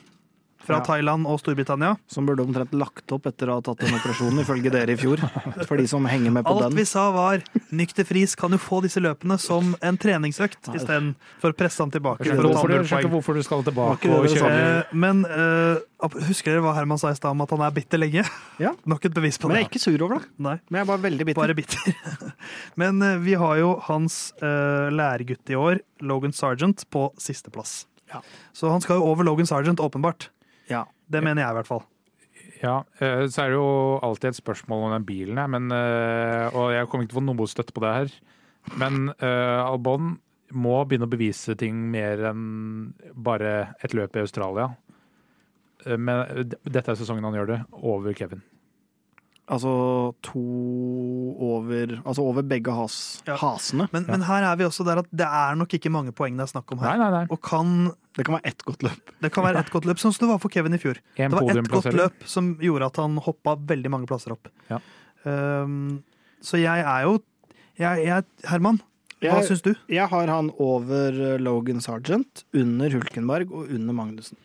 fra 0.64 0.78
Ja. 0.78 0.84
Thailand 0.86 1.26
og 1.28 1.38
Storbritannia. 1.42 1.94
Som 2.08 2.26
burde 2.26 2.40
omtrent 2.44 2.72
lagt 2.72 3.12
opp 3.12 3.26
etter 3.28 3.48
å 3.52 3.58
ha 3.58 3.60
tatt 3.64 3.78
den 3.84 3.94
operasjonen, 3.94 4.40
ifølge 4.42 4.70
dere 4.72 4.92
i 4.92 4.96
fjor. 4.96 5.20
For 5.68 5.76
de 5.76 5.86
som 5.90 6.04
henger 6.08 6.32
med 6.32 6.44
på 6.46 6.54
Alt 6.56 6.70
den. 6.70 6.76
vi 6.80 6.84
sa 6.88 7.10
var 7.12 7.42
Nykter 7.74 8.04
fris, 8.08 8.34
kan 8.34 8.50
jo 8.50 8.58
få 8.58 8.80
disse 8.82 9.00
løpene 9.02 9.38
som 9.40 9.74
en 9.82 9.96
treningsøkt 9.98 10.70
istedenfor 10.74 11.52
å 11.52 11.56
presse 11.56 11.78
han 11.84 11.90
tilbake. 11.90 12.24
Jeg 12.24 12.34
skjønner 12.38 12.84
ikke 12.84 13.02
du- 13.02 13.08
hvorfor 13.14 13.34
du 13.34 13.42
skal 13.42 13.62
tilbake 13.62 14.08
og 14.10 14.26
kjøre 14.26 14.52
Eh, 14.54 14.82
Men 14.94 15.24
uh, 15.24 15.78
husker 16.28 16.52
dere 16.52 16.62
hva 16.62 16.74
Herman 16.74 16.98
sa 16.98 17.08
i 17.10 17.14
stad 17.14 17.30
om 17.32 17.40
at 17.42 17.50
han 17.50 17.60
er 17.60 17.70
bitter 17.70 17.98
lenge? 17.98 18.24
Ja. 18.58 18.72
Nok 18.86 19.04
et 19.04 19.14
bevis 19.14 19.36
på 19.38 19.48
det. 19.48 19.54
Men 19.54 19.56
jeg 19.56 19.64
er 19.66 19.70
ikke 19.70 19.84
sur 19.84 20.04
over 20.06 20.18
det. 20.20 20.28
Nei, 20.38 20.58
Men 20.70 20.78
jeg 20.80 20.84
er 20.86 20.90
bare 20.92 21.02
veldig 21.10 21.26
bitter. 21.26 21.40
bare 21.42 21.54
bitter. 21.54 22.32
Men 22.80 23.02
uh, 23.02 23.18
vi 23.18 23.34
har 23.34 23.56
jo 23.60 23.74
hans 23.88 24.32
uh, 24.42 24.88
læregutt 24.94 25.50
i 25.50 25.54
år, 25.58 25.80
Logan 26.00 26.32
Sergeant, 26.32 26.84
på 26.90 27.08
sisteplass. 27.20 27.86
Ja. 28.12 28.20
Så 28.54 28.70
han 28.70 28.80
skal 28.84 29.00
jo 29.00 29.04
over 29.10 29.24
Logan 29.24 29.46
Sergeant, 29.48 29.80
åpenbart. 29.82 30.28
Ja. 30.70 30.84
Det 31.10 31.20
mener 31.24 31.44
jeg 31.44 31.52
i 31.52 31.58
hvert 31.60 31.68
fall. 31.68 31.84
Ja, 32.62 32.78
eh, 32.98 33.24
så 33.28 33.44
er 33.44 33.52
det 33.52 33.58
jo 33.58 33.98
alltid 34.04 34.30
et 34.30 34.40
spørsmål 34.40 34.86
om 34.86 34.94
den 34.96 35.08
bilen 35.08 35.40
her, 35.40 35.50
men, 35.52 35.68
eh, 35.74 36.54
og 36.56 36.72
jeg 36.72 36.88
kommer 36.88 37.04
ikke 37.04 37.12
til 37.14 37.20
å 37.20 37.22
få 37.22 37.26
noe 37.28 37.50
støtte 37.50 37.74
på 37.76 37.84
det 37.84 37.92
her. 37.98 38.14
Men 38.80 39.10
eh, 39.18 39.60
Albon 39.60 40.14
må 40.54 40.78
begynne 40.88 41.08
å 41.08 41.12
bevise 41.12 41.56
ting 41.60 41.76
mer 41.92 42.22
enn 42.30 42.94
bare 43.14 43.74
et 43.84 43.94
løp 43.96 44.16
i 44.16 44.24
Australia. 44.24 44.70
Men 45.84 46.46
dette 46.64 46.92
er 46.92 46.96
sesongen 46.96 47.26
han 47.26 47.34
gjør 47.36 47.50
det, 47.50 47.58
over 47.84 48.14
Kevin. 48.16 48.40
Altså 49.52 50.14
to 50.24 50.40
over 51.36 51.90
Altså 52.06 52.22
over 52.24 52.42
begge 52.48 52.72
has, 52.72 53.20
Ja. 53.26 53.36
hasene. 53.36 53.88
Men, 53.92 54.06
men 54.08 54.22
her 54.24 54.42
er 54.48 54.56
vi 54.56 54.64
også 54.64 54.86
der 54.86 55.02
at 55.02 55.08
det 55.12 55.26
er 55.28 55.54
nok 55.60 55.68
ikke 55.76 55.90
mange 55.92 56.12
poeng 56.16 56.36
det 56.38 56.46
er 56.46 56.52
snakk 56.54 56.72
om 56.72 56.78
her. 56.80 56.96
nei, 56.96 57.10
nei. 57.12 57.26
Og 57.30 57.42
kan, 57.44 57.92
Det 58.16 58.24
kan 58.24 58.38
være 58.38 58.46
ett 58.54 58.64
godt 58.64 58.82
løp. 58.86 59.12
det 59.20 59.32
kan 59.34 59.44
være 59.44 59.60
ett 59.60 59.70
godt 59.70 59.84
løp, 59.84 59.98
sånn 60.00 60.14
som 60.16 60.24
det 60.26 60.32
var 60.32 60.38
for 60.40 60.48
Kevin 60.48 60.72
i 60.74 60.78
fjor. 60.80 60.96
En 61.18 61.30
Det 61.30 61.40
var 61.40 61.58
ett 61.58 61.68
godt 61.68 61.92
løp 61.92 62.24
som 62.24 62.54
gjorde 62.56 62.86
at 62.86 62.96
han 63.02 63.16
hoppa 63.18 63.56
veldig 63.56 63.90
mange 63.92 64.06
plasser 64.08 64.32
opp. 64.32 64.48
Ja. 64.70 64.80
Um, 65.24 66.02
så 66.40 66.56
jeg 66.60 66.80
er 66.84 67.02
jo 67.04 67.18
jeg, 67.76 68.04
jeg, 68.06 68.24
Herman, 68.48 68.80
hva 69.20 69.40
Jeg, 69.40 69.44
syns 69.48 69.62
du? 69.64 69.74
jeg 69.88 70.06
har 70.08 70.26
han 70.28 70.50
over 70.60 71.08
eh, 71.16 71.38
Logan 71.40 71.80
Sargent, 71.80 72.44
under 72.54 72.90
Hulkenberg 72.92 73.50
og 73.52 73.68
under 73.72 73.92
Magnussen. 73.96 74.36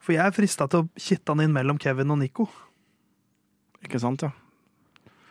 For 0.00 0.14
jeg 0.14 0.24
er 0.26 0.30
frista 0.32 0.66
til 0.70 0.84
å 0.86 0.88
kitte 0.96 1.34
han 1.34 1.42
inn 1.44 1.52
mellom 1.52 1.78
Kevin 1.82 2.10
og 2.14 2.18
Nico. 2.22 2.46
Ikke 3.86 4.00
sant, 4.02 4.24
ja? 4.26 4.32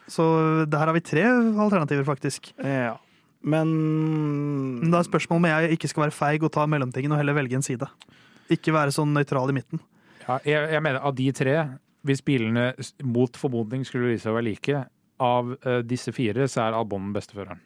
Så 0.08 0.24
der 0.72 0.88
har 0.88 0.96
vi 0.96 1.04
tre 1.04 1.26
alternativer, 1.28 2.06
faktisk. 2.08 2.54
Ja. 2.64 2.96
Men 3.42 3.68
Men 4.82 4.92
da 4.92 5.02
er 5.02 5.08
spørsmålet 5.08 5.44
om 5.44 5.50
jeg 5.50 5.78
ikke 5.78 5.92
skal 5.92 6.08
være 6.08 6.16
feig 6.16 6.44
og 6.44 6.54
ta 6.56 6.66
mellomtingen 6.66 7.12
og 7.12 7.20
heller 7.20 7.36
velge 7.38 7.60
en 7.60 7.66
side. 7.66 7.88
Ikke 8.50 8.74
være 8.76 8.96
sånn 8.96 9.14
nøytral 9.16 9.52
i 9.52 9.58
midten. 9.60 9.84
Ja, 10.24 10.40
jeg, 10.44 10.72
jeg 10.74 10.84
mener 10.84 11.04
av 11.04 11.16
de 11.16 11.28
tre, 11.36 11.56
hvis 12.08 12.24
bilene 12.24 12.72
mot 13.04 13.36
formodning 13.40 13.86
skulle 13.88 14.14
vise 14.14 14.26
seg 14.26 14.34
å 14.34 14.38
være 14.40 14.50
like, 14.50 14.84
av 15.24 15.54
eh, 15.62 15.80
disse 15.88 16.14
fire 16.14 16.48
så 16.52 16.68
er 16.68 16.78
Albon 16.78 17.10
den 17.10 17.16
beste 17.16 17.36
føreren. 17.36 17.62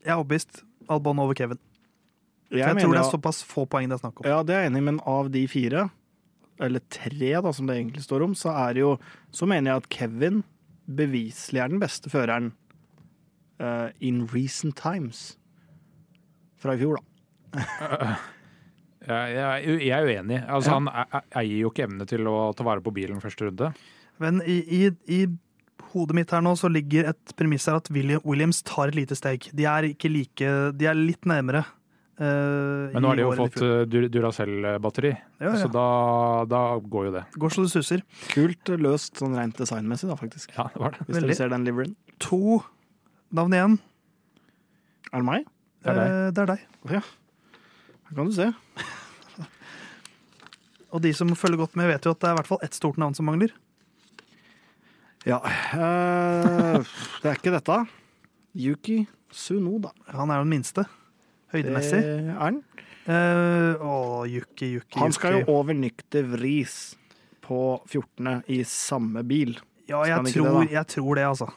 Jeg 0.00 0.14
er 0.14 0.20
overbevist. 0.20 0.62
Albon 0.90 1.20
over 1.22 1.36
Kevin. 1.36 1.60
For 2.50 2.58
jeg, 2.58 2.64
jeg, 2.66 2.74
mener 2.74 2.86
tror 2.86 2.96
det 2.96 3.02
er 3.02 3.12
såpass 3.14 3.40
få 3.46 3.64
poeng 3.70 3.90
det 3.90 3.98
er 3.98 4.02
snakk 4.02 4.20
om. 4.22 4.28
Ja, 4.28 4.40
det 4.46 4.56
er 4.56 4.64
jeg 4.64 4.72
enig 4.72 4.82
i, 4.82 4.86
men 4.90 5.00
av 5.08 5.30
de 5.32 5.44
fire, 5.50 5.86
eller 6.60 6.82
tre 6.92 7.32
da, 7.42 7.52
som 7.56 7.68
det 7.68 7.76
egentlig 7.78 8.04
står 8.04 8.24
om, 8.26 8.34
så 8.36 8.52
er 8.68 8.80
jo 8.82 8.94
Så 9.32 9.46
mener 9.48 9.72
jeg 9.72 9.82
at 9.82 9.88
Kevin 9.92 10.42
beviselig 10.90 11.60
er 11.62 11.70
den 11.70 11.80
beste 11.80 12.10
føreren 12.10 12.50
uh, 13.62 13.88
in 14.00 14.24
recent 14.32 14.76
times. 14.76 15.36
Fra 16.60 16.74
i 16.74 16.80
fjor, 16.82 16.98
da. 16.98 18.16
Jeg, 19.00 19.64
jeg, 19.80 19.96
er 19.96 20.04
uenig. 20.04 20.38
Altså, 20.44 20.70
Ja. 20.70 20.76
Han 20.76 20.88
e- 20.92 21.06
e- 21.16 21.38
eier 21.40 21.60
jo 21.62 21.70
ikke 21.72 21.86
evne 21.86 22.06
til 22.06 22.26
å 22.28 22.52
ta 22.54 22.66
vare 22.66 22.82
på 22.84 22.92
bilen 22.94 23.22
første 23.22 23.46
runde. 23.48 23.70
Men 24.20 24.42
i, 24.44 24.58
i, 24.68 24.80
i 25.08 25.20
hodet 25.94 26.14
mitt 26.18 26.30
her 26.30 26.44
nå 26.44 26.52
så 26.60 26.68
ligger 26.70 27.08
et 27.08 27.32
premiss 27.34 27.64
her 27.66 27.78
at 27.80 27.88
William, 27.90 28.20
Williams 28.28 28.60
tar 28.62 28.92
et 28.92 28.98
lite 28.98 29.16
steg. 29.16 29.48
De 29.56 29.64
er 29.64 29.88
ikke 29.88 30.12
like 30.12 30.52
De 30.76 30.86
er 30.86 30.98
litt 30.98 31.24
nærmere. 31.26 31.64
Eh, 32.20 32.92
Men 32.94 33.02
nå 33.02 33.08
har 33.10 33.16
de 33.18 33.24
jo 33.24 33.30
fått 33.38 33.56
eh, 33.64 33.82
Dur- 33.90 34.08
Duracell-batteri, 34.12 35.10
ja, 35.40 35.52
så 35.56 35.70
da, 35.72 35.86
da 36.50 36.60
går 36.80 37.08
jo 37.08 37.12
det. 37.18 37.24
Går 37.40 37.54
så 37.56 37.64
det 37.66 37.72
suser. 37.72 38.02
Kult 38.34 38.72
løst 38.80 39.16
sånn 39.22 39.34
rent 39.38 39.56
designmessig, 39.60 40.10
da, 40.12 40.16
faktisk. 40.20 40.52
Ja, 40.58 40.68
det 40.74 40.82
var 40.82 40.94
det. 40.96 41.06
Hvis 41.08 41.16
Veldig. 41.18 41.30
dere 41.32 41.38
ser 41.40 41.52
den 41.54 41.64
liveren. 41.68 41.96
To 42.28 42.60
navn 43.32 43.56
igjen. 43.56 43.78
Er 45.10 45.18
det 45.24 45.26
meg? 45.30 45.48
Det 45.80 45.90
er 45.90 45.96
deg. 45.98 46.10
Eh, 46.12 46.30
det 46.36 46.44
er 46.44 46.52
deg. 46.52 46.68
Her 46.92 48.14
kan 48.18 48.28
du 48.28 48.34
se. 48.36 48.50
Og 50.90 50.98
de 51.04 51.12
som 51.14 51.28
følger 51.38 51.60
godt 51.62 51.76
med, 51.78 51.86
vet 51.92 52.06
jo 52.06 52.12
at 52.14 52.20
det 52.22 52.28
er 52.28 52.34
i 52.34 52.38
hvert 52.40 52.48
fall 52.50 52.62
ett 52.66 52.74
stort 52.74 52.98
navn 52.98 53.14
som 53.14 53.28
mangler. 53.30 53.52
Ja. 55.28 55.38
eh, 55.46 56.80
det 57.22 57.28
er 57.30 57.36
ikke 57.38 57.52
dette. 57.54 57.76
Yuki 58.58 59.04
Sunoda. 59.30 59.92
Han 60.10 60.30
er 60.34 60.40
jo 60.40 60.46
den 60.48 60.54
minste. 60.56 60.86
Høydemessig. 61.54 62.00
Det 62.04 62.18
er 62.20 62.36
han. 62.38 62.60
Eh, 63.10 63.80
å, 63.82 64.22
jukki, 64.28 64.74
jukki, 64.76 65.00
Han 65.00 65.14
skal 65.16 65.40
jo 65.40 65.56
over 65.56 65.74
Nykter 65.74 66.26
Vris 66.30 66.76
på 67.42 67.80
14. 67.88 68.44
i 68.52 68.60
samme 68.68 69.24
bil. 69.26 69.56
Ja, 69.90 70.04
jeg 70.06 70.20
tror 70.20 70.26
det, 70.26 70.34
tror, 70.36 70.68
jeg 70.70 70.90
tror 70.94 71.18
det, 71.18 71.24
altså. 71.32 71.48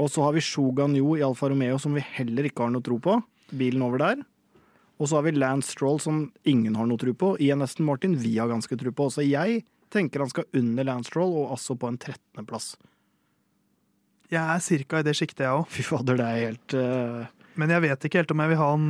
Og 0.00 0.10
så 0.12 0.24
har 0.24 0.34
vi 0.36 0.42
Shogan 0.44 0.96
Jo 0.96 1.14
i 1.16 1.24
Alfa 1.24 1.48
Romeo, 1.52 1.78
som 1.80 1.96
vi 1.96 2.04
heller 2.16 2.48
ikke 2.48 2.66
har 2.66 2.74
noe 2.74 2.84
tro 2.84 2.98
på. 3.00 3.16
Bilen 3.56 3.84
over 3.84 4.02
der. 4.02 4.20
Og 5.00 5.08
så 5.08 5.16
har 5.16 5.24
vi 5.24 5.32
Lance 5.38 5.72
Stroll, 5.72 6.00
som 6.00 6.26
ingen 6.48 6.76
har 6.76 6.88
noe 6.88 7.00
tro 7.00 7.14
på. 7.16 7.34
Ian 7.40 7.64
Aston 7.64 7.88
Martin 7.88 8.18
vi 8.20 8.36
har 8.36 8.50
ganske 8.50 8.76
tro 8.80 8.92
på. 8.92 9.08
Så 9.12 9.24
jeg 9.24 9.62
tenker 9.92 10.24
han 10.24 10.32
skal 10.32 10.48
under 10.56 10.86
Lance 10.86 11.08
Stroll, 11.08 11.32
og 11.40 11.54
altså 11.56 11.76
på 11.80 11.88
en 11.88 11.96
13.-plass. 11.96 12.74
Jeg 14.30 14.44
er 14.44 14.60
cirka 14.62 15.00
i 15.00 15.06
det 15.06 15.16
sjiktet, 15.18 15.46
jeg 15.46 15.62
òg. 15.62 15.70
Fy 15.72 15.84
fader, 15.86 16.20
det 16.20 16.26
er 16.26 16.42
helt 16.44 16.76
uh... 16.76 17.30
Men 17.58 17.72
jeg 17.74 17.82
vet 17.82 18.04
ikke 18.06 18.20
helt 18.20 18.30
om 18.30 18.42
jeg 18.44 18.52
vil 18.52 18.60
ha 18.60 18.68
han 18.70 18.84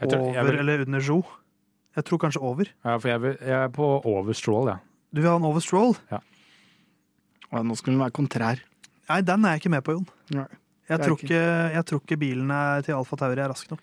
tror, 0.00 0.32
jeg 0.34 0.42
over 0.42 0.50
vil, 0.50 0.58
eller 0.60 0.80
under 0.86 1.00
Jo. 1.00 1.22
Jeg 1.96 2.04
tror 2.04 2.18
kanskje 2.18 2.40
over. 2.42 2.64
ja, 2.84 2.96
for 2.98 3.08
jeg, 3.08 3.20
vil, 3.20 3.36
jeg 3.40 3.58
er 3.64 3.68
på 3.68 3.88
over 4.04 4.32
Stroll, 4.32 4.68
ja. 4.68 4.76
Du 5.14 5.20
vil 5.20 5.28
ha 5.30 5.36
en 5.36 5.44
over 5.44 5.60
Stroll? 5.60 5.94
ja, 6.10 6.18
Nå 7.52 7.74
skulle 7.76 7.98
den 7.98 8.00
være 8.00 8.14
kontrær. 8.16 8.60
Nei, 9.10 9.20
den 9.20 9.44
er 9.44 9.50
jeg 9.56 9.60
ikke 9.62 9.70
med 9.74 9.84
på, 9.84 9.92
Jon. 9.92 10.06
Nei. 10.32 10.46
Jeg 10.88 10.98
tror 11.00 11.16
ikke- 11.16 11.24
ikke, 11.28 11.72
jeg 11.74 11.84
tror 11.86 12.00
ikke 12.00 12.18
bilen 12.18 12.50
er 12.50 12.82
til 12.82 12.94
Alfa 12.94 13.16
Tauri 13.16 13.40
er 13.40 13.48
rask 13.48 13.70
nok. 13.70 13.80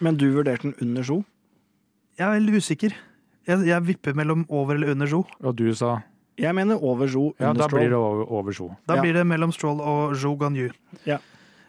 Men 0.00 0.16
du 0.16 0.32
vurderte 0.32 0.62
den 0.62 0.74
under 0.80 1.02
Jo? 1.02 1.24
Jeg 2.18 2.26
er 2.26 2.40
veldig 2.40 2.56
usikker. 2.56 2.92
Jeg, 3.46 3.66
jeg 3.66 3.82
vipper 3.86 4.14
mellom 4.14 4.46
over 4.48 4.74
eller 4.74 4.90
under 4.90 5.06
Jo. 5.06 5.24
Og 5.42 5.56
du 5.56 5.74
sa 5.74 6.00
Jeg 6.38 6.54
mener 6.54 6.82
over 6.82 7.06
Jo, 7.06 7.34
Ja, 7.38 7.52
da 7.52 7.66
da 7.66 7.68
blir 7.68 7.88
det 7.90 7.92
over, 7.92 8.24
over 8.32 8.52
Jo. 8.52 8.76
Da 8.88 8.94
Ja. 8.96 9.02
blir 9.02 9.12
det 9.12 9.26
mellom 9.26 9.52
Stroll 9.52 9.80
og 9.80 10.14
Jo 10.16 10.34
Ganyu. 10.36 10.70
Ja. 11.06 11.18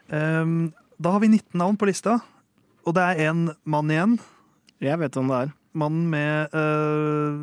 Um, 0.09 0.73
da 1.01 1.11
har 1.11 1.19
vi 1.19 1.27
19 1.27 1.57
navn 1.57 1.77
på 1.77 1.85
lista, 1.87 2.21
og 2.85 2.93
det 2.97 3.03
er 3.03 3.21
én 3.31 3.45
mann 3.65 3.91
igjen. 3.93 4.17
Jeg 4.83 4.99
vet 4.99 5.15
hvem 5.17 5.29
det 5.31 5.37
er. 5.45 5.53
Mannen 5.73 6.09
med 6.11 6.53
øh, 6.53 7.37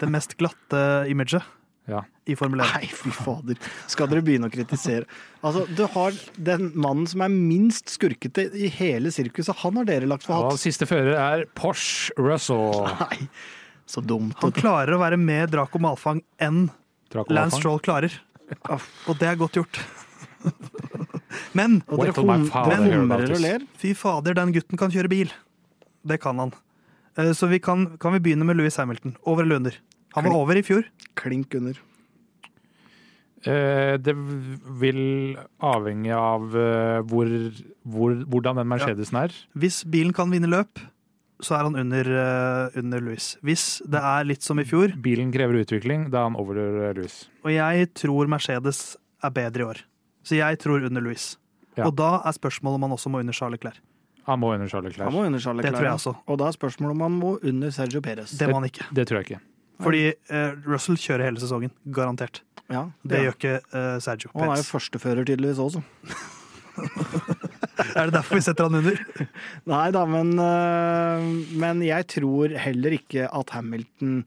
det 0.00 0.08
mest 0.12 0.36
glatte 0.40 0.82
imaget 1.10 1.42
Ja. 1.90 2.04
i 2.30 2.36
Formel 2.38 2.60
1. 2.62 2.68
Nei, 2.76 2.86
fy 2.94 3.10
fader. 3.10 3.58
Skal 3.90 4.06
dere 4.08 4.22
begynne 4.22 4.46
å 4.46 4.52
kritisere? 4.54 5.04
Altså, 5.42 5.64
Du 5.74 5.82
har 5.90 6.14
den 6.38 6.70
mannen 6.78 7.08
som 7.10 7.24
er 7.26 7.32
minst 7.34 7.90
skurkete 7.90 8.44
i 8.54 8.68
hele 8.70 9.10
sirkuset. 9.10 9.56
Han 9.64 9.80
har 9.80 9.88
dere 9.88 10.06
lagt 10.06 10.22
for 10.28 10.38
hatt. 10.38 10.52
Og 10.54 10.62
siste 10.62 10.86
fører 10.86 11.18
er 11.18 11.44
Porsche 11.58 12.14
Russell. 12.16 12.86
Nei, 13.02 13.26
så 13.90 14.00
dumt. 14.06 14.38
Han 14.44 14.54
klarer 14.54 14.94
å 14.94 15.02
være 15.02 15.18
mer 15.18 15.50
Draco 15.50 15.82
Malfang 15.82 16.22
enn 16.38 16.68
Draco 17.10 17.34
Lance 17.34 17.58
Malfang. 17.58 17.60
Stroll 17.60 17.82
klarer. 17.82 18.20
Og 19.10 19.18
det 19.18 19.28
er 19.32 19.42
godt 19.42 19.58
gjort. 19.58 19.82
Men 21.54 21.80
Og 21.88 22.02
dere 22.04 22.12
humrer 22.16 23.30
og 23.32 23.40
ler. 23.42 23.64
fy 23.78 23.92
fader, 23.98 24.34
den 24.38 24.52
gutten 24.54 24.78
kan 24.80 24.90
kjøre 24.90 25.08
bil. 25.12 25.32
Det 26.06 26.20
kan 26.20 26.38
han. 26.38 26.52
Eh, 27.16 27.32
Så 27.36 27.48
vi 27.50 27.58
kan, 27.62 27.96
kan 27.98 28.12
vi 28.16 28.20
begynne 28.20 28.44
med 28.48 28.56
Louis 28.56 28.76
Hamilton. 28.76 29.16
Over 29.24 29.42
eller 29.44 29.56
under? 29.62 29.76
Han 30.14 30.24
var 30.24 30.34
over 30.36 30.56
i 30.56 30.62
fjor. 30.62 30.84
Klink 31.16 31.54
under. 31.54 31.78
Eh, 33.42 33.96
det 33.98 34.14
vil 34.78 35.36
avhenge 35.58 36.14
av 36.14 36.52
eh, 36.54 37.00
hvor, 37.10 37.26
hvor, 37.82 38.14
hvordan 38.30 38.60
den 38.60 38.68
Mercedesen 38.70 39.18
er. 39.24 39.34
Hvis 39.58 39.80
bilen 39.90 40.12
kan 40.14 40.30
vinne 40.30 40.50
løp, 40.50 40.78
så 41.42 41.56
er 41.58 41.64
han 41.66 41.74
under, 41.74 42.06
under 42.78 43.00
Louis. 43.02 43.32
Hvis 43.42 43.80
det 43.90 43.98
er 43.98 44.28
litt 44.28 44.44
som 44.46 44.60
i 44.62 44.64
fjor, 44.68 44.92
Bilen 45.02 45.32
krever 45.34 45.58
utvikling, 45.64 46.04
da 46.12 46.20
er 46.20 46.28
han 46.28 46.36
over 46.38 46.54
Louis. 46.94 47.16
og 47.42 47.50
jeg 47.50 47.88
tror 47.98 48.30
Mercedes 48.30 48.92
er 49.26 49.30
bedre 49.34 49.64
i 49.64 49.66
år. 49.72 49.80
Så 50.22 50.38
jeg 50.38 50.58
tror 50.62 50.84
under 50.88 51.04
Louis. 51.04 51.32
Ja. 51.76 51.86
Og 51.86 51.96
da 51.96 52.18
er 52.20 52.36
spørsmålet 52.36 52.78
om 52.78 52.86
han 52.86 52.94
også 52.98 53.12
må 53.12 53.22
under 53.22 53.36
Charles 53.36 53.58
Leclerc. 53.58 53.80
Han 54.28 54.38
må 54.38 54.52
under 54.54 54.68
Charles 54.70 54.96
Han 54.96 55.12
må 55.12 55.24
under 55.26 55.40
Charles 55.42 55.64
Det 55.66 55.72
tror 55.74 55.88
jeg 55.88 55.98
også. 55.98 56.12
Og 56.30 56.38
da 56.38 56.46
er 56.46 56.54
spørsmålet 56.54 56.94
om 56.94 57.00
han 57.00 57.16
må 57.18 57.32
under 57.42 57.70
Sergio 57.74 58.00
Perez. 58.04 58.36
Det 58.38 58.48
må 58.50 58.60
han 58.60 58.68
ikke. 58.68 58.86
Det 58.94 59.06
tror 59.08 59.18
jeg 59.18 59.30
ikke. 59.30 59.40
Fordi 59.82 60.02
uh, 60.30 60.52
Russell 60.68 60.98
kjører 61.00 61.26
hele 61.26 61.42
sesongen. 61.42 61.72
Garantert. 61.90 62.42
Ja, 62.70 62.86
Det 63.02 63.18
ja. 63.18 63.24
gjør 63.26 63.34
ikke 63.34 63.56
uh, 63.74 63.96
Sergio 64.00 64.30
Og 64.32 64.44
han 64.44 64.52
er 64.54 64.62
jo 64.62 64.68
førstefører 64.68 65.26
tydeligvis 65.26 65.58
også. 65.62 65.82
Er 67.92 68.08
det 68.08 68.14
derfor 68.14 68.38
vi 68.38 68.44
setter 68.44 68.68
han 68.68 68.78
under? 68.78 69.00
Nei 69.72 69.86
da, 69.92 70.04
men, 70.08 70.30
uh, 70.38 71.24
men 71.58 71.82
jeg 71.84 72.06
tror 72.14 72.54
heller 72.62 72.94
ikke 72.96 73.26
at 73.26 73.52
Hamilton 73.56 74.22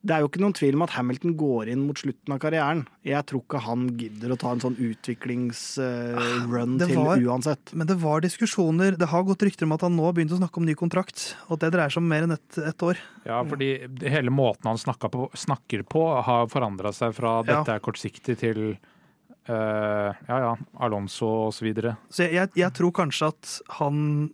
Det 0.00 0.14
er 0.16 0.22
jo 0.22 0.30
ikke 0.30 0.40
noen 0.40 0.54
tvil 0.56 0.76
om 0.78 0.82
at 0.86 0.94
Hamilton 0.94 1.34
går 1.36 1.68
inn 1.74 1.82
mot 1.84 1.98
slutten 2.00 2.32
av 2.32 2.38
karrieren. 2.40 2.86
Jeg 3.04 3.20
tror 3.28 3.42
ikke 3.42 3.60
han 3.66 3.82
gidder 4.00 4.32
å 4.32 4.36
ta 4.40 4.52
en 4.54 4.62
sånn 4.62 4.78
utviklingsrun 4.80 6.76
uh, 6.78 6.84
til 6.86 7.26
uansett. 7.28 7.72
Men 7.76 7.90
det 7.90 7.98
var 8.00 8.24
diskusjoner. 8.24 8.96
Det 8.96 9.10
har 9.12 9.26
gått 9.28 9.44
rykter 9.44 9.68
om 9.68 9.74
at 9.76 9.84
han 9.84 9.92
nå 9.98 10.06
har 10.06 10.14
begynt 10.16 10.32
å 10.32 10.38
snakke 10.40 10.62
om 10.62 10.64
ny 10.68 10.72
kontrakt. 10.78 11.34
Og 11.52 11.60
det 11.60 11.68
dreier 11.74 11.92
seg 11.92 12.00
om 12.00 12.08
mer 12.08 12.24
enn 12.24 12.32
ett 12.36 12.60
et 12.70 12.84
år. 12.86 13.00
Ja, 13.28 13.42
fordi 13.44 13.68
hele 14.08 14.32
måten 14.32 14.70
han 14.70 14.80
snakker 14.80 15.12
på, 15.12 15.26
snakker 15.36 15.84
på 15.84 16.06
har 16.24 16.48
forandra 16.52 16.94
seg 16.96 17.12
fra 17.16 17.40
Ja. 17.44 17.60
dette 17.60 17.76
er 17.76 17.84
kortsiktig 17.84 18.38
til 18.40 18.62
uh, 18.72 20.16
ja 20.16 20.38
ja, 20.46 20.54
Alonso 20.80 21.28
og 21.50 21.52
så 21.56 21.66
videre. 21.68 21.98
Så 22.08 22.24
jeg, 22.24 22.38
jeg, 22.38 22.54
jeg 22.62 22.72
tror 22.78 22.94
kanskje 23.02 23.34
at 23.34 23.56
han 23.80 24.30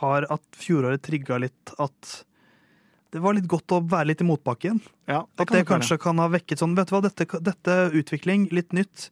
har 0.00 0.22
At 0.30 0.44
fjoråret 0.54 1.02
trigga 1.02 1.38
litt 1.42 1.72
at 1.82 2.20
det 3.10 3.20
var 3.24 3.34
litt 3.34 3.48
godt 3.50 3.74
å 3.74 3.80
være 3.90 4.12
litt 4.12 4.20
i 4.22 4.28
motbakke 4.28 4.68
igjen. 4.68 4.80
Ja, 5.10 5.24
At 5.24 5.46
kan 5.46 5.56
det 5.56 5.64
nok 5.64 5.68
være. 5.68 5.80
kanskje 5.80 5.98
kan 6.02 6.18
ha 6.22 6.28
vekket 6.30 6.62
sånn 6.62 6.76
Vet 6.78 6.88
du 6.90 6.94
hva, 6.96 7.02
dette, 7.08 7.26
dette 7.42 7.78
utvikling, 7.98 8.48
litt 8.54 8.72
nytt. 8.76 9.08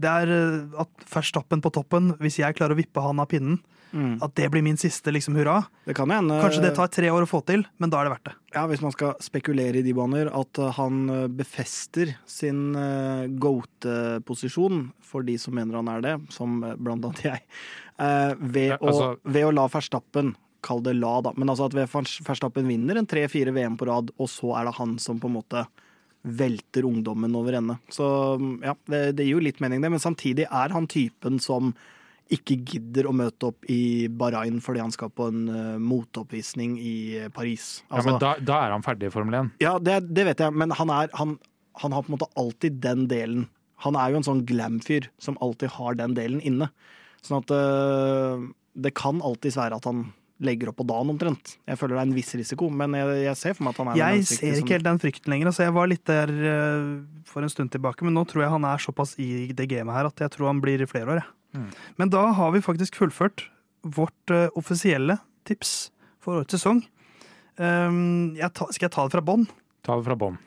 Det 0.00 0.08
er 0.08 0.32
eh, 0.32 0.80
at 0.80 1.04
Verstappen 1.12 1.60
på 1.62 1.70
toppen, 1.74 2.14
hvis 2.22 2.40
jeg 2.40 2.56
klarer 2.56 2.72
å 2.74 2.80
vippe 2.80 3.04
han 3.04 3.20
av 3.20 3.28
pinnen, 3.32 3.60
Mm. 3.92 4.22
At 4.24 4.32
det 4.34 4.46
blir 4.48 4.62
min 4.64 4.78
siste 4.80 5.12
liksom 5.12 5.34
hurra. 5.36 5.66
Det 5.84 5.92
kan 5.92 6.08
hende 6.08 6.38
Kanskje 6.40 6.62
det 6.64 6.70
tar 6.78 6.88
tre 6.88 7.10
år 7.12 7.26
å 7.26 7.28
få 7.28 7.42
til, 7.44 7.60
men 7.76 7.90
da 7.92 7.98
er 8.00 8.08
det 8.08 8.12
verdt 8.14 8.24
det. 8.30 8.32
Ja, 8.54 8.62
Hvis 8.70 8.80
man 8.80 8.94
skal 8.94 9.18
spekulere 9.20 9.82
i 9.82 9.84
de 9.84 9.92
baner, 9.92 10.30
at 10.32 10.60
uh, 10.64 10.70
han 10.78 11.02
uh, 11.10 11.26
befester 11.28 12.14
sin 12.24 12.72
goat-posisjon, 13.36 14.86
for 15.04 15.22
de 15.26 15.36
som 15.36 15.52
mener 15.56 15.76
han 15.76 15.90
er 15.92 16.00
det, 16.06 16.14
som 16.32 16.56
blant 16.80 17.04
annet 17.04 17.24
jeg, 17.26 17.44
ved, 18.40 18.70
Ja, 18.72 18.78
altså- 18.80 19.12
å, 19.12 19.18
ved 19.28 19.44
å 19.44 19.52
la 19.52 19.68
Verstappen 19.68 20.32
Kall 20.62 20.82
det 20.84 20.96
la, 20.98 21.16
da. 21.26 21.32
Men 21.36 21.52
altså 21.52 21.68
at 21.68 21.76
Verstappen 21.76 22.68
vinner 22.70 22.98
en 22.98 23.08
tre-fire 23.08 23.54
VM 23.54 23.78
på 23.80 23.88
rad, 23.88 24.12
og 24.16 24.30
så 24.30 24.54
er 24.58 24.68
det 24.68 24.76
han 24.78 24.98
som 25.02 25.18
på 25.22 25.30
en 25.30 25.38
måte 25.40 25.64
velter 26.22 26.86
ungdommen 26.86 27.34
over 27.34 27.58
ende. 27.58 27.78
Så 27.90 28.06
ja, 28.62 28.76
det, 28.86 29.02
det 29.18 29.26
gir 29.26 29.36
jo 29.36 29.42
litt 29.42 29.58
mening, 29.62 29.82
det. 29.82 29.90
Men 29.90 30.02
samtidig 30.02 30.46
er 30.46 30.74
han 30.74 30.86
typen 30.90 31.40
som 31.42 31.72
ikke 32.32 32.56
gidder 32.64 33.08
å 33.08 33.14
møte 33.16 33.50
opp 33.50 33.66
i 33.70 34.08
Bahrain 34.08 34.60
fordi 34.62 34.80
han 34.80 34.92
skal 34.94 35.10
på 35.12 35.26
en 35.28 35.42
uh, 35.50 35.80
motoppvisning 35.82 36.78
i 36.80 36.94
Paris. 37.26 37.32
Paris. 37.34 37.66
Ja, 37.82 37.96
Altså, 37.96 38.06
men 38.08 38.20
da, 38.22 38.30
da 38.40 38.60
er 38.62 38.76
han 38.76 38.86
ferdig 38.86 39.10
i 39.10 39.12
Formel 39.12 39.38
1. 39.40 39.50
ja, 39.64 39.74
det, 39.82 39.98
det 40.14 40.28
vet 40.30 40.40
jeg, 40.44 40.54
men 40.54 40.72
han, 40.78 40.92
er, 40.94 41.10
han, 41.18 41.36
han 41.82 41.96
har 41.96 42.04
på 42.04 42.12
en 42.12 42.16
måte 42.16 42.30
alltid 42.38 42.78
den 42.84 43.04
delen. 43.10 43.48
Han 43.82 43.98
er 43.98 44.12
jo 44.12 44.20
en 44.20 44.28
sånn 44.28 44.44
glam-fyr 44.48 45.10
som 45.20 45.36
alltid 45.42 45.74
har 45.74 45.98
den 45.98 46.14
delen 46.16 46.40
inne. 46.46 46.70
Sånn 47.26 47.42
at 47.42 47.52
uh, 47.52 48.46
det 48.72 48.94
kan 48.96 49.20
alltids 49.26 49.58
være 49.58 49.76
at 49.82 49.88
han 49.90 50.06
legger 50.42 50.68
opp 50.72 50.76
på 50.80 50.86
dagen 50.88 51.10
omtrent. 51.12 51.56
Jeg 51.68 51.78
føler 51.78 51.94
det 51.98 52.00
er 52.02 52.08
en 52.08 52.14
viss 52.16 52.32
risiko, 52.34 52.70
men 52.70 52.94
jeg, 52.96 53.18
jeg 53.26 53.36
ser 53.36 53.54
for 53.54 53.64
meg 53.66 53.74
at 53.74 53.80
han 53.82 53.90
er 53.92 53.98
Jeg 54.00 54.24
ser 54.26 54.54
som- 54.54 54.62
ikke 54.64 54.74
helt 54.78 54.84
den 54.88 54.98
frykten 54.98 55.30
lenger. 55.34 55.46
Altså, 55.52 55.62
jeg 55.66 55.74
var 55.76 55.86
litt 55.86 56.04
der 56.04 56.32
uh, 56.32 56.88
for 57.28 57.42
en 57.42 57.52
stund 57.52 57.70
tilbake, 57.70 58.02
men 58.02 58.14
nå 58.14 58.24
tror 58.26 58.42
jeg 58.46 58.50
han 58.50 58.64
er 58.64 58.78
såpass 58.82 59.14
i 59.18 59.52
det 59.52 59.68
gamet 59.68 59.94
her 59.94 60.06
at 60.06 60.16
jeg 60.24 60.30
tror 60.30 60.46
han 60.50 60.60
blir 60.64 60.80
i 60.82 60.86
flere 60.86 61.06
år. 61.16 61.22
jeg. 61.22 61.60
Mm. 61.60 61.68
Men 61.98 62.08
da 62.08 62.32
har 62.32 62.50
vi 62.52 62.60
faktisk 62.64 62.96
fullført 62.96 63.46
vårt 63.84 64.30
uh, 64.34 64.48
offisielle 64.56 65.18
tips 65.44 65.90
for 66.22 66.40
årets 66.40 66.54
sesong. 66.56 66.82
Um, 67.58 68.34
jeg 68.38 68.48
ta, 68.56 68.66
skal 68.72 68.88
jeg 68.88 68.94
ta 68.94 69.04
det 69.06 69.12
fra 69.12 69.20
bånn? 69.22 69.46
Ta 69.84 69.96
det 69.98 70.06
fra 70.06 70.16
bånn. 70.16 70.38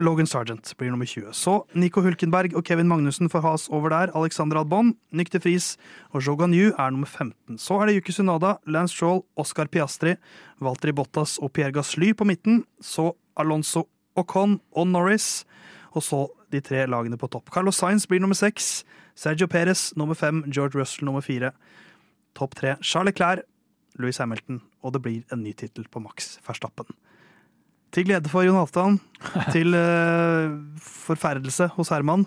Logan 0.00 0.26
Sargent 0.26 0.72
blir 0.78 0.90
nummer 0.90 1.06
20. 1.06 1.32
Så 1.36 1.62
Nico 1.74 2.00
Hulkenberg 2.00 2.54
og 2.56 2.64
Kevin 2.64 2.88
Magnussen 2.88 3.28
får 3.30 3.42
has 3.44 3.68
over 3.68 3.92
der. 3.92 4.12
Alexander 4.16 4.58
Albon, 4.58 4.94
Nykte 5.12 5.40
Friis 5.40 5.76
og 6.10 6.24
Jogan 6.26 6.54
Yu 6.54 6.72
er 6.72 6.90
nummer 6.90 7.06
15. 7.06 7.58
Så 7.58 7.76
er 7.80 7.86
det 7.86 7.96
Yuki 7.96 8.12
Sunada, 8.12 8.56
Lance 8.66 8.96
Stroll, 8.96 9.22
Oscar 9.36 9.68
Piastri, 9.68 10.16
Valtteri 10.60 10.92
Bottas 10.96 11.38
og 11.38 11.52
Pierre 11.52 11.72
Gasly 11.72 12.12
på 12.16 12.24
midten. 12.24 12.64
Så 12.80 13.12
Alonso 13.36 13.86
Ocon 14.16 14.60
og 14.72 14.88
Norris. 14.88 15.44
Og 15.92 16.02
så 16.02 16.26
de 16.52 16.60
tre 16.60 16.86
lagene 16.86 17.18
på 17.20 17.28
topp. 17.28 17.52
Carlos 17.52 17.76
Sainz 17.76 18.06
blir 18.08 18.20
nummer 18.20 18.36
seks. 18.36 18.84
Sergio 19.14 19.46
Perez 19.46 19.92
nummer 19.96 20.14
fem. 20.14 20.42
George 20.48 20.78
Russell 20.80 21.04
nummer 21.04 21.20
fire. 21.20 21.52
Topp 22.34 22.56
tre 22.56 22.76
Charles 22.82 23.14
Clair, 23.14 23.44
Louis 24.00 24.16
Hamilton, 24.18 24.62
og 24.82 24.94
det 24.94 25.02
blir 25.04 25.22
en 25.32 25.42
ny 25.44 25.52
tittel 25.52 25.84
på 25.84 26.00
Max 26.00 26.38
Verstappen. 26.46 26.88
Til 27.92 28.06
glede 28.08 28.30
for 28.32 28.46
Jon 28.46 28.56
Halvdan, 28.56 29.00
til 29.52 29.74
uh, 29.76 30.54
forferdelse 31.08 31.68
hos 31.76 31.92
Herman. 31.92 32.24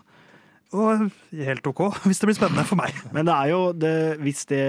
Og 0.76 1.06
helt 1.32 1.68
OK, 1.70 1.82
hvis 2.08 2.20
det 2.22 2.30
blir 2.30 2.38
spennende 2.38 2.66
for 2.68 2.80
meg. 2.80 2.96
Men 3.16 3.28
det 3.28 3.34
er 3.36 3.52
jo 3.52 3.60
det, 3.78 3.96
hvis 4.24 4.44
det 4.50 4.64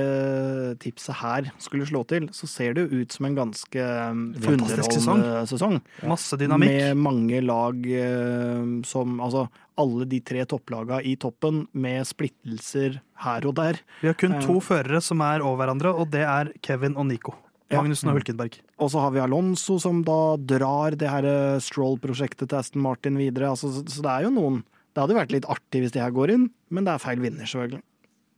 tipset 0.82 1.18
her 1.20 1.50
skulle 1.62 1.88
slå 1.88 2.04
til, 2.08 2.28
så 2.36 2.48
ser 2.50 2.76
det 2.76 2.86
jo 2.86 3.02
ut 3.02 3.16
som 3.16 3.28
en 3.28 3.38
ganske 3.38 3.86
um, 4.12 4.26
Fantastisk 4.44 4.92
underholdende 5.00 5.46
sesong. 5.50 5.78
Masse 6.06 6.38
dynamikk. 6.40 6.74
Med 6.76 7.00
mange 7.06 7.42
lag 7.44 7.88
uh, 7.92 8.76
som 8.86 9.20
Altså 9.26 9.46
alle 9.76 10.06
de 10.08 10.22
tre 10.24 10.44
topplaga 10.48 11.02
i 11.04 11.16
toppen, 11.20 11.66
med 11.76 12.06
splittelser 12.08 13.00
her 13.26 13.48
og 13.48 13.58
der. 13.58 13.80
Vi 14.00 14.08
har 14.08 14.16
kun 14.16 14.38
to 14.40 14.60
førere 14.64 15.02
som 15.04 15.20
er 15.24 15.44
over 15.44 15.60
hverandre, 15.64 15.92
og 15.92 16.08
det 16.14 16.24
er 16.24 16.54
Kevin 16.64 16.96
og 16.96 17.10
Nico. 17.10 17.34
Ja. 17.66 17.80
Magnussen 17.80 18.12
og 18.12 18.20
Hulkenberg. 18.20 18.60
Og 18.78 18.90
så 18.92 19.02
har 19.02 19.10
vi 19.14 19.22
Alonso 19.24 19.80
som 19.82 20.04
da 20.06 20.36
drar 20.38 20.94
det 20.98 21.10
her 21.10 21.26
eh, 21.26 21.62
Stroll-prosjektet 21.62 22.46
til 22.46 22.60
Aston 22.60 22.84
Martin 22.84 23.18
videre. 23.18 23.50
Altså, 23.50 23.72
så, 23.80 24.02
det 24.04 24.12
er 24.12 24.26
jo 24.28 24.34
noen 24.36 24.60
Det 24.94 25.02
hadde 25.02 25.16
vært 25.18 25.34
litt 25.34 25.48
artig 25.50 25.82
hvis 25.82 25.94
de 25.96 26.00
her 26.00 26.14
går 26.14 26.32
inn, 26.36 26.46
men 26.70 26.86
det 26.86 26.94
er 26.94 27.02
feil 27.02 27.20
vinner, 27.20 27.48
selvfølgelig. 27.48 27.82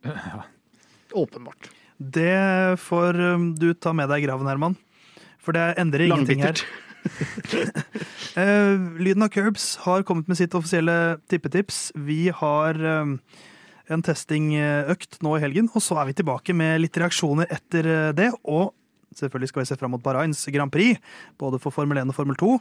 Åpenbart. 1.21 1.69
Det 1.99 2.79
får 2.81 3.19
um, 3.35 3.49
du 3.59 3.71
ta 3.77 3.93
med 3.95 4.09
deg 4.11 4.23
i 4.23 4.27
graven, 4.27 4.49
Herman. 4.49 4.75
For 5.39 5.55
det 5.55 5.73
endrer 5.81 6.09
ingenting 6.09 6.45
her. 6.45 6.59
Eh, 8.37 8.75
lyden 9.01 9.23
av 9.25 9.31
Curbs 9.33 9.79
har 9.85 10.03
kommet 10.05 10.27
med 10.29 10.37
sitt 10.37 10.53
offisielle 10.55 11.17
tippetips. 11.31 11.89
Vi 11.97 12.27
har 12.35 12.77
um, 12.77 13.15
en 13.89 14.03
testingøkt 14.05 15.17
nå 15.25 15.33
i 15.35 15.41
helgen, 15.41 15.69
og 15.73 15.83
så 15.83 15.97
er 15.99 16.09
vi 16.09 16.17
tilbake 16.19 16.53
med 16.55 16.83
litt 16.83 16.99
reaksjoner 17.01 17.49
etter 17.51 17.89
eh, 17.89 18.11
det. 18.15 18.29
Og 18.45 18.75
selvfølgelig 19.19 19.51
skal 19.51 19.63
vi 19.63 19.69
se 19.69 19.77
fram 19.79 19.93
mot 19.95 20.03
Bahrains 20.03 20.41
Grand 20.53 20.71
Prix, 20.73 20.99
både 21.41 21.59
for 21.61 21.75
Formel 21.75 21.99
1 22.01 22.09
og 22.13 22.17
Formel 22.17 22.39
2. 22.39 22.51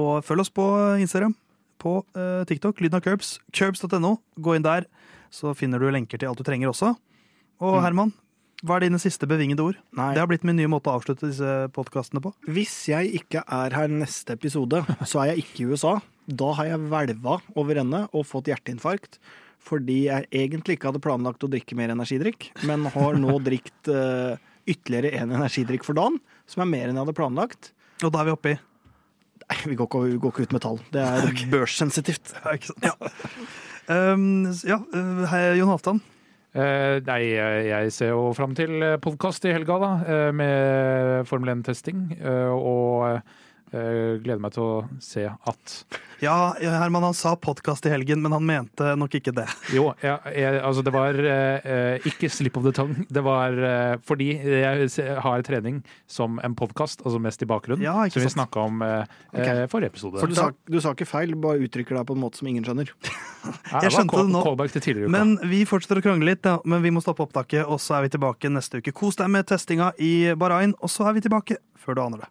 Og 0.00 0.24
følg 0.24 0.44
oss 0.46 0.52
på 0.54 0.64
Instagram, 1.02 1.34
på 1.82 1.98
uh, 2.16 2.42
TikTok, 2.48 2.80
lyden 2.80 2.96
av 3.00 3.04
Curbs. 3.04 3.34
Curbs.no. 3.52 4.14
Gå 4.40 4.56
inn 4.56 4.64
der, 4.64 4.86
så 5.34 5.52
finner 5.58 5.82
du 5.82 5.90
lenker 5.92 6.20
til 6.20 6.30
alt 6.30 6.40
du 6.40 6.46
trenger 6.46 6.70
også. 6.72 6.94
Og 7.62 7.76
Mm. 7.76 7.82
Herman, 7.84 8.12
hva 8.62 8.76
er 8.78 8.86
dine 8.86 8.98
siste 9.02 9.26
bevingede 9.26 9.62
ord? 9.62 9.76
Nei. 9.98 10.12
Det 10.14 10.22
har 10.22 10.28
blitt 10.30 10.44
min 10.46 10.56
nye 10.58 10.70
måte 10.70 10.90
å 10.90 10.96
avslutte 10.98 11.28
disse 11.28 11.68
podkastene 11.74 12.22
på. 12.22 12.32
Hvis 12.46 12.74
jeg 12.90 13.10
ikke 13.20 13.42
er 13.46 13.74
her 13.74 13.90
neste 13.90 14.34
episode, 14.38 14.84
så 15.02 15.22
er 15.22 15.32
jeg 15.32 15.44
ikke 15.44 15.64
i 15.64 15.70
USA. 15.74 15.96
Da 16.30 16.52
har 16.58 16.70
jeg 16.70 16.84
hvelva 16.88 17.40
over 17.58 17.80
ende 17.82 18.04
og 18.14 18.26
fått 18.30 18.50
hjerteinfarkt. 18.52 19.18
Fordi 19.62 20.08
jeg 20.08 20.26
egentlig 20.34 20.74
ikke 20.74 20.88
hadde 20.90 21.02
planlagt 21.02 21.44
å 21.46 21.50
drikke 21.50 21.76
mer 21.78 21.92
energidrikk, 21.94 22.48
men 22.66 22.86
har 22.90 23.14
nå 23.18 23.36
drikt 23.46 23.90
eh, 23.90 24.34
ytterligere 24.68 25.14
en 25.20 25.34
energidrikk 25.34 25.86
for 25.86 25.98
dagen, 25.98 26.20
som 26.50 26.64
er 26.64 26.70
mer 26.70 26.88
enn 26.88 26.98
jeg 26.98 27.04
hadde 27.04 27.16
planlagt. 27.18 27.72
Og 28.02 28.12
da 28.12 28.22
er 28.22 28.30
vi 28.30 28.36
oppe 28.36 28.54
i 28.54 28.60
Nei, 29.42 29.56
vi 29.72 29.74
går 29.76 29.88
ikke, 29.88 30.00
vi 30.06 30.18
går 30.22 30.32
ikke 30.32 30.44
ut 30.46 30.52
med 30.54 30.62
tall. 30.64 30.78
Det 30.94 31.02
er 31.02 31.36
børssensitivt. 31.52 32.32
Ja, 32.44 32.54
ikke 32.56 32.70
sant? 32.70 32.86
Ja. 32.86 32.94
Um, 33.92 34.46
ja, 34.64 34.78
uh, 34.94 35.24
hei, 35.28 35.40
Jon 35.58 35.72
Halvdan. 35.72 35.98
Uh, 36.52 37.00
nei, 37.08 37.20
jeg 37.66 37.92
ser 37.96 38.12
jo 38.12 38.30
fram 38.36 38.54
til 38.56 38.84
podkast 39.02 39.44
i 39.48 39.54
helga, 39.56 39.78
da, 39.82 39.90
eh, 40.04 40.30
med 40.36 41.26
Formel 41.28 41.52
1-testing. 41.56 42.04
Uh, 42.20 42.52
og 42.54 43.06
eh, 43.08 43.40
gleder 43.72 44.40
meg 44.42 44.52
til 44.54 44.62
å 44.64 44.72
se 45.02 45.24
at 45.26 45.74
Ja, 46.22 46.52
Herman 46.60 47.02
han 47.08 47.16
sa 47.16 47.32
podkast 47.40 47.86
i 47.88 47.92
helgen, 47.92 48.20
men 48.22 48.34
han 48.36 48.44
mente 48.46 48.92
nok 49.00 49.16
ikke 49.18 49.32
det. 49.34 49.46
Jo, 49.76 49.88
jeg, 50.04 50.18
jeg, 50.36 50.60
altså 50.62 50.84
det 50.86 50.92
var 50.94 51.16
eh, 51.18 52.04
ikke 52.08 52.28
slip 52.30 52.58
of 52.60 52.66
the 52.68 52.72
tongue. 52.76 53.06
Det 53.10 53.22
var 53.24 53.56
eh, 53.56 53.94
fordi 54.06 54.28
jeg 54.36 55.16
har 55.24 55.42
trening 55.46 55.80
som 56.10 56.36
en 56.44 56.54
podkast, 56.58 57.02
altså 57.06 57.18
mest 57.22 57.42
i 57.42 57.48
bakgrunnen, 57.50 57.82
Ja, 57.82 57.96
som 58.12 58.22
vi 58.22 58.30
snakka 58.34 58.66
om 58.68 58.82
eh, 58.86 59.08
Ok. 59.32 59.40
eh, 59.40 59.64
forrige 59.72 59.94
episode. 59.94 60.20
For 60.20 60.30
du 60.30 60.36
sa, 60.38 60.50
du 60.68 60.78
sa 60.84 60.92
ikke 60.94 61.08
feil, 61.08 61.34
bare 61.40 61.64
uttrykker 61.64 61.96
deg 61.98 62.06
på 62.10 62.16
en 62.18 62.22
måte 62.22 62.38
som 62.42 62.50
ingen 62.52 62.66
skjønner. 62.68 62.92
Jeg 63.82 63.90
skjønte 63.96 64.20
det 64.22 64.30
nå. 64.36 64.44
Callback 64.46 64.76
til 64.76 64.84
tidligere 64.84 65.08
uka. 65.08 65.14
Men 65.16 65.34
vi 65.50 65.64
fortsetter 65.66 65.98
å 65.98 66.04
krangle 66.04 66.28
litt, 66.30 66.46
ja. 66.46 66.60
men 66.68 66.84
vi 66.84 66.92
må 66.94 67.02
stoppe 67.02 67.24
opptaket, 67.26 67.64
og 67.66 67.80
så 67.82 67.98
er 67.98 68.06
vi 68.06 68.12
tilbake 68.14 68.52
neste 68.52 68.78
uke. 68.78 68.94
Kos 68.94 69.18
deg 69.18 69.32
med 69.32 69.48
testinga 69.50 69.90
i 69.98 70.12
Bahrain, 70.38 70.76
og 70.78 70.92
så 70.92 71.08
er 71.10 71.18
vi 71.18 71.24
tilbake 71.26 71.58
før 71.82 71.98
du 71.98 72.04
aner 72.04 72.22
det. 72.22 72.30